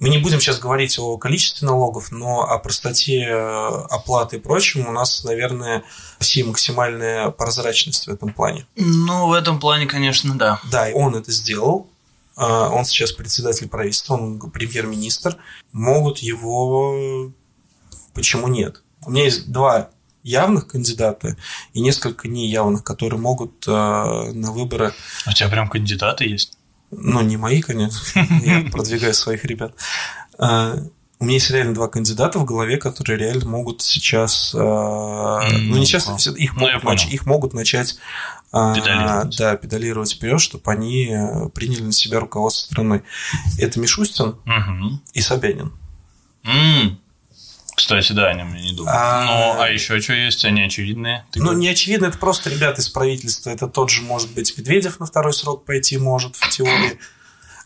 Мы 0.00 0.08
не 0.08 0.18
будем 0.18 0.40
сейчас 0.40 0.58
говорить 0.58 0.98
о 0.98 1.16
количестве 1.18 1.66
налогов, 1.66 2.10
но 2.10 2.42
о 2.42 2.58
простоте 2.58 3.22
э, 3.22 3.68
оплаты 3.90 4.36
и 4.36 4.40
прочем 4.40 4.86
у 4.86 4.92
нас, 4.92 5.24
наверное, 5.24 5.84
в 6.16 6.20
России 6.20 6.42
максимальная 6.42 7.30
прозрачность 7.30 8.06
в 8.06 8.10
этом 8.10 8.32
плане. 8.32 8.66
Ну, 8.76 9.28
в 9.28 9.32
этом 9.32 9.58
плане, 9.60 9.86
конечно, 9.86 10.36
да. 10.36 10.60
Да, 10.70 10.88
он 10.94 11.14
это 11.14 11.32
сделал. 11.32 11.88
Он 12.36 12.84
сейчас 12.84 13.12
председатель 13.12 13.68
правительства, 13.68 14.14
он 14.14 14.40
премьер-министр. 14.40 15.36
Могут 15.70 16.18
его... 16.18 17.30
Почему 18.12 18.48
нет? 18.48 18.82
У 19.06 19.12
меня 19.12 19.24
есть 19.24 19.52
два 19.52 19.90
явных 20.24 20.66
кандидата 20.66 21.36
и 21.72 21.80
несколько 21.80 22.26
неявных, 22.26 22.82
которые 22.82 23.20
могут 23.20 23.64
э, 23.68 23.70
на 23.70 24.50
выборы, 24.50 24.92
У 25.28 25.32
тебя 25.32 25.48
прям 25.48 25.68
кандидаты 25.68 26.24
есть? 26.24 26.58
ну, 26.90 27.20
не 27.22 27.36
мои, 27.36 27.60
конечно, 27.60 27.98
я 28.44 28.64
продвигаю 28.70 29.14
своих 29.14 29.44
ребят. 29.44 29.74
А, 30.38 30.76
У 31.18 31.24
меня 31.24 31.34
есть 31.34 31.50
реально 31.50 31.74
два 31.74 31.88
кандидата 31.88 32.38
в 32.38 32.44
голове, 32.44 32.76
которые 32.76 33.18
реально 33.18 33.46
могут 33.46 33.82
сейчас, 33.82 34.54
э, 34.54 34.58
ну, 34.58 35.76
не 35.76 35.86
сейчас, 35.86 36.06
ну, 36.08 36.34
их 36.34 36.54
ну, 36.54 36.60
могут, 36.60 36.84
нач- 36.84 37.08
их 37.08 37.26
могут 37.26 37.52
начать 37.54 37.96
а, 38.52 38.74
Педалировать. 38.74 39.36
да, 39.38 39.56
педалировать 39.56 40.12
вперед, 40.12 40.40
чтобы 40.40 40.70
они 40.70 41.08
э, 41.10 41.48
приняли 41.48 41.82
на 41.82 41.92
себя 41.92 42.20
руководство 42.20 42.66
страной. 42.72 43.02
Это 43.58 43.80
Мишустин 43.80 44.36
и 45.12 45.20
Собянин. 45.20 45.72
Кстати, 47.76 48.12
да, 48.12 48.28
о 48.28 48.34
нем 48.34 48.54
я 48.54 48.62
не 48.62 48.72
думал. 48.72 48.92
А- 48.94 49.24
Ну, 49.56 49.60
а 49.62 49.68
еще 49.68 50.00
что 50.00 50.12
есть? 50.12 50.44
Они 50.44 50.62
очевидные? 50.62 51.24
Ты 51.32 51.40
Ну, 51.40 51.46
говоришь? 51.46 51.60
не 51.62 51.68
очевидно, 51.68 52.06
это 52.06 52.18
просто 52.18 52.50
ребята 52.50 52.80
из 52.80 52.88
правительства. 52.88 53.50
Это 53.50 53.66
тот 53.68 53.90
же, 53.90 54.02
может 54.02 54.30
быть, 54.32 54.56
Медведев 54.56 55.00
на 55.00 55.06
второй 55.06 55.32
срок 55.32 55.64
пойти 55.64 55.98
может 55.98 56.36
в 56.36 56.48
теории. 56.50 56.98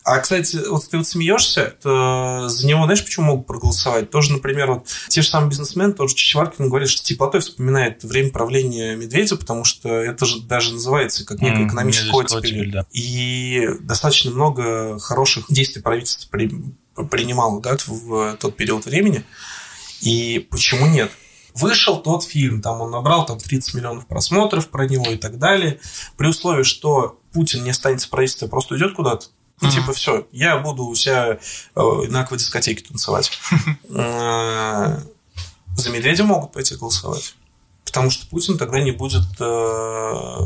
А, 0.05 0.17
кстати, 0.19 0.57
вот 0.67 0.89
ты 0.89 0.97
вот 0.97 1.05
смеешься, 1.07 1.75
то 1.83 2.47
за 2.49 2.65
него, 2.65 2.85
знаешь, 2.85 3.03
почему 3.03 3.27
могут 3.27 3.45
проголосовать? 3.45 4.09
Тоже, 4.09 4.31
например, 4.31 4.71
вот 4.71 4.87
те 5.09 5.21
же 5.21 5.27
самые 5.27 5.49
бизнесмены, 5.49 5.93
тоже 5.93 6.15
Чичваркин 6.15 6.67
говорит, 6.69 6.89
что 6.89 7.03
теплотой 7.03 7.41
вспоминает 7.41 8.03
время 8.03 8.31
правления 8.31 8.95
Медведева, 8.95 9.37
потому 9.37 9.65
что 9.65 9.89
это 9.89 10.25
же 10.25 10.39
даже 10.41 10.73
называется 10.73 11.25
как 11.25 11.41
некая 11.41 11.67
экономическая 11.67 12.11
оттепель. 12.11 12.39
оттепель, 12.39 12.71
да. 12.71 12.85
И 12.91 13.67
достаточно 13.81 14.31
много 14.31 14.97
хороших 14.99 15.45
действий 15.49 15.81
правительство 15.83 16.27
при- 16.31 16.51
принимало 17.11 17.61
да, 17.61 17.77
в 17.85 18.35
тот 18.39 18.55
период 18.55 18.85
времени. 18.85 19.23
И 20.01 20.39
почему 20.49 20.87
нет? 20.87 21.11
Вышел 21.55 21.97
тот 22.01 22.23
фильм, 22.23 22.61
там 22.61 22.81
он 22.81 22.91
набрал 22.91 23.25
там 23.25 23.37
30 23.39 23.73
миллионов 23.73 24.05
просмотров 24.07 24.69
про 24.69 24.87
него 24.87 25.09
и 25.09 25.17
так 25.17 25.39
далее. 25.39 25.79
При 26.15 26.27
условии, 26.27 26.63
что 26.63 27.19
Путин 27.33 27.63
не 27.63 27.71
останется 27.71 28.07
в 28.07 28.11
правительстве, 28.11 28.47
а 28.47 28.49
просто 28.49 28.75
уйдет 28.75 28.93
куда-то. 28.93 29.27
Ну, 29.61 29.67
Мгм. 29.67 29.75
типа, 29.77 29.93
все, 29.93 30.25
я 30.31 30.57
буду 30.59 30.85
у 30.85 30.95
себя 30.95 31.37
э, 31.75 31.81
на 32.09 32.21
аквадискотеке 32.21 32.85
танцевать. 32.85 33.31
Э, 33.89 34.99
За 35.75 35.89
Медведя 35.89 36.23
могут 36.23 36.51
пойти 36.53 36.75
голосовать. 36.75 37.35
Потому 37.85 38.09
что 38.11 38.27
Путин 38.27 38.57
тогда 38.57 38.79
не 38.79 38.91
будет 38.91 39.23
э, 39.39 40.45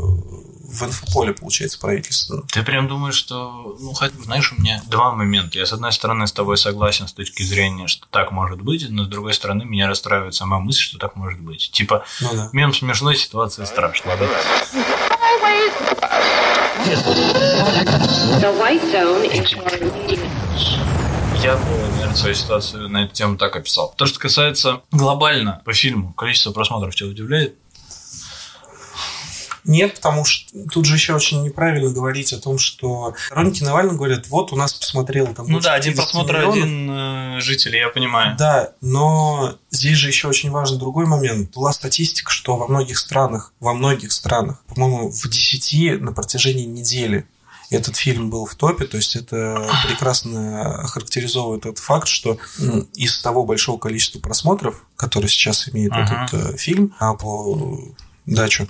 в 0.63 0.83
инфополе, 0.83 1.33
получается, 1.33 1.77
правительства. 1.77 2.43
Ты 2.51 2.63
прям 2.63 2.87
думаешь, 2.87 3.15
что, 3.15 3.75
ну, 3.79 3.93
хоть, 3.93 4.13
знаешь, 4.13 4.53
у 4.53 4.61
меня 4.61 4.81
два 4.87 5.11
момента. 5.11 5.57
Я, 5.59 5.65
с 5.65 5.73
одной 5.73 5.91
стороны, 5.91 6.25
с 6.25 6.31
тобой 6.31 6.57
согласен 6.57 7.07
с 7.07 7.13
точки 7.13 7.43
зрения, 7.43 7.87
что 7.87 8.07
так 8.09 8.31
может 8.31 8.61
быть, 8.61 8.89
но 8.89 9.03
с 9.03 9.07
другой 9.07 9.33
стороны, 9.33 9.65
меня 9.65 9.87
расстраивает 9.87 10.33
сама 10.35 10.59
мысль, 10.59 10.81
что 10.81 10.97
так 10.99 11.15
может 11.17 11.41
быть. 11.41 11.69
Типа, 11.71 12.05
Ну 12.21 12.29
да. 12.33 12.49
мем 12.53 12.73
смешной, 12.73 13.15
ситуация 13.17 13.65
страшная. 13.65 14.17
да? 14.17 14.27
Я 21.41 21.57
бы, 21.57 21.63
наверное, 21.91 22.15
свою 22.15 22.35
ситуацию 22.35 22.87
на 22.89 23.03
эту 23.03 23.13
тему 23.13 23.37
так 23.37 23.55
описал. 23.55 23.93
То, 23.97 24.05
что 24.05 24.17
касается 24.19 24.81
глобально 24.91 25.61
по 25.65 25.73
фильму, 25.73 26.13
количество 26.13 26.51
просмотров 26.51 26.95
тебя 26.95 27.09
удивляет? 27.09 27.57
Нет, 29.65 29.95
потому 29.95 30.25
что 30.25 30.51
тут 30.71 30.85
же 30.85 30.95
еще 30.95 31.13
очень 31.13 31.43
неправильно 31.43 31.89
говорить 31.91 32.33
о 32.33 32.39
том, 32.39 32.57
что 32.57 33.13
сторонники 33.25 33.63
Навального 33.63 33.95
говорят, 33.97 34.27
вот 34.27 34.51
у 34.51 34.55
нас 34.55 34.73
посмотрело 34.73 35.33
там 35.33 35.47
Ну 35.47 35.59
да, 35.59 35.73
один 35.73 35.93
50 35.93 36.05
просмотр, 36.11 36.33
миллионов. 36.33 36.55
один 36.55 36.91
э, 36.91 37.39
житель, 37.41 37.75
я 37.75 37.89
понимаю. 37.89 38.35
Да, 38.37 38.71
но 38.81 39.55
здесь 39.71 39.97
же 39.97 40.07
еще 40.07 40.27
очень 40.27 40.51
важен 40.51 40.77
другой 40.79 41.05
момент. 41.05 41.51
Была 41.53 41.71
статистика, 41.73 42.31
что 42.31 42.57
во 42.57 42.67
многих 42.67 42.97
странах, 42.97 43.53
во 43.59 43.73
многих 43.73 44.11
странах, 44.11 44.61
по-моему, 44.67 45.09
в 45.09 45.29
10 45.29 46.01
на 46.01 46.11
протяжении 46.11 46.65
недели 46.65 47.25
этот 47.69 47.95
фильм 47.95 48.29
был 48.29 48.45
в 48.45 48.53
топе, 48.53 48.85
то 48.85 48.97
есть 48.97 49.15
это 49.15 49.67
прекрасно 49.87 50.85
характеризовывает 50.85 51.63
тот 51.63 51.79
факт, 51.79 52.07
что 52.07 52.37
из 52.93 53.19
того 53.21 53.45
большого 53.45 53.79
количества 53.79 54.19
просмотров, 54.19 54.85
которые 54.95 55.29
сейчас 55.29 55.67
имеет 55.69 55.91
Ага. 55.91 56.25
этот 56.25 56.53
э, 56.53 56.57
фильм, 56.57 56.93
а 56.99 57.13
по 57.15 57.79
дачу, 58.27 58.67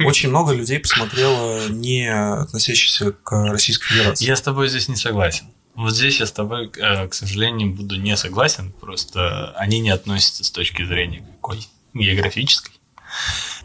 очень 0.00 0.28
много 0.28 0.52
людей 0.52 0.78
посмотрело 0.78 1.68
не 1.68 2.06
относящихся 2.12 3.12
к 3.12 3.32
Российской 3.50 3.88
Федерации. 3.88 4.24
Я 4.26 4.36
с 4.36 4.42
тобой 4.42 4.68
здесь 4.68 4.88
не 4.88 4.96
согласен. 4.96 5.46
Вот 5.74 5.94
здесь 5.94 6.18
я 6.20 6.26
с 6.26 6.32
тобой, 6.32 6.70
э, 6.76 7.06
к 7.08 7.14
сожалению, 7.14 7.72
буду 7.72 7.96
не 8.00 8.16
согласен. 8.16 8.72
Просто 8.80 9.52
они 9.52 9.78
не 9.80 9.90
относятся 9.90 10.42
с 10.44 10.50
точки 10.50 10.84
зрения 10.84 11.24
какой? 11.36 11.66
Географической. 11.94 12.72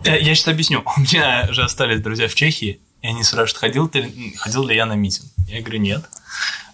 Э, 0.03 0.19
Я 0.19 0.35
сейчас 0.35 0.47
объясню. 0.49 0.83
У 0.97 0.99
меня 0.99 1.51
же 1.51 1.63
остались 1.63 2.01
друзья 2.01 2.27
в 2.27 2.35
Чехии, 2.35 2.79
и 3.01 3.07
они 3.07 3.23
спрашивают, 3.23 3.57
ходил, 3.57 3.89
ты, 3.89 4.33
ходил 4.37 4.65
ли 4.67 4.75
я 4.75 4.85
на 4.85 4.93
митинг. 4.93 5.27
Я 5.47 5.61
говорю, 5.61 5.79
нет. 5.79 6.03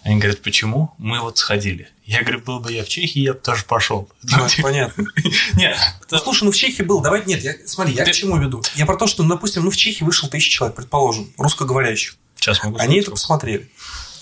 Они 0.02 0.18
говорят, 0.18 0.40
почему? 0.40 0.94
Мы 0.98 1.20
вот 1.20 1.38
сходили. 1.38 1.88
Я 2.04 2.22
говорю, 2.22 2.40
был 2.40 2.60
бы 2.60 2.72
я 2.72 2.84
в 2.84 2.88
Чехии, 2.88 3.20
я 3.20 3.34
бы 3.34 3.38
тоже 3.38 3.64
пошел. 3.64 4.08
Ну, 4.22 4.44
это 4.44 4.62
понятно. 4.62 5.04
Нет, 5.54 5.76
Ну, 6.10 6.18
слушай, 6.18 6.44
ну 6.44 6.52
в 6.52 6.56
Чехии 6.56 6.82
был, 6.82 7.00
давай, 7.00 7.24
нет, 7.26 7.42
я, 7.42 7.54
смотри, 7.66 7.94
я 7.94 8.04
к 8.04 8.12
чему 8.12 8.38
веду? 8.38 8.62
Я 8.74 8.86
про 8.86 8.96
то, 8.96 9.06
что, 9.06 9.22
допустим, 9.22 9.64
ну 9.64 9.70
в 9.70 9.76
Чехии 9.76 10.04
вышел 10.04 10.28
тысяча 10.28 10.50
человек, 10.50 10.76
предположим, 10.76 11.32
русскоговорящих. 11.36 12.16
сейчас 12.36 12.62
могу 12.64 12.78
Они 12.78 13.00
это 13.00 13.10
посмотрели. 13.10 13.70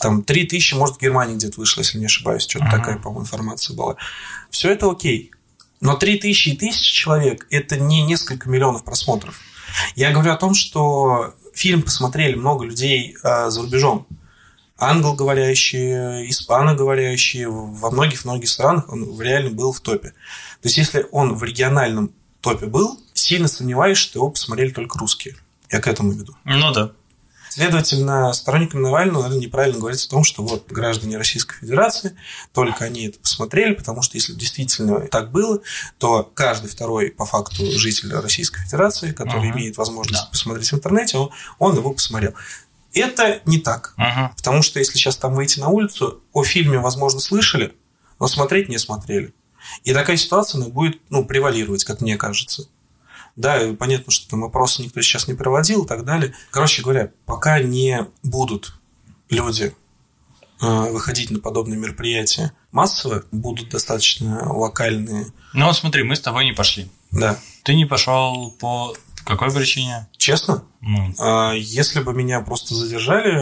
Там 0.01 0.23
три 0.23 0.45
тысячи, 0.45 0.75
может, 0.75 0.97
в 0.97 1.01
Германии 1.01 1.37
где-то 1.37 1.59
вышло, 1.59 1.81
если 1.81 1.99
не 1.99 2.07
ошибаюсь. 2.07 2.43
Что-то 2.43 2.67
такая, 2.71 2.99
по-моему, 2.99 3.23
информация 3.23 3.75
была. 3.75 3.97
Все 4.51 4.71
это 4.71 4.91
окей. 4.91 5.33
Но 5.81 5.95
три 5.95 6.19
тысячи 6.19 6.51
и 6.51 6.57
тысяча 6.57 6.93
человек– 6.93 7.47
это 7.51 7.77
не 7.77 8.03
несколько 8.03 8.49
миллионов 8.49 8.85
просмотров. 8.85 9.41
Я 9.97 10.11
говорю 10.11 10.33
о 10.33 10.37
том, 10.37 10.55
что 10.55 11.35
фильм 11.55 11.83
посмотрели 11.83 12.35
много 12.35 12.65
людей 12.65 13.17
а, 13.23 13.51
за 13.51 13.63
рубежом. 13.63 14.07
Англоговорящие, 14.79 16.31
испаноговорящие, 16.31 17.49
во 17.49 17.91
многих-многих 17.91 18.49
странах 18.49 18.89
он 18.89 19.21
реально 19.21 19.51
был 19.51 19.73
в 19.73 19.81
топе. 19.81 20.09
То 20.09 20.67
есть, 20.69 20.79
если 20.79 21.07
он 21.11 21.35
в 21.35 21.43
региональном 21.45 22.13
топе 22.41 22.67
был, 22.67 22.99
сильно 23.13 23.49
сомневаюсь, 23.49 23.99
что 23.99 24.19
его 24.21 24.31
посмотрели 24.31 24.71
только 24.71 24.99
русские. 24.99 25.37
Я 25.71 25.81
к 25.81 25.89
этому 25.89 26.13
веду. 26.13 26.35
Ну 26.45 26.73
да. 26.73 26.93
Следовательно, 27.51 28.33
сторонникам 28.35 28.83
Навального, 28.83 29.23
наверное, 29.23 29.43
неправильно 29.43 29.79
говорить 29.81 30.05
о 30.05 30.09
том, 30.11 30.23
что 30.23 30.43
вот 30.45 30.71
граждане 30.71 31.17
Российской 31.17 31.57
Федерации, 31.59 32.15
только 32.53 32.85
они 32.85 33.07
это 33.09 33.19
посмотрели, 33.19 33.73
потому 33.75 34.03
что 34.03 34.17
если 34.17 34.35
действительно 34.35 35.01
так 35.09 35.33
было, 35.33 35.61
то 35.99 36.31
каждый 36.35 36.69
второй, 36.71 37.11
по 37.11 37.25
факту, 37.25 37.65
житель 37.73 38.13
Российской 38.15 38.63
Федерации, 38.65 39.13
который 39.13 39.49
Ага. 39.49 39.59
имеет 39.59 39.77
возможность 39.77 40.25
Да. 40.25 40.29
посмотреть 40.31 40.71
в 40.71 40.75
интернете, 40.75 41.17
он, 41.19 41.31
он 41.59 41.75
его 41.77 41.93
посмотрел. 41.93 42.35
Это 42.99 43.41
не 43.47 43.59
так. 43.59 43.95
Мгм. 43.97 44.31
Потому 44.37 44.63
что 44.63 44.79
если 44.79 44.99
сейчас 44.99 45.17
там 45.17 45.35
выйти 45.35 45.61
на 45.61 45.69
улицу, 45.69 46.23
о 46.33 46.45
фильме, 46.45 46.79
возможно, 46.79 47.21
слышали, 47.21 47.75
но 48.19 48.27
смотреть 48.27 48.69
не 48.69 48.79
смотрели. 48.79 49.35
И 49.85 49.93
такая 49.93 50.17
ситуация 50.17 50.61
она 50.61 50.71
будет 50.71 51.01
ну, 51.11 51.25
превалировать, 51.25 51.85
как 51.85 52.01
мне 52.01 52.17
кажется. 52.17 52.69
Да, 53.37 53.63
и 53.63 53.73
понятно, 53.75 54.11
что 54.11 54.29
там 54.29 54.45
опросы 54.45 54.83
никто 54.83 55.01
сейчас 55.01 55.29
не 55.29 55.35
проводил 55.35 55.85
и 55.85 55.87
так 55.87 56.05
далее. 56.05 56.35
Короче 56.51 56.83
говоря, 56.83 57.13
пока 57.25 57.61
не 57.61 58.07
будут 58.25 58.75
люди 59.31 59.75
э, 60.61 60.91
выходить 60.91 61.31
на 61.31 61.39
подобные 61.39 61.79
мероприятия 61.79 62.53
массово, 62.73 63.25
будут 63.31 63.69
достаточно 63.69 64.53
локальные. 64.53 65.27
Ну 65.53 65.67
вот 65.67 65.77
смотри, 65.77 66.03
мы 66.03 66.17
с 66.17 66.21
тобой 66.21 66.47
не 66.47 66.53
пошли. 66.53 66.91
Да. 67.13 67.39
Ты 67.63 67.75
не 67.75 67.85
пошел 67.85 68.51
по 68.59 68.95
какой 69.29 69.53
причине? 69.53 70.09
Честно, 70.17 70.65
Ну, 70.81 71.15
э, 71.19 71.59
если 71.59 72.01
бы 72.01 72.13
меня 72.15 72.41
просто 72.41 72.75
задержали, 72.75 73.33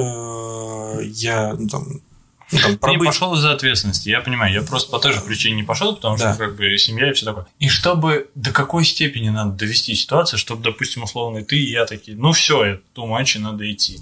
э, 1.00 1.04
я 1.06 1.54
ну, 1.54 1.68
там, 1.68 1.84
ну, 1.88 2.58
там, 2.58 2.60
Ты 2.60 2.70
не 2.70 2.76
пробыть- 2.76 3.06
пошел 3.06 3.34
из-за 3.34 3.52
ответственности, 3.52 4.08
я 4.08 4.20
понимаю. 4.20 4.52
Я 4.52 4.62
просто 4.62 4.90
по 4.90 4.98
той 4.98 5.12
же 5.12 5.20
причине 5.20 5.56
не 5.56 5.62
пошел, 5.64 5.94
потому 5.96 6.16
что 6.16 6.28
Да. 6.28 6.36
как 6.36 6.56
бы 6.56 6.76
семья 6.78 7.10
и 7.10 7.12
все 7.12 7.26
такое. 7.26 7.46
И 7.58 7.68
чтобы 7.68 8.28
до 8.34 8.52
какой 8.52 8.84
степени 8.84 9.28
надо 9.30 9.52
довести 9.52 9.94
ситуацию, 9.94 10.38
чтобы, 10.38 10.62
допустим, 10.62 11.02
условно 11.02 11.42
ты 11.44 11.56
и 11.58 11.70
я 11.70 11.84
такие, 11.86 12.16
ну 12.16 12.32
все, 12.32 12.64
это 12.64 12.82
ту 12.94 13.06
матче 13.06 13.38
надо 13.38 13.70
идти. 13.70 14.00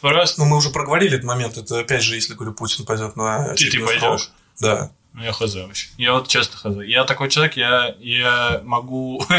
Просто 0.00 0.40
Ну, 0.42 0.48
мы 0.48 0.56
уже 0.56 0.70
проговорили 0.70 1.12
этот 1.14 1.24
момент. 1.26 1.56
Это 1.56 1.78
опять 1.78 2.02
же, 2.02 2.16
если 2.16 2.34
говорю, 2.34 2.54
Путин 2.54 2.84
пойдет 2.84 3.14
на 3.16 3.54
ты, 3.54 3.70
ты 3.70 3.78
пойдешь. 3.78 4.30
Да. 4.60 4.90
Ну, 5.12 5.22
я 5.24 5.32
хз 5.32 5.54
вообще. 5.54 5.88
Я 5.96 6.12
вот 6.14 6.26
часто 6.28 6.56
хз. 6.56 6.76
Я 6.86 7.04
такой 7.04 7.28
человек, 7.30 7.56
я, 7.56 7.94
я 8.00 8.60
могу... 8.64 9.24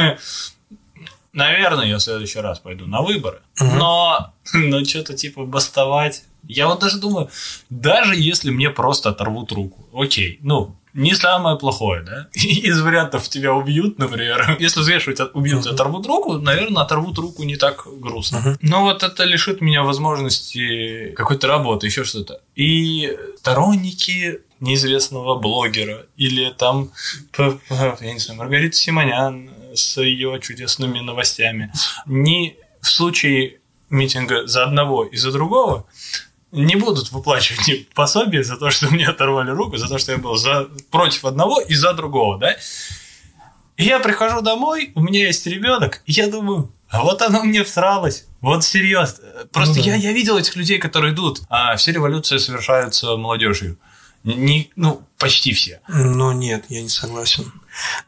Наверное, 1.34 1.86
я 1.86 1.97
в 1.97 2.01
следующий 2.01 2.39
раз 2.39 2.59
пойду 2.59 2.88
на 2.88 3.01
выборы. 3.01 3.41
Мгм. 3.59 3.77
Но, 3.77 4.34
но 4.53 4.84
что-то 4.86 5.13
типа 5.13 5.45
бастовать. 5.45 6.23
Я 6.47 6.67
вот 6.67 6.79
даже 6.79 6.97
думаю, 6.99 7.29
даже 7.69 8.15
если 8.15 8.49
мне 8.49 8.69
просто 8.69 9.09
оторвут 9.09 9.51
руку, 9.51 9.88
окей, 9.93 10.39
ну, 10.41 10.75
не 10.93 11.15
самое 11.15 11.57
плохое, 11.57 12.01
да? 12.01 12.27
Из 12.34 12.82
вариантов 12.82 13.29
тебя 13.29 13.53
убьют, 13.53 13.97
например. 13.99 14.57
Если 14.59 14.82
взвешивать, 14.82 15.21
убьют 15.34 15.65
Мгм. 15.65 15.73
оторвут 15.73 16.05
руку, 16.05 16.34
наверное, 16.34 16.82
оторвут 16.84 17.17
руку 17.17 17.43
не 17.43 17.55
так 17.55 17.86
грустно. 17.99 18.39
Мгм. 18.39 18.57
Но 18.61 18.82
вот 18.84 19.03
это 19.03 19.23
лишит 19.23 19.61
меня 19.61 19.84
возможности 19.84 21.11
какой-то 21.15 21.47
работы, 21.47 21.88
еще 21.88 22.03
что-то. 22.03 22.41
И 22.55 23.15
сторонники 23.38 24.41
неизвестного 24.59 25.39
блогера 25.39 26.05
или 26.17 26.51
там, 26.57 26.91
я 27.38 28.13
не 28.13 28.19
знаю, 28.19 28.39
Маргарита 28.39 28.75
Симонян 28.75 29.49
с 29.74 30.01
ее 30.01 30.39
чудесными 30.41 30.99
новостями, 30.99 31.72
не 32.05 32.55
в 32.82 32.88
случае 32.88 33.59
митинга 33.89 34.47
за 34.47 34.63
одного 34.63 35.03
и 35.03 35.17
за 35.17 35.32
другого 35.32 35.86
не 36.51 36.76
будут 36.76 37.11
выплачивать 37.11 37.67
мне 37.67 37.86
пособие 37.95 38.43
за 38.43 38.57
то, 38.57 38.69
что 38.69 38.89
мне 38.89 39.07
оторвали 39.07 39.51
руку, 39.51 39.78
за 39.78 39.88
то, 39.88 39.97
что 39.97 40.11
я 40.11 40.17
был 40.17 40.36
за, 40.36 40.67
против 40.89 41.26
одного 41.26 41.61
и 41.61 41.74
за 41.74 41.93
другого, 41.93 42.38
да? 42.38 42.55
И 43.78 43.86
я 43.86 43.99
прихожу 43.99 44.41
домой, 44.41 44.91
у 44.95 45.01
меня 45.01 45.26
есть 45.26 45.47
ребенок, 45.47 46.01
и 46.05 46.11
я 46.11 46.28
думаю, 46.28 46.72
а 46.89 47.03
вот 47.03 47.22
оно 47.22 47.43
мне 47.43 47.63
всралось. 47.63 48.26
Вот 48.41 48.65
серьезно. 48.65 49.24
Просто 49.51 49.78
Ну 49.78 49.86
да. 49.86 49.91
я, 49.91 49.95
я 49.95 50.11
видел 50.11 50.38
этих 50.38 50.55
людей, 50.55 50.78
которые 50.78 51.13
идут, 51.13 51.41
а 51.49 51.76
все 51.78 51.91
революции 51.93 52.38
совершаются 52.38 53.15
молодежью. 53.15 53.78
Не, 54.24 54.69
ну, 54.76 55.01
почти 55.17 55.53
все. 55.53 55.80
Но 55.88 56.34
нет, 56.34 56.65
я 56.69 56.82
не 56.82 56.89
согласен. 56.89 57.51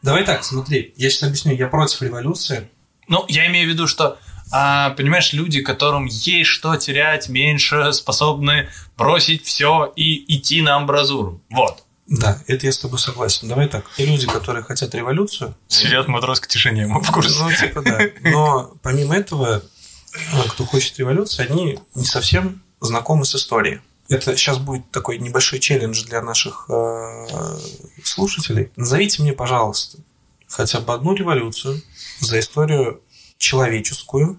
Давай 0.02 0.24
так, 0.24 0.44
смотри, 0.44 0.92
я 0.96 1.10
сейчас 1.10 1.24
объясню, 1.24 1.54
я 1.54 1.66
против 1.68 2.02
революции. 2.02 2.68
Ну, 3.08 3.24
я 3.28 3.46
имею 3.46 3.68
в 3.68 3.72
виду, 3.72 3.86
что, 3.86 4.18
а, 4.50 4.90
понимаешь, 4.90 5.32
люди, 5.32 5.60
которым 5.62 6.06
есть 6.06 6.50
что 6.50 6.76
терять, 6.76 7.28
меньше 7.28 7.92
способны 7.92 8.68
бросить 8.96 9.44
все 9.44 9.92
и 9.96 10.36
идти 10.36 10.62
на 10.62 10.76
амбразуру. 10.76 11.40
Вот. 11.50 11.84
Да, 12.06 12.42
это 12.46 12.66
я 12.66 12.72
с 12.72 12.78
тобой 12.78 12.98
согласен. 12.98 13.48
Давай 13.48 13.66
так. 13.66 13.86
Люди, 13.96 14.26
которые 14.26 14.62
хотят 14.62 14.94
революцию, 14.94 15.56
Сидят 15.68 16.06
в 16.06 16.08
матросской 16.08 16.48
тишине, 16.48 16.86
мы 16.86 17.00
в 17.02 17.10
курсе. 17.10 17.42
ну, 17.42 17.50
типа, 17.50 17.80
да. 17.82 18.00
Но 18.20 18.74
помимо 18.82 19.16
этого, 19.16 19.62
кто 20.48 20.64
хочет 20.66 20.98
революции, 20.98 21.46
они 21.48 21.78
не 21.94 22.04
совсем 22.04 22.62
знакомы 22.80 23.24
с 23.24 23.34
историей. 23.34 23.80
Это 24.08 24.36
сейчас 24.36 24.58
будет 24.58 24.90
такой 24.90 25.18
небольшой 25.18 25.60
челлендж 25.60 26.04
для 26.04 26.20
наших 26.20 26.66
э, 26.68 27.26
слушателей. 28.02 28.70
Назовите 28.76 29.22
мне, 29.22 29.32
пожалуйста, 29.32 29.98
хотя 30.46 30.80
бы 30.80 30.92
одну 30.92 31.14
революцию 31.14 31.80
за 32.20 32.38
историю 32.38 33.00
человеческую, 33.38 34.38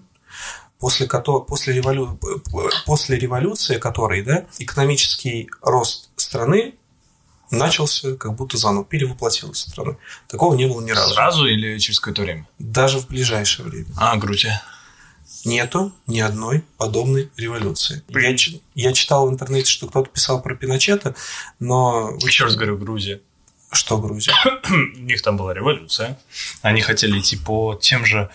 после, 0.78 1.06
которой, 1.06 1.44
после, 1.44 1.74
револю... 1.74 2.18
после 2.84 3.18
революции 3.18 3.78
которой 3.78 4.22
да, 4.22 4.46
экономический 4.58 5.50
рост 5.62 6.10
страны 6.16 6.74
начался 7.50 8.16
как 8.16 8.34
будто 8.34 8.56
заново, 8.56 8.84
перевоплотилась 8.84 9.60
страна. 9.60 9.96
Такого 10.28 10.54
не 10.54 10.66
было 10.66 10.80
ни 10.82 10.90
разу. 10.90 11.14
Сразу 11.14 11.46
или 11.46 11.78
через 11.78 12.00
какое-то 12.00 12.22
время? 12.22 12.48
Даже 12.58 12.98
в 12.98 13.08
ближайшее 13.08 13.68
время. 13.68 13.88
А, 13.96 14.16
Грузия. 14.16 14.62
Нету 15.44 15.92
ни 16.06 16.20
одной 16.20 16.64
подобной 16.76 17.30
революции. 17.36 18.02
Я, 18.08 18.34
я 18.74 18.92
читал 18.92 19.28
в 19.28 19.32
интернете, 19.32 19.70
что 19.70 19.86
кто-то 19.86 20.08
писал 20.10 20.42
про 20.42 20.54
Пиночета, 20.54 21.14
но... 21.58 22.16
Еще 22.22 22.44
раз 22.44 22.56
говорю, 22.56 22.78
Грузия. 22.78 23.20
Что 23.70 23.98
Грузия? 23.98 24.34
У 24.70 25.00
них 25.00 25.22
там 25.22 25.36
была 25.36 25.54
революция. 25.54 26.18
Они 26.62 26.80
хотели 26.80 27.18
идти 27.18 27.36
по 27.36 27.78
тем 27.80 28.04
же 28.06 28.30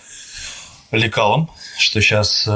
лекалам, 0.90 1.50
что 1.78 2.00
сейчас 2.00 2.48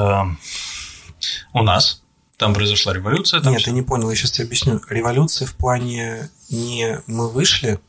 у 1.53 1.63
нас. 1.63 2.03
Там 2.37 2.53
произошла 2.53 2.93
революция. 2.93 3.41
Там 3.41 3.55
Нет, 3.55 3.65
ты 3.65 3.71
не 3.71 3.81
понял, 3.81 4.11
я 4.11 4.17
сейчас 4.17 4.33
тебе 4.33 4.45
объясню. 4.45 4.81
Революция 4.91 5.47
в 5.47 5.55
плане 5.55 6.31
не 6.51 7.01
мы 7.07 7.31
вышли, 7.31 7.81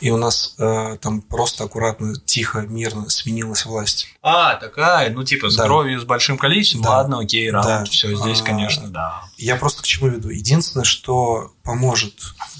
и 0.00 0.10
у 0.10 0.16
нас 0.16 0.54
э, 0.58 0.96
там 1.00 1.20
просто 1.20 1.64
аккуратно, 1.64 2.14
тихо, 2.24 2.60
мирно 2.62 3.08
сменилась 3.10 3.64
власть. 3.66 4.06
А, 4.22 4.56
такая, 4.56 5.10
ну 5.10 5.24
типа 5.24 5.50
с 5.50 5.56
Да. 5.56 5.64
кровью, 5.64 6.00
с 6.00 6.04
большим 6.04 6.38
количеством. 6.38 6.82
Да. 6.82 6.90
Ладно, 6.90 7.20
окей, 7.20 7.50
раунд, 7.50 7.66
Да. 7.66 7.84
все 7.84 8.14
здесь, 8.16 8.40
А. 8.40 8.44
конечно, 8.44 8.88
да. 8.88 9.22
Я 9.36 9.56
просто 9.56 9.82
к 9.82 9.86
чему 9.86 10.08
веду? 10.08 10.28
Единственное, 10.30 10.84
что 10.84 11.52
поможет 11.62 12.14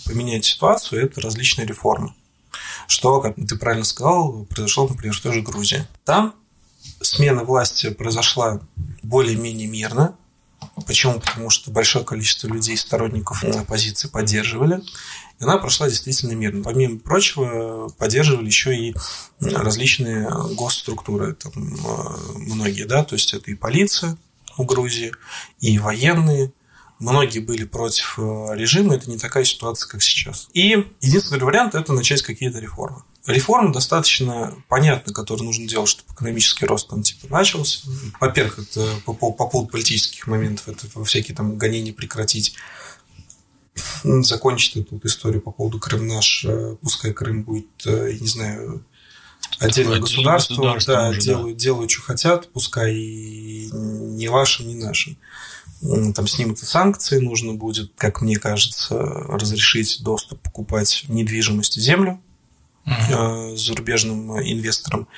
поменять 0.07 0.45
ситуацию, 0.45 1.05
это 1.05 1.21
различные 1.21 1.67
реформы. 1.67 2.15
Что, 2.87 3.21
как 3.21 3.35
ты 3.37 3.57
правильно 3.57 3.85
сказал, 3.85 4.45
произошло, 4.51 4.87
например, 4.89 5.17
в 5.17 5.21
той 5.21 5.33
же 5.33 5.41
Грузии. 5.41 5.87
Там 6.05 6.35
смена 7.01 7.43
власти 7.45 7.91
произошла 7.91 8.61
более-менее 9.03 9.67
мирно. 9.69 10.15
Почему? 10.87 11.21
Потому 11.21 11.51
что 11.51 11.71
большое 11.71 12.05
количество 12.05 12.49
людей, 12.49 12.77
сторонников 12.77 13.45
оппозиции 13.45 14.09
поддерживали. 14.09 14.83
И 15.41 15.45
она 15.45 15.59
прошла 15.59 15.89
действительно 15.89 16.33
мирно. 16.33 16.63
Помимо 16.63 16.99
прочего, 16.99 17.89
поддерживали 17.99 18.47
еще 18.47 18.77
и 18.77 18.95
различные 19.41 20.29
госструктуры, 20.55 21.35
там, 21.35 21.53
э, 21.55 22.39
многие, 22.39 22.85
да, 22.85 23.05
то 23.05 23.15
есть 23.15 23.35
это 23.35 23.51
и 23.51 23.55
полиция 23.55 24.17
у 24.57 24.65
Грузии, 24.65 25.13
и 25.61 25.79
военные, 25.79 26.53
Многие 27.01 27.41
были 27.41 27.65
против 27.65 28.15
э, 28.19 28.55
режима, 28.55 28.95
это 28.95 29.11
не 29.11 29.19
такая 29.19 29.45
ситуация, 29.45 29.89
как 29.89 30.03
сейчас. 30.03 30.49
И 30.55 30.87
единственный 31.01 31.43
вариант– 31.43 31.75
это 31.75 31.93
начать 31.93 32.23
какие-то 32.23 32.61
реформы. 32.61 33.03
Реформы 33.27 33.73
достаточно 33.73 34.55
понятны, 34.69 35.13
которые 35.13 35.45
нужно 35.45 35.67
делать, 35.67 35.89
чтобы 35.89 36.13
экономический 36.15 36.67
рост 36.67 36.89
там 36.89 37.03
типа 37.03 37.27
начался. 37.29 37.81
Во-первых, 38.21 38.61
это 38.61 38.87
по, 39.05 39.13
по- 39.13 39.33
по 39.33 39.47
поводу 39.49 39.71
политических 39.73 40.27
моментов, 40.29 40.69
это 40.69 41.05
всякие 41.05 41.35
там 41.37 41.57
гонения 41.59 41.93
прекратить. 41.93 42.55
Закончить 44.05 44.77
эту 44.77 44.97
вот 44.97 45.05
историю 45.05 45.41
по 45.41 45.51
поводу 45.51 45.79
Крым 45.79 46.07
наш, 46.07 46.45
э, 46.45 46.77
пускай 46.83 47.13
Крым 47.13 47.43
будет, 47.43 47.67
э, 47.87 48.11
я 48.13 48.19
не 48.19 48.27
знаю, 48.27 48.85
отдельное 49.59 49.99
государство, 49.99 50.55
государство 50.55 50.95
да, 50.95 51.09
уже, 51.09 51.19
да. 51.19 51.25
делают, 51.25 51.57
делают, 51.57 51.91
что 51.91 52.03
хотят, 52.03 52.49
пускай 52.53 52.95
и 52.95 53.71
не 53.73 54.29
вашим, 54.29 54.69
не 54.69 54.75
нашим. 54.75 55.17
Там 56.15 56.27
снимутся 56.27 56.67
санкции, 56.67 57.19
нужно 57.19 57.55
будет, 57.55 57.93
как 57.97 58.23
мне 58.23 58.37
кажется, 58.37 58.97
разрешить 58.99 60.03
доступ 60.03 60.41
покупать 60.41 61.05
недвижимость 61.09 61.77
и 61.77 61.81
землю 61.81 62.21
э, 62.87 63.57
зарубежным 63.57 64.39
инвесторам. 64.41 65.09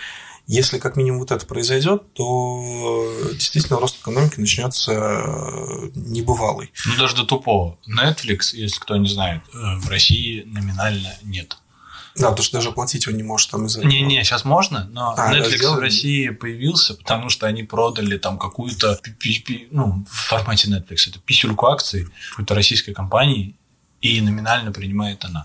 Если 0.47 0.79
как 0.79 0.97
минимум 0.97 1.21
вот 1.21 1.33
это 1.33 1.45
произойдет, 1.45 2.13
то 2.15 3.13
действительно 3.33 3.81
рост 3.81 4.01
экономики 4.01 4.39
начнется 4.39 4.93
э, 4.93 5.91
небывалый. 5.97 6.71
Ну, 6.87 6.97
даже 6.97 7.17
до 7.17 7.25
тупого. 7.25 7.79
Netflix, 7.89 8.51
если 8.53 8.79
кто 8.79 8.97
не 8.97 9.09
знает, 9.09 9.43
э, 9.53 9.57
в 9.79 9.89
России 9.89 10.43
номинально 10.47 11.17
нет. 11.23 11.57
Да, 12.15 12.31
потому 12.31 12.45
что 12.45 12.59
даже 12.59 12.73
платить 12.73 13.07
он 13.09 13.15
не 13.15 13.23
может 13.23 13.51
там 13.51 13.67
из-за. 13.67 13.85
Не-не, 13.85 14.23
сейчас 14.25 14.45
можно, 14.45 14.89
но 14.91 15.15
А, 15.17 15.17
да, 15.17 15.39
Netflix 15.39 15.49
в 15.49 15.57
сделали? 15.57 15.81
России 15.81 16.29
появился, 16.31 16.95
потому 16.95 17.29
что 17.29 17.47
они 17.47 17.63
продали 17.63 18.17
там 18.17 18.39
какую-то, 18.39 18.99
ну, 19.71 20.05
в 20.09 20.29
формате 20.29 20.71
Netflix, 20.71 21.09
это 21.09 21.19
писюльку 21.19 21.67
акций 21.67 22.07
какой-то 22.31 22.55
российской 22.55 22.93
компании, 22.93 23.57
и 24.01 24.21
номинально 24.21 24.73
принимает 24.73 25.25
она. 25.25 25.43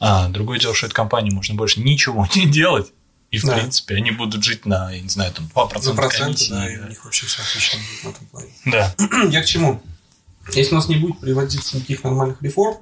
А 0.00 0.28
другое 0.28 0.58
дело, 0.60 0.74
что 0.74 0.86
этой 0.86 0.94
компании 0.94 1.30
можно 1.30 1.54
больше 1.54 1.80
ничего 1.80 2.26
не 2.34 2.46
делать, 2.46 2.92
и, 3.30 3.38
в 3.38 3.44
Да. 3.44 3.58
принципе, 3.58 3.94
они 3.96 4.10
будут 4.10 4.42
жить 4.42 4.64
на, 4.66 4.90
я 4.90 5.00
не 5.00 5.08
знаю, 5.08 5.32
там, 5.32 5.46
2% 5.54 5.80
За 5.82 5.94
проценты, 5.94 6.24
комиссии, 6.24 6.50
да, 6.50 6.72
и 6.72 6.76
да. 6.78 6.86
у 6.86 6.88
них 6.88 7.04
вообще 7.04 7.26
все 7.26 7.42
отлично 7.42 7.78
в 8.02 8.08
этом 8.08 8.26
плане. 8.26 8.48
Да. 8.64 8.94
Я 9.30 9.42
к 9.42 9.46
чему? 9.46 9.82
Если 10.54 10.72
у 10.72 10.76
нас 10.76 10.88
не 10.88 10.96
будет 10.96 11.20
приводиться 11.20 11.76
никаких 11.76 12.04
нормальных 12.04 12.40
реформ, 12.42 12.78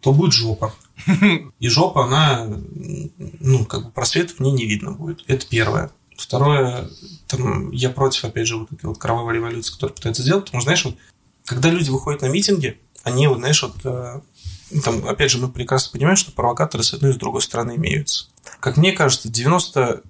то 0.00 0.12
будет 0.12 0.32
жопа. 0.32 0.72
И 1.58 1.68
жопа, 1.68 2.04
она, 2.04 2.46
ну, 2.46 3.64
как 3.64 3.84
бы 3.86 3.90
просвет 3.90 4.30
в 4.30 4.40
ней 4.40 4.52
не 4.52 4.66
видно 4.66 4.92
будет. 4.92 5.24
Это 5.26 5.44
первое. 5.46 5.90
Второе, 6.16 6.88
там, 7.26 7.72
я 7.72 7.90
против, 7.90 8.24
опять 8.24 8.46
же, 8.46 8.56
вот 8.58 8.70
этой 8.72 8.86
вот 8.86 8.98
кровавой 8.98 9.34
революции, 9.34 9.72
которую 9.72 9.96
пытаются 9.96 10.22
сделать, 10.22 10.44
потому 10.44 10.60
что, 10.60 10.66
знаешь, 10.66 10.84
вот, 10.84 10.96
когда 11.44 11.70
люди 11.70 11.90
выходят 11.90 12.22
на 12.22 12.26
митинги, 12.26 12.78
они, 13.02 13.26
вот, 13.26 13.38
знаешь, 13.38 13.60
вот, 13.62 13.74
э, 13.84 14.20
там, 14.82 15.06
опять 15.06 15.30
же, 15.30 15.38
мы 15.38 15.48
прекрасно 15.50 15.92
понимаем, 15.92 16.16
что 16.16 16.32
провокаторы 16.32 16.82
с 16.82 16.94
одной 16.94 17.10
и 17.10 17.14
с 17.14 17.18
другой 17.18 17.42
стороны 17.42 17.76
имеются. 17.76 18.26
Как 18.60 18.76
мне 18.76 18.92
кажется, 18.92 19.28
99% 19.28 20.02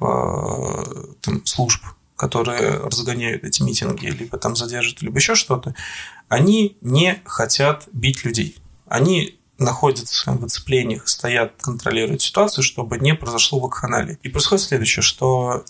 э, 0.00 1.14
там, 1.20 1.46
служб, 1.46 1.82
которые 2.16 2.78
разгоняют 2.78 3.44
эти 3.44 3.62
митинги, 3.62 4.06
либо 4.06 4.38
там 4.38 4.56
задержат, 4.56 5.02
либо 5.02 5.18
еще 5.18 5.34
что-то, 5.34 5.74
они 6.28 6.76
не 6.80 7.20
хотят 7.24 7.88
бить 7.92 8.24
людей. 8.24 8.56
Они 8.86 9.38
находятся 9.58 10.32
в 10.32 10.44
оцеплениях, 10.44 11.08
стоят, 11.08 11.54
контролируют 11.60 12.22
ситуацию, 12.22 12.62
чтобы 12.62 12.98
не 12.98 13.14
произошло 13.14 13.58
вакханалия. 13.58 14.18
И 14.22 14.28
происходит 14.28 14.64
следующее, 14.64 15.02
что 15.02 15.64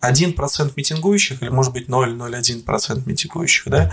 1% 0.00 0.72
митингующих, 0.76 1.42
или 1.42 1.48
может 1.48 1.72
быть 1.72 1.88
0,01% 1.88 3.02
митингующих, 3.06 3.68
да, 3.68 3.92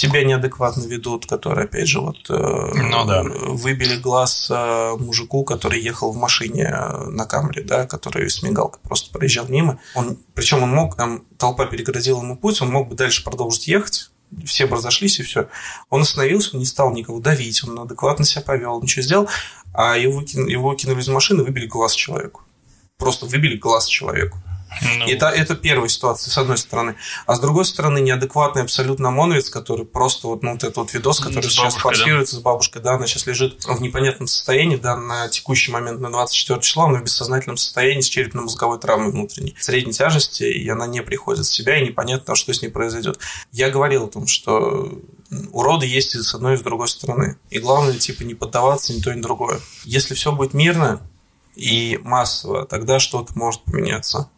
себя 0.00 0.24
неадекватно 0.24 0.86
ведут, 0.86 1.26
которые, 1.26 1.64
опять 1.66 1.88
же, 1.88 2.00
вот 2.00 2.18
э, 2.30 2.32
Ну 2.32 3.04
да. 3.04 3.22
выбили 3.22 3.96
глаз 3.96 4.50
э, 4.50 4.96
мужику, 4.98 5.44
который 5.44 5.80
ехал 5.80 6.12
в 6.12 6.16
машине 6.16 6.64
э, 6.72 7.04
на 7.10 7.26
камере, 7.26 7.62
да, 7.62 7.86
который 7.86 8.28
с 8.30 8.42
мигалкой 8.42 8.80
просто 8.82 9.12
проезжал 9.12 9.46
мимо. 9.48 9.78
Он, 9.94 10.18
причем 10.34 10.62
он 10.62 10.70
мог, 10.70 10.96
там 10.96 11.24
толпа 11.36 11.66
перегородила 11.66 12.20
ему 12.22 12.36
путь, 12.36 12.62
он 12.62 12.70
мог 12.70 12.88
бы 12.88 12.94
дальше 12.94 13.22
продолжить 13.22 13.68
ехать, 13.68 14.10
все 14.44 14.66
бы 14.66 14.76
разошлись 14.76 15.20
и 15.20 15.22
все. 15.22 15.48
Он 15.90 16.02
остановился, 16.02 16.50
он 16.54 16.60
не 16.60 16.66
стал 16.66 16.92
никого 16.92 17.20
давить, 17.20 17.62
он 17.64 17.78
адекватно 17.78 18.24
себя 18.24 18.42
повел, 18.42 18.80
ничего 18.80 19.02
сделал, 19.02 19.28
а 19.74 19.96
его, 19.96 20.22
его 20.22 20.70
выкинули 20.70 21.00
из 21.00 21.08
машины, 21.08 21.42
выбили 21.42 21.66
глаз 21.66 21.94
человеку. 21.94 22.42
Просто 22.96 23.26
выбили 23.26 23.56
глаз 23.56 23.86
человеку. 23.86 24.38
Ну, 24.82 25.06
И 25.06 25.12
это, 25.12 25.28
это 25.28 25.56
первая 25.56 25.88
ситуация, 25.88 26.30
с 26.30 26.38
одной 26.38 26.56
стороны. 26.56 26.94
А 27.26 27.34
с 27.34 27.40
другой 27.40 27.64
стороны, 27.64 27.98
неадекватный 28.00 28.62
абсолютно 28.62 29.08
ОМОНовец, 29.08 29.50
который 29.50 29.84
просто 29.84 30.28
вот, 30.28 30.42
ну, 30.42 30.52
вот 30.52 30.62
этот 30.62 30.76
вот 30.76 30.94
видос, 30.94 31.20
который 31.20 31.44
С 31.44 31.52
сейчас 31.52 31.74
бабушкой, 31.74 31.82
да? 31.82 31.98
форсируется 31.98 32.36
с 32.36 32.38
бабушкой, 32.38 32.82
да, 32.82 32.94
она 32.94 33.06
сейчас 33.06 33.26
лежит 33.26 33.64
в 33.64 33.80
непонятном 33.80 34.26
состоянии, 34.26 34.76
да, 34.76 34.96
на 34.96 35.28
текущий 35.28 35.72
момент, 35.72 36.00
на 36.00 36.10
24 36.10 36.60
число, 36.60 36.84
она 36.84 37.00
в 37.00 37.04
бессознательном 37.04 37.56
состоянии 37.56 38.00
с 38.00 38.08
черепно-мозговой 38.08 38.78
травмой 38.78 39.10
внутренней, 39.10 39.54
средней 39.58 39.92
тяжести, 39.92 40.44
и 40.44 40.68
она 40.68 40.86
не 40.86 41.02
приходит 41.02 41.46
в 41.46 41.52
себя, 41.52 41.78
и 41.78 41.88
непонятно, 41.88 42.34
что 42.34 42.52
с 42.52 42.62
ней 42.62 42.68
произойдет. 42.68 43.18
Я 43.52 43.70
говорил 43.70 44.04
о 44.04 44.08
том, 44.08 44.26
что 44.26 45.00
уроды 45.52 45.86
есть 45.86 46.14
и 46.14 46.18
с 46.18 46.34
одной, 46.34 46.54
и 46.54 46.56
с 46.56 46.62
другой 46.62 46.88
стороны. 46.88 47.36
И 47.50 47.58
главное, 47.58 47.94
типа, 47.94 48.22
не 48.22 48.34
поддаваться 48.34 48.92
ни 48.94 49.00
то, 49.00 49.14
ни 49.14 49.20
другое. 49.20 49.60
Если 49.84 50.14
все 50.14 50.32
будет 50.32 50.54
мирно 50.54 51.02
и 51.54 51.98
массово, 52.02 52.66
тогда 52.66 52.98
что-то 52.98 53.36
может 53.36 53.62
поменяться. 53.62 54.30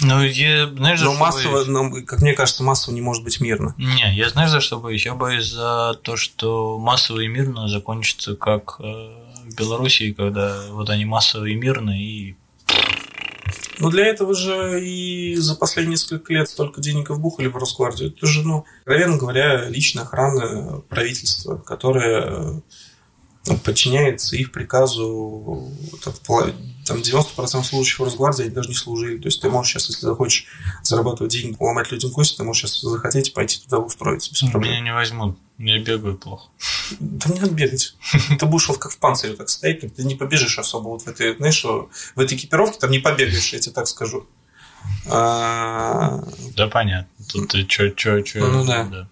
Ну, 0.00 0.22
я, 0.22 0.66
знаешь, 0.68 1.00
Но 1.00 1.14
массово, 1.14 1.64
боюсь? 1.64 1.68
ну, 1.68 2.04
как 2.04 2.22
мне 2.22 2.32
кажется, 2.34 2.62
массово 2.62 2.94
не 2.94 3.00
может 3.00 3.22
быть 3.22 3.40
мирно. 3.40 3.74
Не, 3.78 4.14
я 4.14 4.28
знаешь, 4.28 4.50
за 4.50 4.60
что 4.60 4.78
боюсь? 4.78 5.04
Я 5.06 5.14
боюсь 5.14 5.50
за 5.50 5.98
то, 6.02 6.16
что 6.16 6.78
массово 6.78 7.20
и 7.20 7.28
мирно 7.28 7.68
закончится, 7.68 8.34
как 8.34 8.76
э, 8.80 8.82
в 8.82 9.54
Белоруссии, 9.56 10.12
когда 10.12 10.66
вот 10.70 10.90
они 10.90 11.04
массово 11.04 11.44
и 11.46 11.54
мирно, 11.54 11.90
и 11.90 12.34
Но 13.78 13.90
для 13.90 14.06
этого 14.06 14.34
же 14.34 14.84
и 14.84 15.36
за 15.36 15.54
последние 15.54 15.92
несколько 15.92 16.32
лет 16.32 16.48
столько 16.48 16.80
денег 16.80 17.10
вбухали 17.10 17.46
в 17.46 17.56
Росгвардию. 17.56 18.10
Это 18.10 18.26
же, 18.26 18.42
ну, 18.42 18.64
откровенно 18.80 19.18
говоря, 19.18 19.68
личная 19.68 20.04
охрана 20.04 20.82
правительства, 20.88 21.58
которая 21.58 22.30
ну, 22.40 22.62
подчиняется 23.64 24.36
их 24.36 24.52
приказу. 24.52 25.70
Там, 26.04 26.14
пола- 26.26 26.52
там 26.86 26.98
90% 27.00 27.62
случаев 27.64 28.00
в 28.00 28.04
Росгвардии 28.04 28.42
они 28.44 28.50
даже 28.50 28.68
не 28.68 28.74
служили. 28.74 29.18
То 29.18 29.26
есть 29.26 29.40
ты 29.40 29.48
можешь 29.50 29.72
сейчас, 29.72 29.88
если 29.88 30.06
захочешь 30.06 30.46
зарабатывать 30.82 31.32
деньги, 31.32 31.56
ломать 31.60 31.90
людям 31.92 32.10
кости, 32.10 32.36
ты 32.36 32.44
можешь 32.44 32.62
сейчас 32.62 32.80
захотеть 32.80 33.28
и 33.28 33.32
пойти 33.32 33.60
туда 33.60 33.78
устроиться 33.78 34.30
без 34.32 34.40
проблем. 34.50 34.72
меня 34.72 34.80
не 34.82 34.92
возьмут. 34.94 35.38
Я 35.58 35.78
бегаю 35.78 36.16
плохо. 36.18 36.48
Да 36.98 37.30
не 37.32 37.38
надо 37.40 37.52
бегать. 37.54 37.94
Ты 38.38 38.46
будешь 38.46 38.68
вот 38.68 38.78
как 38.78 38.90
в 38.90 38.98
панцире 38.98 39.34
так 39.34 39.48
стоять, 39.48 39.94
ты 39.94 40.02
не 40.04 40.16
побежишь 40.16 40.58
особо 40.58 40.88
вот 40.88 41.02
в 41.02 41.06
этой, 41.08 41.36
знаешь, 41.36 41.62
в 41.64 42.20
этой 42.20 42.36
экипировке 42.36 42.78
там 42.80 42.90
не 42.90 42.98
побегаешь, 42.98 43.52
я 43.52 43.60
тебе 43.60 43.72
так 43.72 43.86
скажу. 43.86 44.26
А, 45.08 46.24
Да, 46.56 46.66
понятно. 46.68 47.08
Тут 47.28 47.50
ты 47.50 47.64
чё, 47.64 47.90
чё, 47.90 48.20
чё. 48.22 48.44
Ну 48.46 48.64
да. 48.64 49.08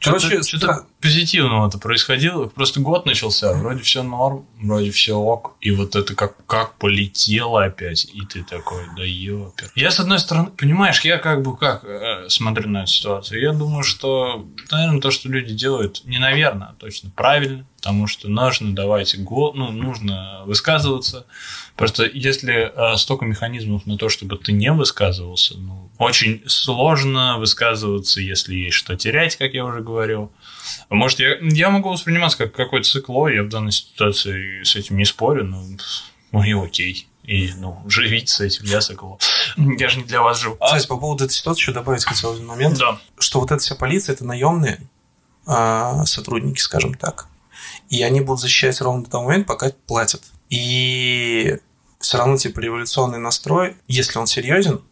Короче, 0.00 0.40
позитивного-то 1.06 1.78
происходило. 1.78 2.46
Просто 2.46 2.80
год 2.80 3.06
начался, 3.06 3.52
вроде 3.52 3.80
все 3.82 4.02
норм, 4.02 4.44
вроде 4.60 4.90
все 4.90 5.14
ок. 5.14 5.54
И 5.60 5.70
вот 5.70 5.94
это 5.94 6.16
как, 6.16 6.34
как 6.46 6.74
полетело 6.78 7.64
опять. 7.64 8.06
И 8.12 8.22
ты 8.26 8.42
такой, 8.42 8.82
да 8.96 9.04
ёпер. 9.04 9.70
Я, 9.76 9.92
с 9.92 10.00
одной 10.00 10.18
стороны, 10.18 10.50
понимаешь, 10.50 11.00
я 11.02 11.18
как 11.18 11.42
бы 11.42 11.56
как 11.56 11.84
э, 11.84 12.28
смотрю 12.28 12.70
на 12.70 12.78
эту 12.82 12.90
ситуацию. 12.90 13.40
Я 13.40 13.52
думаю, 13.52 13.84
что, 13.84 14.46
наверное, 14.72 15.00
то, 15.00 15.12
что 15.12 15.28
люди 15.28 15.54
делают, 15.54 16.02
не 16.04 16.18
наверное, 16.18 16.68
а 16.68 16.74
точно 16.74 17.10
правильно. 17.14 17.64
Потому 17.76 18.08
что 18.08 18.28
нужно 18.28 18.74
давать 18.74 19.16
го, 19.22 19.52
ну, 19.54 19.70
нужно 19.70 20.42
высказываться. 20.44 21.24
Просто 21.76 22.04
если 22.12 22.72
э, 22.74 22.96
столько 22.96 23.26
механизмов 23.26 23.86
на 23.86 23.96
то, 23.96 24.08
чтобы 24.08 24.38
ты 24.38 24.50
не 24.50 24.72
высказывался, 24.72 25.56
ну, 25.56 25.88
очень 25.98 26.42
сложно 26.48 27.38
высказываться, 27.38 28.20
если 28.20 28.56
есть 28.56 28.76
что 28.76 28.96
терять, 28.96 29.36
как 29.36 29.54
я 29.54 29.64
уже 29.64 29.82
говорил. 29.82 30.32
Может, 30.90 31.20
я, 31.20 31.36
я 31.40 31.70
могу 31.70 31.90
восприниматься 31.90 32.38
как 32.38 32.52
какой-то 32.54 32.88
цикло, 32.88 33.28
я 33.28 33.42
в 33.42 33.48
данной 33.48 33.72
ситуации 33.72 34.62
с 34.62 34.76
этим 34.76 34.96
не 34.96 35.04
спорю, 35.04 35.44
но 35.44 35.62
ну 36.32 36.42
и 36.42 36.52
окей. 36.52 37.08
И, 37.22 37.52
ну, 37.56 37.82
живите 37.88 38.32
с 38.32 38.40
этим, 38.40 38.66
я 38.66 38.80
цикло. 38.80 39.18
Я 39.56 39.88
же 39.88 39.98
не 39.98 40.04
для 40.04 40.22
вас 40.22 40.38
живу. 40.40 40.56
Кстати, 40.62 40.86
по 40.86 40.96
поводу 40.96 41.24
этой 41.24 41.34
ситуации 41.34 41.62
еще 41.62 41.72
добавить 41.72 42.04
хотел 42.04 42.32
один 42.32 42.46
момент, 42.46 42.78
Да. 42.78 42.98
что 43.18 43.40
вот 43.40 43.50
эта 43.50 43.60
вся 43.60 43.74
полиция 43.74 44.12
это 44.14 44.24
наемные 44.24 44.80
а, 45.46 46.04
сотрудники, 46.04 46.60
скажем 46.60 46.94
так. 46.94 47.26
И 47.88 48.02
они 48.02 48.20
будут 48.20 48.40
защищать 48.40 48.80
ровно 48.80 49.04
до 49.04 49.10
того 49.10 49.24
момента, 49.24 49.48
пока 49.48 49.72
платят. 49.86 50.22
И 50.50 51.56
все 51.98 52.18
равно, 52.18 52.36
типа, 52.36 52.60
революционный 52.60 53.18
настрой, 53.18 53.76
если 53.88 54.18
он 54.18 54.26
серьезен, 54.26 54.82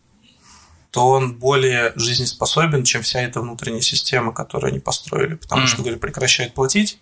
то 0.95 1.09
он 1.09 1.35
более 1.35 1.93
жизнеспособен, 1.97 2.85
чем 2.85 3.03
вся 3.03 3.21
эта 3.21 3.41
внутренняя 3.41 3.81
система, 3.81 4.31
которую 4.33 4.71
они 4.71 4.79
построили. 4.79 5.35
Потому 5.35 5.63
Мгм. 5.63 5.69
что, 5.69 5.83
говорю, 5.83 5.99
прекращают 5.99 6.55
платить, 6.55 7.01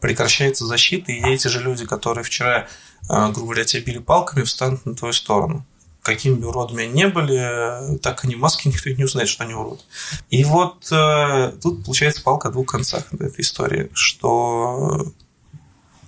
прекращается 0.00 0.66
защита, 0.66 1.12
и 1.12 1.22
эти 1.24 1.48
же 1.48 1.62
люди, 1.62 1.86
которые 1.86 2.24
вчера, 2.24 2.68
а, 3.08 3.30
грубо 3.30 3.52
говоря, 3.52 3.64
тебя 3.64 3.82
били 3.84 4.00
палками, 4.00 4.42
встанут 4.44 4.84
на 4.84 4.94
твою 4.94 5.14
сторону. 5.14 5.64
Какими 6.02 6.34
бы 6.34 6.48
уродами 6.48 6.84
они 6.84 6.92
не 6.92 7.08
были, 7.08 7.96
так 8.02 8.22
они 8.22 8.36
маски 8.36 8.68
никто 8.68 8.90
не 8.90 9.04
узнает, 9.04 9.30
что 9.30 9.44
они 9.44 9.54
уроды. 9.54 9.80
И 10.28 10.44
вот 10.44 10.92
э, 10.92 11.52
тут 11.62 11.86
получается 11.86 12.22
палка 12.22 12.48
о 12.48 12.52
двух 12.52 12.66
концах 12.66 13.14
этой 13.14 13.40
истории, 13.40 13.88
что 13.94 15.06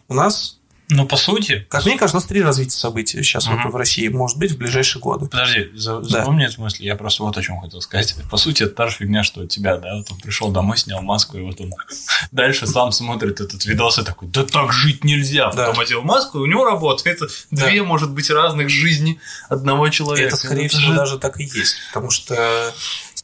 у 0.09 0.15
нас, 0.15 0.59
Ну, 0.97 1.07
по 1.07 1.17
сути... 1.17 1.67
как 1.69 1.85
мне 1.85 1.97
кажется, 1.99 2.17
у 2.17 2.21
нас 2.21 2.27
три 2.29 2.43
развития 2.43 2.77
событий 2.77 3.23
сейчас 3.23 3.47
Мгм. 3.47 3.63
вот 3.65 3.73
в 3.73 3.77
России 3.77 4.09
может 4.09 4.39
быть 4.39 4.53
в 4.53 4.57
ближайшие 4.59 5.01
годы. 5.03 5.27
Подожди, 5.27 5.71
за- 5.75 6.01
Да. 6.01 6.09
запомни 6.09 6.45
эту 6.47 6.61
мысль. 6.61 6.85
Я 6.85 6.97
просто 6.97 7.23
вот 7.23 7.37
о 7.37 7.43
чем 7.43 7.61
хотел 7.61 7.81
сказать. 7.81 8.15
По 8.31 8.37
сути, 8.37 8.63
это 8.63 8.75
та 8.75 8.87
же 8.89 8.97
фигня, 8.97 9.23
что 9.25 9.41
у 9.43 9.47
тебя, 9.47 9.77
да, 9.77 9.97
вот 9.97 10.11
он 10.11 10.19
пришел 10.19 10.51
домой, 10.51 10.77
снял 10.77 11.03
маску, 11.03 11.37
и 11.39 11.43
вот 11.43 11.61
он 11.61 11.73
дальше 12.33 12.67
сам 12.67 12.93
смотрит 12.93 13.41
этот 13.41 13.65
видос 13.65 13.99
и 13.99 14.03
такой, 14.05 14.29
да 14.29 14.45
так 14.45 14.73
жить 14.73 15.05
нельзя. 15.05 15.51
Да. 15.53 15.67
Потом 15.69 15.81
одел 15.81 16.03
маску, 16.03 16.39
и 16.39 16.43
у 16.43 16.47
него 16.47 16.65
работает 16.65 17.21
Да. 17.51 17.67
две, 17.67 17.83
может 17.83 18.11
быть, 18.13 18.31
разных 18.31 18.69
жизни 18.69 19.19
одного 19.49 19.89
человека. 19.89 20.29
Это, 20.29 20.37
скорее 20.37 20.69
всего, 20.69 20.93
же- 20.93 20.95
даже 20.95 21.19
так 21.19 21.41
и 21.41 21.45
есть, 21.45 21.77
потому 21.93 22.11
что 22.11 22.73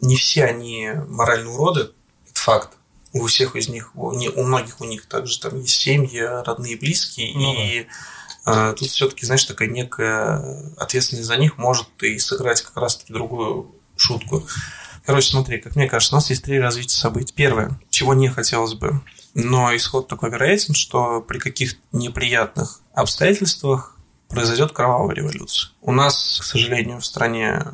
не 0.01 0.17
все 0.17 0.45
они 0.45 0.91
моральные 1.09 1.51
уроды, 1.55 1.81
это 1.81 1.91
факт. 2.35 2.71
У 3.13 3.27
всех 3.27 3.57
из 3.57 3.69
них, 3.69 3.91
у, 3.95 4.13
не- 4.13 4.29
у 4.29 4.43
многих 4.45 4.81
у 4.81 4.85
них 4.85 5.07
также 5.07 5.41
там 5.41 5.61
есть 5.61 5.81
семьи, 5.81 6.21
родные, 6.21 6.77
близкие, 6.77 7.33
Ну 7.35 7.55
и 7.55 7.87
э, 8.47 8.75
тут 8.79 8.89
все-таки, 8.89 9.27
знаешь, 9.27 9.45
такая 9.45 9.69
некая 9.69 10.73
ответственность 10.77 11.27
за 11.27 11.37
них 11.37 11.59
может 11.59 11.87
и 12.03 12.19
сыграть 12.19 12.63
как 12.63 12.77
раз-таки 12.77 13.13
другую 13.13 13.75
шутку. 13.97 14.47
Короче, 15.05 15.31
смотри, 15.31 15.59
как 15.59 15.77
мне 15.77 15.89
кажется, 15.89 16.15
у 16.15 16.19
нас 16.19 16.31
есть 16.31 16.45
три 16.45 16.61
развития 16.61 16.97
событий. 16.97 17.33
Первое, 17.35 17.81
чего 17.91 18.15
не 18.15 18.29
хотелось 18.29 18.75
бы, 18.75 19.01
но 19.35 19.75
исход 19.75 20.09
такой 20.09 20.31
вероятен, 20.31 20.75
что 20.75 21.21
при 21.21 21.39
каких-то 21.39 21.81
неприятных 21.93 22.81
обстоятельствах 22.95 23.97
произойдет 24.29 24.73
кровавая 24.73 25.15
революция. 25.17 25.73
У 25.81 25.91
нас, 25.93 26.39
к 26.41 26.45
сожалению, 26.45 27.01
в 27.01 27.07
стране 27.07 27.65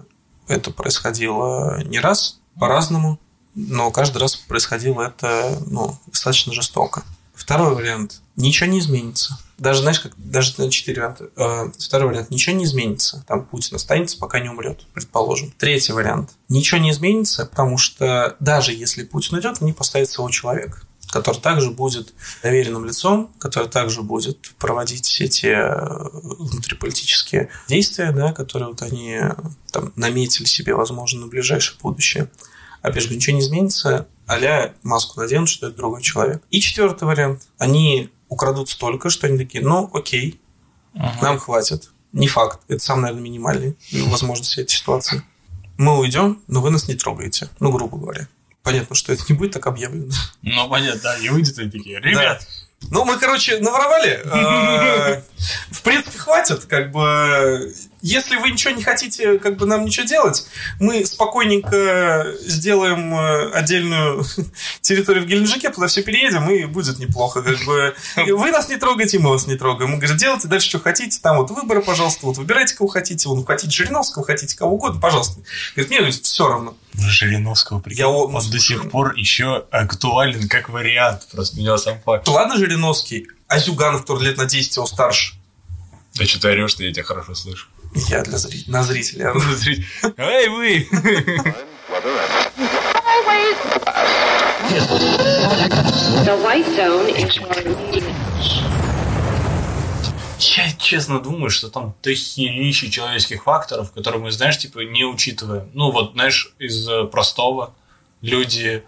это 0.49 0.71
происходило 0.71 1.83
не 1.85 2.01
раз, 2.01 2.41
по-разному, 2.59 3.19
но 3.57 3.91
каждый 3.91 4.19
раз 4.19 4.37
происходило 4.37 5.03
это 5.03 5.59
ну, 5.67 5.99
достаточно 6.07 6.53
жестоко. 6.53 7.03
Второй 7.35 7.75
вариант. 7.75 8.21
Ничего 8.37 8.69
не 8.69 8.79
изменится. 8.79 9.39
Даже, 9.59 9.81
знаешь, 9.81 10.01
как 10.01 10.13
даже 10.17 10.55
на 10.59 10.71
четыре 10.71 11.01
варианта. 11.01 11.31
Э, 11.37 11.71
Второй 11.79 12.09
вариант. 12.11 12.31
Ничего 12.31 12.55
не 12.55 12.65
изменится. 12.65 13.25
Там 13.27 13.47
Путин 13.47 13.77
останется, 13.77 14.19
пока 14.19 14.41
не 14.41 14.51
умрет, 14.51 14.87
предположим. 14.93 15.53
Третий 15.59 15.93
вариант. 15.93 16.31
Ничего 16.51 16.79
не 16.79 16.91
изменится, 16.91 17.47
потому 17.47 17.79
что 17.79 18.37
даже 18.41 18.73
если 18.73 19.05
Путин 19.05 19.37
уйдет, 19.37 19.57
они 19.61 19.73
поставят 19.73 20.11
своего 20.11 20.31
человека 20.31 20.83
который 21.09 21.41
также 21.41 21.71
будет 21.71 22.13
доверенным 22.43 22.85
лицом, 22.85 23.31
который 23.39 23.69
также 23.69 24.03
будет 24.03 24.51
проводить 24.59 25.07
все 25.07 25.29
те 25.29 25.53
э, 25.53 26.09
внутриполитические 26.13 27.49
действия, 27.69 28.11
да, 28.11 28.33
которые 28.33 28.69
вот 28.69 28.83
они 28.83 29.21
там 29.71 29.93
наметили 29.95 30.47
себе, 30.47 30.75
возможно, 30.75 31.21
на 31.21 31.27
ближайшее 31.29 31.79
будущее. 31.81 32.29
Опять 32.87 33.03
же, 33.03 33.15
ничего 33.15 33.35
не 33.35 33.43
изменится, 33.43 34.07
а 34.29 34.73
маску 34.85 35.19
наденут, 35.21 35.49
что 35.49 35.67
это 35.67 35.77
другой 35.77 36.03
человек. 36.03 36.41
И 36.51 36.61
четвертый 36.61 37.05
вариант. 37.05 37.49
Они 37.59 38.11
украдут 38.29 38.69
столько, 38.69 39.11
что 39.11 39.27
они 39.27 39.39
такие, 39.39 39.65
ну, 39.65 39.91
окей, 39.93 40.41
Ага. 40.95 41.19
нам 41.21 41.39
хватит. 41.39 41.91
Не 42.13 42.29
факт. 42.29 42.61
Это 42.69 42.81
сам, 42.81 43.01
наверное, 43.01 43.25
минимальный 43.25 43.77
возможность 44.09 44.57
этой 44.57 44.71
ситуации. 44.71 45.23
Мы 45.79 45.99
уйдем, 45.99 46.41
но 46.47 46.61
вы 46.61 46.71
нас 46.71 46.87
не 46.87 46.95
трогаете. 46.95 47.51
Ну, 47.59 47.73
грубо 47.73 47.99
говоря. 47.99 48.29
Понятно, 48.67 48.97
что 48.97 49.13
это 49.13 49.23
не 49.29 49.35
будет 49.37 49.53
так 49.53 49.65
объявлено. 49.69 50.13
Ну, 50.43 50.69
понятно, 50.69 51.01
да, 51.01 51.17
и 51.19 51.29
выйдет 51.29 51.57
и 51.61 51.71
такие, 51.71 52.01
ребят, 52.01 52.45
Ну, 52.91 53.05
мы, 53.05 53.17
короче, 53.17 53.59
наворовали. 53.59 54.21
Э, 54.25 55.23
В 55.71 55.83
принципе, 55.83 56.19
хватит. 56.19 56.65
Как 56.65 56.91
бы, 56.91 57.73
если 58.03 58.37
вы 58.37 58.51
ничего 58.51 58.75
не 58.75 58.83
хотите, 58.83 59.39
как 59.39 59.57
бы 59.57 59.67
нам 59.67 59.85
ничего 59.85 60.05
делать, 60.05 60.47
мы 60.81 61.07
спокойненько 61.07 62.35
сделаем 62.41 63.15
э, 63.15 63.51
отдельную 63.53 64.25
территорию 64.81 65.23
в 65.25 65.27
Геленджике, 65.29 65.71
туда 65.71 65.87
все 65.87 66.03
переедем, 66.03 66.51
и 66.51 66.65
будет 66.65 66.99
неплохо. 66.99 67.43
Как 67.43 67.59
бы, 67.65 67.95
вы 68.17 68.51
нас 68.51 68.69
не 68.69 68.77
трогаете, 68.77 69.21
мы 69.21 69.31
вас 69.31 69.47
не 69.47 69.57
трогаем. 69.57 69.93
Мы 69.93 69.99
говорим, 69.99 70.17
делайте 70.17 70.49
дальше, 70.49 70.69
что 70.69 70.81
хотите. 70.81 71.19
Там 71.23 71.37
вот 71.39 71.51
выборы, 71.53 71.83
пожалуйста, 71.83 72.27
вот 72.27 72.37
выбирайте, 72.37 72.75
кого 72.75 72.89
хотите. 72.89 73.29
Вон, 73.29 73.45
хотите 73.47 73.71
Жириновского, 73.73 74.25
хотите 74.25 74.57
кого 74.57 74.75
угодно, 74.75 75.01
пожалзюста. 75.01 75.41
Говорит, 75.77 75.91
мне 75.91 75.99
говорит, 76.01 76.21
все 76.23 76.49
равно. 76.49 76.77
Жириновского 76.99 77.81
прикинь, 77.81 78.01
Я 78.01 78.09
он 78.09 78.33
ну, 78.33 78.41
до 78.41 78.59
сих 78.59 78.91
пор 78.91 79.15
еще 79.15 79.67
актуален 79.71 80.49
как 80.49 80.69
вариант. 80.69 81.29
Просто 81.31 81.59
меня 81.59 81.77
сам 81.79 82.01
факт. 82.05 82.27
Ладно, 82.29 82.57
Жириновский, 82.57 83.29
а 83.49 83.59
Зюганов, 83.59 84.03
который 84.03 84.25
лет 84.25 84.39
на 84.39 84.47
10 84.47 84.77
его 84.77 84.87
старше. 84.87 85.35
Да 86.15 86.25
что 86.25 86.41
ты 86.41 86.49
орешь, 86.49 86.71
что 86.71 86.85
я 86.85 86.93
тебя 86.93 87.05
хорошо 87.05 87.35
слышу. 87.35 87.69
Я 88.09 88.23
для 88.23 88.39
зрителей, 88.39 88.73
на 88.73 88.83
зрителя. 88.83 89.33
Эй, 90.17 90.49
вы! 90.49 90.89
Weather 91.89 92.19
and 92.19 92.47
Always. 93.07 93.57
The 96.27 96.37
white 96.43 96.67
zone 96.67 97.09
is 97.09 97.39
честно 100.87 101.21
думаю, 101.21 101.51
что 101.51 101.69
там 101.69 101.95
дохерища 102.03 102.91
человеческих 102.91 103.43
факторов, 103.43 103.93
которые 103.93 104.23
мы, 104.23 104.31
знаешь, 104.31 104.59
типа 104.59 104.81
не 104.81 105.05
учитываем. 105.05 105.71
Ну 105.75 105.91
вот, 105.91 106.13
знаешь, 106.13 106.53
из 106.59 106.89
э, 106.89 107.05
простого 107.05 107.75
люди 108.23 108.85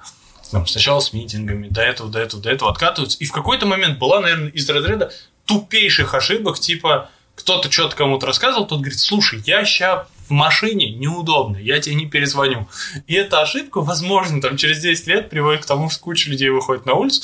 там, 0.51 0.67
сначала 0.67 1.01
с 1.01 1.13
митингами, 1.13 1.69
до 1.69 1.83
этого, 1.83 2.11
до 2.11 2.21
этого, 2.21 2.43
до 2.43 2.51
этого 2.51 2.71
откатываются. 2.71 3.19
И 3.19 3.27
в 3.27 3.33
какой-то 3.33 3.67
момент 3.67 3.99
была, 3.99 4.21
наверное, 4.21 4.51
из 4.51 4.69
разряда 4.71 5.13
тупейших 5.45 6.15
ошибок, 6.15 6.59
типа 6.59 7.11
кто-то 7.35 7.71
что-то 7.71 7.95
кому-то 7.95 8.27
рассказывал, 8.27 8.67
тот 8.67 8.81
говорит, 8.81 8.99
слушай, 8.99 9.43
я 9.47 9.65
сейчас 9.65 10.07
в 10.29 10.33
машине 10.33 10.91
неудобно, 10.91 11.57
я 11.57 11.81
тебе 11.81 11.95
не 11.95 12.07
перезвоню. 12.07 12.69
И 13.07 13.15
эта 13.15 13.41
ошибка, 13.41 13.81
возможно, 13.81 14.41
там 14.41 14.57
через 14.57 14.81
10 14.81 15.07
лет 15.07 15.31
приводит 15.31 15.63
к 15.63 15.67
тому, 15.67 15.89
что 15.89 16.01
куча 16.01 16.31
людей 16.31 16.51
выходит 16.51 16.85
на 16.87 16.95
улицу. 16.95 17.23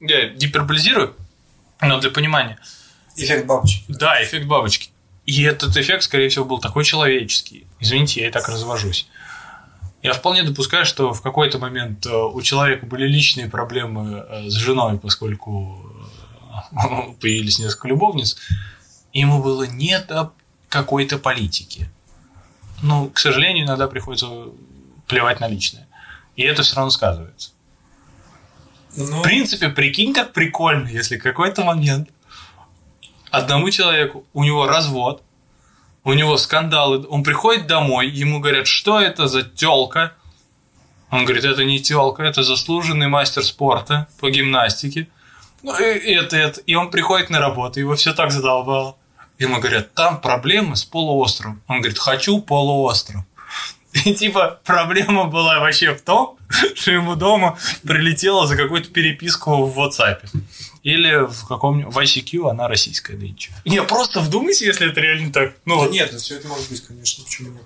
Я 0.00 0.28
гиперболизирую, 0.28 1.14
но 1.80 1.98
для 2.00 2.10
понимания. 2.10 2.58
Эффект 3.16 3.46
бабочки. 3.46 3.84
Да, 3.88 4.22
эффект 4.22 4.46
бабочки. 4.46 4.90
И 5.24 5.42
этот 5.42 5.76
эффект, 5.76 6.04
скорее 6.04 6.28
всего, 6.28 6.44
был 6.44 6.58
такой 6.58 6.84
человеческий. 6.84 7.66
Извините, 7.80 8.20
я 8.20 8.28
и 8.28 8.30
так 8.30 8.48
развожусь. 8.48 9.08
Я 10.02 10.12
вполне 10.12 10.44
допускаю, 10.44 10.84
что 10.84 11.12
в 11.12 11.20
какой-то 11.20 11.58
момент 11.58 12.06
э, 12.06 12.10
у 12.14 12.40
человека 12.42 12.86
были 12.86 13.08
личные 13.08 13.48
проблемы 13.48 14.24
э, 14.28 14.48
с 14.48 14.52
женой, 14.52 14.98
поскольку 14.98 15.90
э, 16.82 17.14
появились 17.20 17.58
несколько 17.58 17.88
любовниц. 17.88 18.36
Ему 19.12 19.42
было 19.42 19.64
не 19.64 19.98
до 19.98 20.32
какой-то 20.68 21.18
политики. 21.18 21.88
Ну, 22.82 23.10
к 23.10 23.18
сожалению, 23.18 23.64
иногда 23.64 23.88
приходится 23.88 24.28
плевать 25.08 25.40
на 25.40 25.48
личное. 25.48 25.88
И 26.36 26.42
это 26.42 26.62
все 26.62 26.76
равно 26.76 26.90
сказывается. 26.90 27.50
Ну, 28.96 29.18
В 29.18 29.22
принципе, 29.22 29.70
прикинь, 29.70 30.12
как 30.12 30.32
прикольно, 30.32 30.88
если 30.88 31.16
какой-то 31.16 31.64
момент 31.64 32.10
одному 33.36 33.70
человеку, 33.70 34.24
у 34.32 34.44
него 34.44 34.66
развод, 34.66 35.22
у 36.04 36.12
него 36.12 36.36
скандалы, 36.36 37.04
он 37.08 37.24
приходит 37.24 37.66
домой, 37.66 38.08
ему 38.08 38.40
говорят, 38.40 38.66
что 38.66 39.00
это 39.00 39.26
за 39.26 39.42
телка. 39.42 40.12
Он 41.10 41.24
говорит, 41.24 41.44
это 41.44 41.64
не 41.64 41.80
телка, 41.80 42.22
это 42.22 42.42
заслуженный 42.42 43.08
мастер 43.08 43.42
спорта 43.42 44.06
по 44.20 44.30
гимнастике. 44.30 45.08
Ну, 45.62 45.76
и, 45.78 46.12
это, 46.12 46.36
это. 46.36 46.60
И 46.60 46.74
он 46.74 46.90
приходит 46.90 47.30
на 47.30 47.40
работу, 47.40 47.80
его 47.80 47.94
все 47.94 48.12
так 48.12 48.30
задолбало. 48.30 48.96
Ему 49.38 49.58
говорят, 49.58 49.94
там 49.94 50.20
проблемы 50.20 50.76
с 50.76 50.84
полуостровом. 50.84 51.60
Он 51.66 51.80
говорит, 51.80 51.98
хочу 51.98 52.40
полуостров. 52.40 53.22
И 54.04 54.14
типа 54.14 54.60
проблема 54.64 55.24
была 55.24 55.58
вообще 55.58 55.94
в 55.94 56.02
том, 56.02 56.38
что 56.74 56.92
ему 56.92 57.16
дома 57.16 57.58
прилетело 57.82 58.46
за 58.46 58.56
какую-то 58.56 58.90
переписку 58.90 59.64
в 59.64 59.78
WhatsApp. 59.78 60.18
Или 60.86 61.26
в 61.26 61.48
каком-нибудь... 61.48 61.92
В 61.92 61.98
ICQ 61.98 62.48
она 62.48 62.68
российская, 62.68 63.16
да 63.16 63.26
и 63.26 63.34
чё. 63.34 63.50
Не, 63.64 63.82
просто 63.82 64.20
вдумайся, 64.20 64.66
если 64.66 64.88
это 64.88 65.00
реально 65.00 65.32
так. 65.32 65.56
Ну, 65.64 65.84
да 65.84 65.90
нет, 65.90 66.14
все 66.14 66.36
это 66.36 66.46
может 66.46 66.68
быть, 66.68 66.80
конечно, 66.86 67.24
почему 67.24 67.50
нет. 67.50 67.64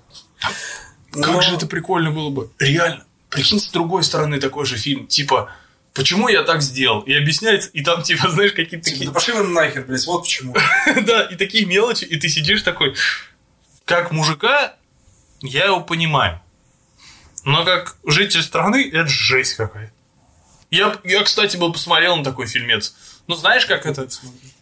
как 1.11 1.27
Но- 1.27 1.41
же 1.41 1.53
это 1.53 1.67
прикольно 1.67 2.09
было 2.09 2.31
бы. 2.31 2.49
Реально. 2.57 3.05
Прикинь, 3.29 3.59
с 3.59 3.67
другой 3.67 4.03
стороны 4.03 4.39
такой 4.39 4.65
же 4.65 4.75
фильм. 4.75 5.05
Типа, 5.05 5.51
почему 5.93 6.29
я 6.29 6.41
так 6.41 6.63
сделал? 6.63 7.01
И 7.01 7.13
объясняется, 7.13 7.69
и 7.69 7.83
там, 7.83 8.01
типа, 8.01 8.27
знаешь, 8.31 8.53
какие-то 8.53 8.85
Типа, 8.85 8.89
такие... 8.89 9.05
Да 9.05 9.13
пошли 9.13 9.33
вы 9.35 9.43
нахер, 9.49 9.85
блядь, 9.85 10.07
вот 10.07 10.23
почему. 10.23 10.55
Да, 11.05 11.27
и 11.27 11.35
такие 11.35 11.67
мелочи, 11.67 12.05
и 12.05 12.17
ты 12.17 12.27
сидишь 12.27 12.63
такой, 12.63 12.95
как 13.85 14.11
мужика, 14.11 14.73
я 15.41 15.65
его 15.65 15.81
понимаю. 15.81 16.41
Но 17.43 17.65
как 17.65 17.97
житель 18.03 18.41
страны, 18.41 18.89
это 18.91 19.05
жесть 19.07 19.53
какая-то. 19.53 19.93
Я, 20.71 20.97
я, 21.03 21.21
кстати, 21.23 21.57
был 21.57 21.71
посмотрел 21.71 22.15
на 22.15 22.23
такой 22.23 22.47
фильмец. 22.47 22.95
Ну, 23.27 23.35
знаешь, 23.35 23.65
как 23.65 23.85
это? 23.85 24.07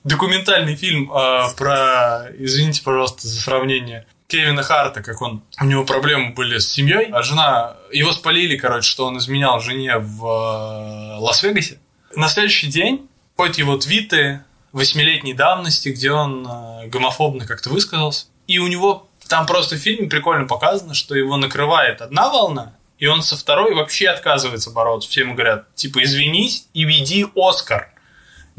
Документальный 0.04 0.76
фильм 0.76 1.12
а, 1.12 1.50
про, 1.58 2.28
извините, 2.38 2.84
пожалуйста, 2.84 3.28
за 3.28 3.42
сравнение, 3.42 4.06
Кевина 4.28 4.62
Харта, 4.62 5.02
как 5.02 5.22
он, 5.22 5.42
у 5.60 5.66
него 5.66 5.84
проблемы 5.86 6.34
были 6.34 6.60
с 6.60 6.72
семьей, 6.72 7.10
а 7.12 7.24
жена, 7.24 7.78
его 7.92 8.12
спалили, 8.12 8.58
короче, 8.58 8.88
что 8.88 9.06
он 9.08 9.18
изменял 9.18 9.60
жене 9.60 9.98
в 9.98 10.24
э, 10.24 11.18
Лас-Вегасе. 11.18 11.80
На 12.16 12.28
следующий 12.28 12.68
день 12.68 13.10
ходят 13.36 13.58
его 13.58 13.76
твиты 13.78 14.44
восьмилетней 14.72 15.34
давности, 15.34 15.90
где 15.90 16.12
он 16.12 16.48
э, 16.48 16.88
гомофобно 16.90 17.48
как-то 17.48 17.72
высказался. 17.72 18.28
И 18.46 18.60
у 18.60 18.68
него 18.68 19.10
там 19.28 19.48
просто 19.48 19.76
в 19.76 19.80
фильме 19.80 20.08
прикольно 20.08 20.46
показано, 20.46 20.94
что 20.94 21.16
его 21.16 21.36
накрывает 21.38 22.02
одна 22.02 22.30
волна, 22.30 22.74
и 23.00 23.08
он 23.08 23.24
со 23.24 23.36
второй 23.36 23.74
вообще 23.74 24.10
отказывается 24.10 24.70
бороться. 24.70 25.10
Все 25.10 25.22
ему 25.22 25.34
говорят, 25.34 25.74
типа, 25.74 26.04
извинись 26.04 26.68
и 26.74 26.84
веди 26.84 27.26
Оскар. 27.36 27.92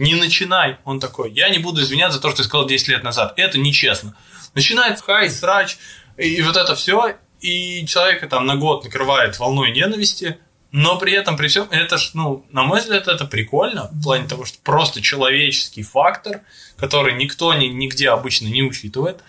Не 0.00 0.14
начинай. 0.14 0.78
Он 0.84 0.98
такой, 0.98 1.30
я 1.32 1.48
не 1.50 1.58
буду 1.58 1.82
извиняться 1.82 2.16
за 2.16 2.22
то, 2.22 2.28
что 2.30 2.38
ты 2.38 2.44
сказал 2.44 2.66
10 2.66 2.88
лет 2.88 3.02
назад. 3.04 3.34
Это 3.36 3.58
нечестно. 3.58 4.16
Начинает 4.54 5.00
хай, 5.00 5.28
срач, 5.30 5.76
и 6.16 6.40
вот 6.42 6.56
это 6.56 6.74
все, 6.74 7.16
и 7.40 7.86
человека 7.86 8.26
там 8.26 8.46
на 8.46 8.56
год 8.56 8.82
накрывает 8.84 9.38
волной 9.38 9.72
ненависти, 9.72 10.38
но 10.72 10.98
при 10.98 11.12
этом, 11.12 11.36
при 11.36 11.48
всем, 11.48 11.68
это 11.70 11.98
ж, 11.98 12.12
ну, 12.14 12.46
на 12.50 12.62
мой 12.62 12.80
взгляд, 12.80 13.08
это 13.08 13.24
прикольно, 13.26 13.88
в 13.92 14.02
плане 14.02 14.26
того, 14.26 14.44
что 14.44 14.58
просто 14.62 15.00
человеческий 15.02 15.82
фактор, 15.82 16.40
который 16.76 17.14
никто 17.14 17.52
ни, 17.54 17.66
нигде 17.66 18.08
обычно 18.08 18.46
не 18.46 18.62
учитывает. 18.62 19.20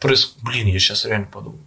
Проис- 0.00 0.32
Блин, 0.40 0.68
я 0.68 0.78
сейчас 0.78 1.04
реально 1.04 1.26
подумал. 1.26 1.60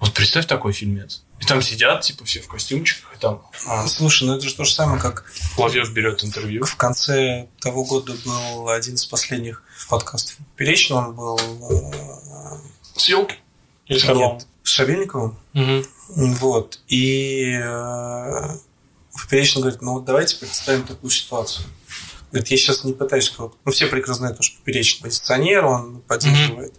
Вот 0.00 0.14
представь 0.14 0.46
такой 0.46 0.72
фильмец. 0.72 1.24
И 1.40 1.44
там 1.44 1.62
сидят, 1.62 2.02
типа, 2.02 2.24
все 2.24 2.40
в 2.40 2.48
костюмчиках, 2.48 3.14
и 3.14 3.18
там 3.18 3.42
а, 3.66 3.86
Слушай, 3.86 4.26
ну 4.26 4.34
это 4.34 4.48
же 4.48 4.54
то 4.54 4.64
же 4.64 4.72
самое, 4.72 5.00
как 5.00 5.24
Соловьев 5.54 5.92
берет 5.92 6.24
интервью. 6.24 6.64
в 6.64 6.76
конце 6.76 7.48
того 7.60 7.84
года 7.84 8.14
был 8.24 8.68
один 8.68 8.94
из 8.94 9.06
последних 9.06 9.62
подкастов 9.88 10.36
Перечного, 10.56 11.08
он 11.08 11.14
был 11.14 11.38
э, 11.38 12.58
Съемки. 12.96 13.36
Или 13.86 13.98
с 13.98 14.04
нет, 14.08 14.46
с 14.64 14.68
Шабельниковым. 14.68 15.38
Мгм. 15.52 15.86
Вот. 16.08 16.80
И 16.88 17.52
э, 17.62 18.48
Поперечный 19.12 19.62
говорит, 19.62 19.82
ну 19.82 19.94
вот 19.94 20.04
давайте 20.04 20.36
представим 20.36 20.84
такую 20.84 21.10
ситуацию. 21.10 21.66
Говорит, 22.30 22.48
я 22.48 22.56
сейчас 22.56 22.84
не 22.84 22.92
пытаюсь 22.92 23.30
кого-то... 23.30 23.56
Ну, 23.64 23.72
все 23.72 23.86
прекрасно 23.86 24.26
знают, 24.26 24.44
что 24.44 24.58
Поперечный 24.58 25.04
позиционер, 25.04 25.64
он 25.64 26.00
поддерживает... 26.02 26.74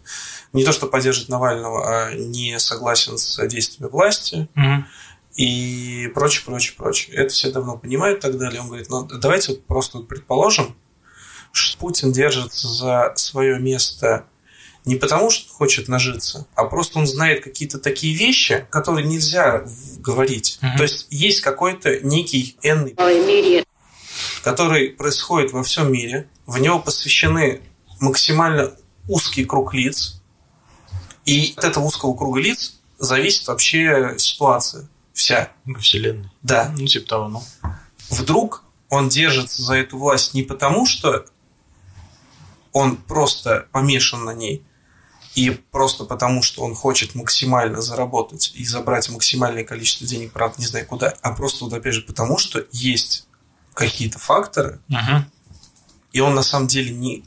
Не 0.53 0.63
то, 0.63 0.71
что 0.71 0.87
поддерживает 0.87 1.29
Навального, 1.29 2.07
а 2.07 2.13
не 2.13 2.57
согласен 2.59 3.17
с 3.17 3.45
действиями 3.47 3.89
власти 3.91 4.47
Мгм. 4.55 4.87
и 5.35 6.09
прочее, 6.13 6.43
прочее, 6.45 6.73
прочее. 6.77 7.15
Это 7.15 7.29
все 7.29 7.51
давно 7.51 7.77
понимают 7.77 8.19
и 8.19 8.21
так 8.21 8.37
далее. 8.37 8.61
Он 8.61 8.67
говорит, 8.67 8.89
ну 8.89 9.05
давайте 9.05 9.51
вот 9.51 9.65
просто 9.65 9.97
вот 9.97 10.07
предположим, 10.07 10.75
что 11.51 11.77
Путин 11.77 12.11
держится 12.11 12.67
за 12.67 13.13
свое 13.15 13.59
место 13.59 14.25
не 14.85 14.95
потому, 14.95 15.29
что 15.29 15.53
хочет 15.53 15.87
нажиться, 15.87 16.47
а 16.55 16.63
просто 16.63 16.99
он 16.99 17.05
знает 17.05 17.43
какие-то 17.43 17.79
такие 17.79 18.15
вещи, 18.15 18.65
которые 18.71 19.05
нельзя 19.05 19.65
говорить. 19.97 20.57
Мгм. 20.61 20.77
То 20.77 20.83
есть 20.83 21.07
есть 21.09 21.41
какой-то 21.41 21.99
некий 21.99 22.57
энный 22.63 22.95
который 24.43 24.89
происходит 24.89 25.51
во 25.51 25.63
всем 25.63 25.91
мире. 25.91 26.27
В 26.45 26.59
него 26.59 26.79
посвящены 26.79 27.61
максимально 27.99 28.73
узкий 29.07 29.45
круг 29.45 29.73
лиц. 29.73 30.18
И 31.29 31.53
от 31.55 31.63
этого 31.63 31.85
узкого 31.85 32.15
круга 32.15 32.39
лиц 32.39 32.79
зависит 32.97 33.47
вообще 33.47 34.15
ситуация 34.17 34.89
вся. 35.13 35.51
Во 35.65 35.79
вселенной. 35.79 36.31
Да. 36.41 36.73
Ну, 36.77 36.85
типа 36.87 37.07
того, 37.07 37.27
ну. 37.27 37.43
Вдруг 38.09 38.63
он 38.89 39.09
держится 39.09 39.61
за 39.61 39.75
эту 39.75 39.97
власть 39.97 40.33
не 40.33 40.43
потому, 40.43 40.85
что 40.85 41.25
он 42.71 42.97
просто 42.97 43.67
помешан 43.71 44.25
на 44.25 44.33
ней, 44.33 44.63
и 45.35 45.51
просто 45.51 46.05
потому, 46.05 46.41
что 46.41 46.63
он 46.63 46.73
хочет 46.75 47.15
максимально 47.15 47.81
заработать 47.81 48.51
и 48.55 48.65
забрать 48.65 49.09
максимальное 49.09 49.63
количество 49.63 50.07
денег, 50.07 50.33
правда, 50.33 50.59
не 50.59 50.65
знаю 50.65 50.87
куда, 50.87 51.13
а 51.21 51.31
просто 51.31 51.65
вот 51.65 51.73
опять 51.73 51.93
же 51.93 52.01
потому, 52.01 52.37
что 52.37 52.65
есть 52.71 53.27
какие-то 53.73 54.19
факторы, 54.19 54.79
Угу. 54.89 55.25
и 56.13 56.19
он 56.19 56.33
на 56.33 56.43
самом 56.43 56.67
деле 56.67 56.93
не 56.93 57.23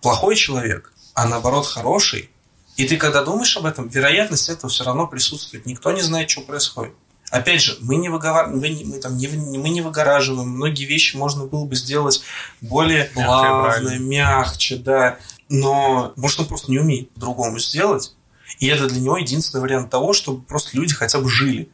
плохой 0.00 0.36
человек, 0.36 0.92
а 1.14 1.26
наоборот 1.26 1.66
хороший. 1.66 2.30
И 2.76 2.86
ты 2.86 2.96
когда 2.96 3.22
думаешь 3.22 3.56
об 3.56 3.66
этом, 3.66 3.88
вероятность 3.88 4.48
этого 4.48 4.70
все 4.70 4.84
равно 4.84 5.06
присутствует. 5.06 5.66
Никто 5.66 5.92
не 5.92 6.00
знает, 6.00 6.30
что 6.30 6.40
происходит. 6.40 6.94
Опять 7.30 7.62
же, 7.62 7.78
мы 7.80 7.96
не, 7.96 8.10
выговар... 8.10 8.48
мы 8.48 8.68
не, 8.68 8.84
мы 8.84 8.98
там 8.98 9.16
не, 9.16 9.26
мы 9.26 9.70
не 9.70 9.80
выгораживаем. 9.80 10.50
Многие 10.50 10.84
вещи 10.84 11.16
можно 11.16 11.46
было 11.46 11.64
бы 11.64 11.74
сделать 11.76 12.22
более 12.60 13.04
плавно, 13.06 13.98
мягче, 13.98 14.76
да. 14.76 15.18
Но, 15.48 16.12
может, 16.16 16.40
он 16.40 16.46
просто 16.46 16.70
не 16.70 16.78
умеет 16.78 17.10
по-другому 17.12 17.58
сделать. 17.58 18.14
И 18.58 18.66
это 18.66 18.86
для 18.86 19.00
него 19.00 19.16
единственный 19.16 19.60
вариант 19.62 19.90
того, 19.90 20.12
чтобы 20.12 20.42
просто 20.42 20.76
люди 20.76 20.94
хотя 20.94 21.20
бы 21.20 21.30
жили. 21.30 21.70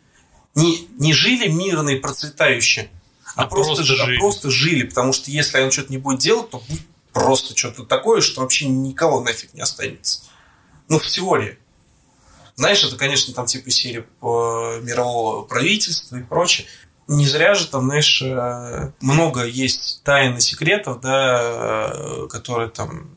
Не, 0.54 0.86
не 0.98 1.12
жили 1.12 1.48
мирно 1.48 1.90
и 1.90 1.96
процветающе, 1.96 2.88
а, 3.34 3.42
А 3.42 3.46
просто, 3.46 3.74
просто 3.76 3.94
а 3.94 4.06
жили. 4.06 4.18
просто 4.18 4.50
жили. 4.50 4.82
Потому 4.84 5.12
что 5.12 5.30
если 5.30 5.60
он 5.60 5.70
что-то 5.70 5.90
не 5.90 5.98
будет 5.98 6.20
делать, 6.20 6.50
то 6.50 6.58
будет 6.68 6.82
просто 7.12 7.56
что-то 7.56 7.84
такое, 7.84 8.20
что 8.20 8.42
вообще 8.42 8.68
никого 8.68 9.20
нафиг 9.22 9.54
не 9.54 9.60
останется. 9.60 10.22
Ну, 10.88 10.98
в 10.98 11.06
теории. 11.06 11.58
Знаешь, 12.56 12.82
это, 12.82 12.96
конечно, 12.96 13.32
там 13.34 13.46
типа 13.46 13.70
серии 13.70 14.04
по 14.20 14.78
мирового 14.82 15.44
правительства 15.44 16.16
и 16.16 16.22
прочее. 16.22 16.66
Не 17.06 17.26
зря 17.26 17.54
же 17.54 17.68
там, 17.68 17.84
знаешь, 17.86 18.20
э, 18.20 18.92
много 19.00 19.44
есть 19.44 20.02
тайн 20.02 20.36
и 20.36 20.40
секретов, 20.40 21.00
да, 21.00 21.92
э, 21.94 22.26
которые 22.28 22.68
там, 22.68 23.16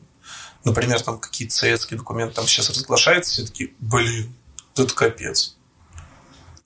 например, 0.64 1.00
там 1.02 1.18
какие-то 1.18 1.54
советские 1.54 1.98
документы 1.98 2.36
там 2.36 2.46
сейчас 2.46 2.70
разглашаются, 2.70 3.32
все 3.32 3.44
таки 3.44 3.74
блин, 3.80 4.32
это 4.76 4.94
капец. 4.94 5.56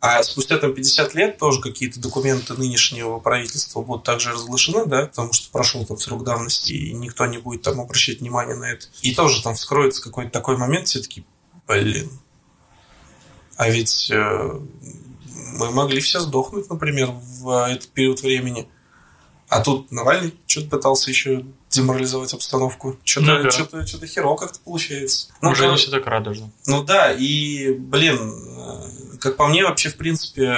А 0.09 0.23
спустя 0.23 0.59
там 0.59 0.73
50 0.73 1.15
лет 1.15 1.39
тоже 1.39 1.61
какие-то 1.61 1.99
документы 2.01 2.55
нынешнего 2.55 3.19
правительства 3.19 3.83
будут 3.83 4.05
также 4.05 4.31
разглашены, 4.33 4.87
да, 4.87 5.07
потому 5.07 5.33
что 5.33 5.51
прошел 5.51 5.85
там 5.85 5.99
срок 5.99 6.23
давности, 6.23 6.73
и 6.73 6.93
никто 6.93 7.27
не 7.27 7.39
будет 7.39 7.63
там 7.63 7.81
обращать 7.81 8.21
внимание 8.21 8.55
на 8.55 8.71
это. 8.71 8.87
И 9.03 9.15
тоже 9.15 9.43
там 9.43 9.55
вскроется 9.55 10.03
какой-то 10.03 10.31
такой 10.31 10.57
момент, 10.57 10.89
все 10.89 11.01
таки 11.01 11.25
блин, 11.67 12.11
а 13.57 13.69
ведь 13.71 14.11
э, 14.11 14.61
мы 15.59 15.71
могли 15.71 16.01
все 16.01 16.21
сдохнуть, 16.21 16.69
например, 16.71 17.09
в 17.11 17.67
этот 17.67 17.89
период 17.89 18.21
времени. 18.23 18.69
А 19.49 19.61
тут 19.61 19.91
Навальный 19.91 20.35
что-то 20.47 20.69
пытался 20.71 21.11
еще 21.11 21.45
деморализовать 21.71 22.33
обстановку. 22.35 22.97
Что-то, 23.05 23.27
Ну 23.27 23.43
да. 23.45 23.51
что-то, 23.51 23.87
что-то 23.87 24.07
херово 24.07 24.37
как-то 24.37 24.59
получается. 24.61 25.29
Ну, 25.41 25.51
Уже 25.51 25.69
не 25.69 25.77
все 25.77 25.91
так 25.91 26.07
радужно. 26.07 26.51
ну 26.67 26.83
да, 26.83 27.13
и, 27.13 27.73
блин, 27.73 28.19
э, 28.19 28.91
как 29.21 29.37
по 29.37 29.47
мне, 29.47 29.65
вообще, 29.65 29.89
в 29.89 29.97
принципе, 29.97 30.57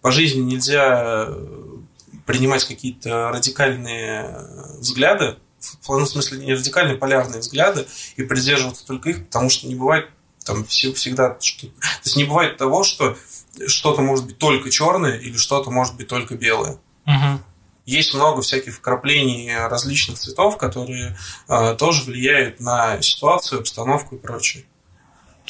по 0.00 0.10
жизни 0.10 0.40
нельзя 0.40 1.26
э, 1.28 1.76
принимать 2.26 2.64
какие-то 2.64 3.30
радикальные 3.30 4.22
э, 4.22 4.78
взгляды, 4.78 5.36
в 5.60 5.86
плане- 5.86 6.06
смысле 6.06 6.44
не 6.44 6.54
радикальные, 6.54 6.96
полярные 6.96 7.40
взгляды, 7.40 7.86
и 8.16 8.22
придерживаться 8.22 8.86
только 8.86 9.10
их, 9.10 9.26
потому 9.26 9.48
что 9.48 9.68
не 9.68 9.74
бывает 9.74 10.08
там 10.44 10.64
все, 10.64 10.92
всегда 10.92 11.36
что 11.40 11.68
То 11.68 11.72
есть 12.04 12.16
не 12.16 12.24
бывает 12.24 12.56
того, 12.56 12.82
что 12.82 13.16
что-то 13.66 14.02
может 14.02 14.26
быть 14.26 14.38
только 14.38 14.70
черное 14.70 15.16
или 15.16 15.36
что-то 15.36 15.70
может 15.70 15.96
быть 15.96 16.08
только 16.08 16.34
белое. 16.34 16.78
Угу. 17.06 17.40
Есть 17.84 18.14
много 18.14 18.42
всяких 18.42 18.74
вкраплений 18.74 19.54
различных 19.56 20.18
цветов, 20.18 20.56
которые 20.56 21.16
э, 21.48 21.74
тоже 21.78 22.04
влияют 22.04 22.60
на 22.60 23.00
ситуацию, 23.02 23.60
обстановку 23.60 24.16
и 24.16 24.18
прочее. 24.18 24.64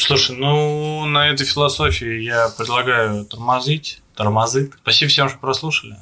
Слушай, 0.05 0.36
ну, 0.36 1.07
на 1.07 1.28
этой 1.28 1.46
философии 1.46 2.22
я 2.22 2.48
предлагаю 2.48 3.24
тормозить. 3.24 4.00
Тормозит. 4.16 4.72
Спасибо 4.82 5.09
всем, 5.09 5.28
что 5.28 5.38
прослушали. 5.38 5.96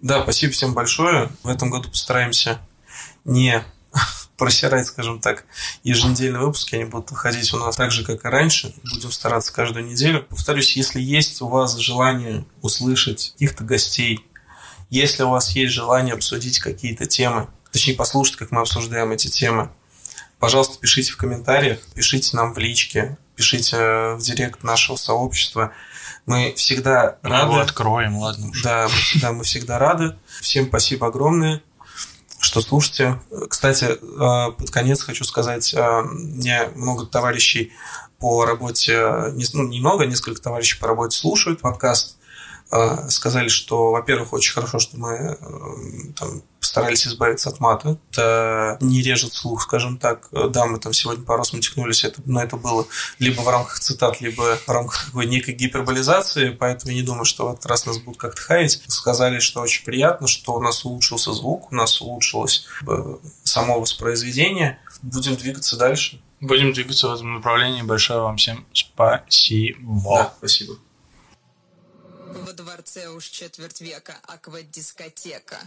Да, 0.00 0.22
спасибо 0.22 0.52
всем 0.52 0.72
большое. 0.72 1.30
В 1.42 1.48
этом 1.48 1.68
году 1.68 1.90
постараемся 1.90 2.60
не 3.24 3.64
просирать, 4.38 4.86
скажем 4.86 5.20
так, 5.20 5.44
еженедельные 5.82 6.40
выпуски. 6.40 6.76
Они 6.76 6.84
будут 6.84 7.10
выходить 7.10 7.52
у 7.52 7.58
нас 7.58 7.74
так 7.74 7.90
же, 7.90 8.04
как 8.04 8.24
и 8.24 8.28
раньше. 8.28 8.72
Будем 8.88 9.10
стараться 9.10 9.52
каждую 9.52 9.84
неделю. 9.84 10.22
Повторюсь, 10.28 10.76
если 10.76 11.00
есть 11.00 11.42
у 11.42 11.48
вас 11.48 11.76
желание 11.76 12.44
услышать 12.62 13.32
каких-то 13.32 13.64
гостей, 13.64 14.24
если 14.90 15.24
у 15.24 15.30
вас 15.30 15.50
есть 15.50 15.72
желание 15.72 16.14
обсудить 16.14 16.60
какие-то 16.60 17.06
темы, 17.06 17.48
точнее 17.72 17.94
послушать, 17.94 18.36
как 18.36 18.52
мы 18.52 18.60
обсуждаем 18.60 19.10
эти 19.10 19.26
темы, 19.26 19.70
пожалуйста, 20.38 20.78
пишите 20.78 21.10
в 21.10 21.16
комментариях, 21.16 21.80
пишите 21.94 22.36
нам 22.36 22.54
в 22.54 22.58
личке, 22.58 23.18
пишите 23.40 23.76
э, 23.78 24.14
в 24.16 24.20
директ 24.20 24.62
нашего 24.64 24.96
сообщества. 24.96 25.72
Мы 26.26 26.52
всегда 26.58 27.16
Мы 27.22 27.30
его 27.30 27.52
рады. 27.56 27.62
откроем, 27.62 28.18
ладно 28.18 28.50
уж. 28.50 28.62
Да, 28.62 28.84
мы 28.84 28.90
всегда, 29.00 29.32
мы 29.32 29.44
всегда 29.44 29.78
рады. 29.78 30.14
Всем 30.42 30.66
спасибо 30.66 31.06
огромное, 31.06 31.62
что 32.38 32.60
слушаете. 32.60 33.18
Кстати, 33.48 33.84
э, 33.86 34.52
под 34.52 34.70
конец 34.70 35.02
хочу 35.02 35.24
сказать, 35.24 35.72
э, 35.72 36.02
мне 36.02 36.68
много 36.74 37.06
товарищей 37.06 37.72
по 38.18 38.44
работе, 38.44 39.32
не- 39.32 39.46
ну, 39.54 39.66
немного, 39.66 40.04
несколько 40.04 40.42
товарищей 40.42 40.78
по 40.78 40.86
работе 40.86 41.16
слушают 41.16 41.62
подкаст. 41.62 42.18
Э, 42.72 43.08
Сказали, 43.08 43.48
что, 43.48 43.90
во-первых, 43.90 44.32
очень 44.32 44.52
хорошо, 44.52 44.78
что 44.78 44.96
мы 44.96 45.10
э, 45.10 45.36
там, 46.16 46.42
постарались 46.60 47.06
избавиться 47.06 47.50
от 47.50 47.58
мата. 47.58 47.98
Это 48.12 48.78
не 48.80 49.02
режет 49.02 49.32
слух, 49.32 49.62
скажем 49.62 49.98
так. 49.98 50.28
Да, 50.30 50.66
мы 50.66 50.78
там 50.78 50.92
сегодня 50.92 51.24
пару 51.24 51.38
раз 51.38 51.52
матюкнулись, 51.52 52.04
это, 52.04 52.22
но 52.26 52.42
это 52.42 52.56
было 52.56 52.86
либо 53.18 53.40
в 53.40 53.48
рамках 53.48 53.80
цитат, 53.80 54.20
либо 54.20 54.56
в 54.56 54.68
рамках 54.68 55.06
какой 55.06 55.26
некой 55.26 55.54
гиперболизации, 55.54 56.50
поэтому 56.50 56.92
не 56.92 57.02
думаю, 57.02 57.24
что 57.24 57.48
в 57.48 57.52
этот 57.52 57.66
раз 57.66 57.86
нас 57.86 57.98
будут 57.98 58.20
как-то 58.20 58.40
хаять. 58.40 58.80
Сказали, 58.86 59.40
что 59.40 59.60
очень 59.60 59.84
приятно, 59.84 60.28
что 60.28 60.54
у 60.54 60.60
нас 60.60 60.84
улучшился 60.84 61.32
звук, 61.32 61.72
у 61.72 61.74
нас 61.74 62.00
улучшилось 62.00 62.66
э, 62.86 63.16
само 63.42 63.80
воспроизведение. 63.80 64.78
Будем 65.02 65.34
двигаться 65.34 65.76
дальше. 65.76 66.20
Будем 66.40 66.72
двигаться 66.72 67.08
в 67.08 67.14
этом 67.14 67.34
направлении. 67.34 67.82
Большое 67.82 68.20
вам 68.20 68.36
всем 68.36 68.64
спасибо. 68.72 70.02
Да, 70.14 70.34
спасибо. 70.38 70.74
Во 72.32 72.52
дворце 72.52 73.08
уж 73.08 73.26
четверть 73.26 73.80
века 73.80 74.16
аквадискотека. 74.28 75.58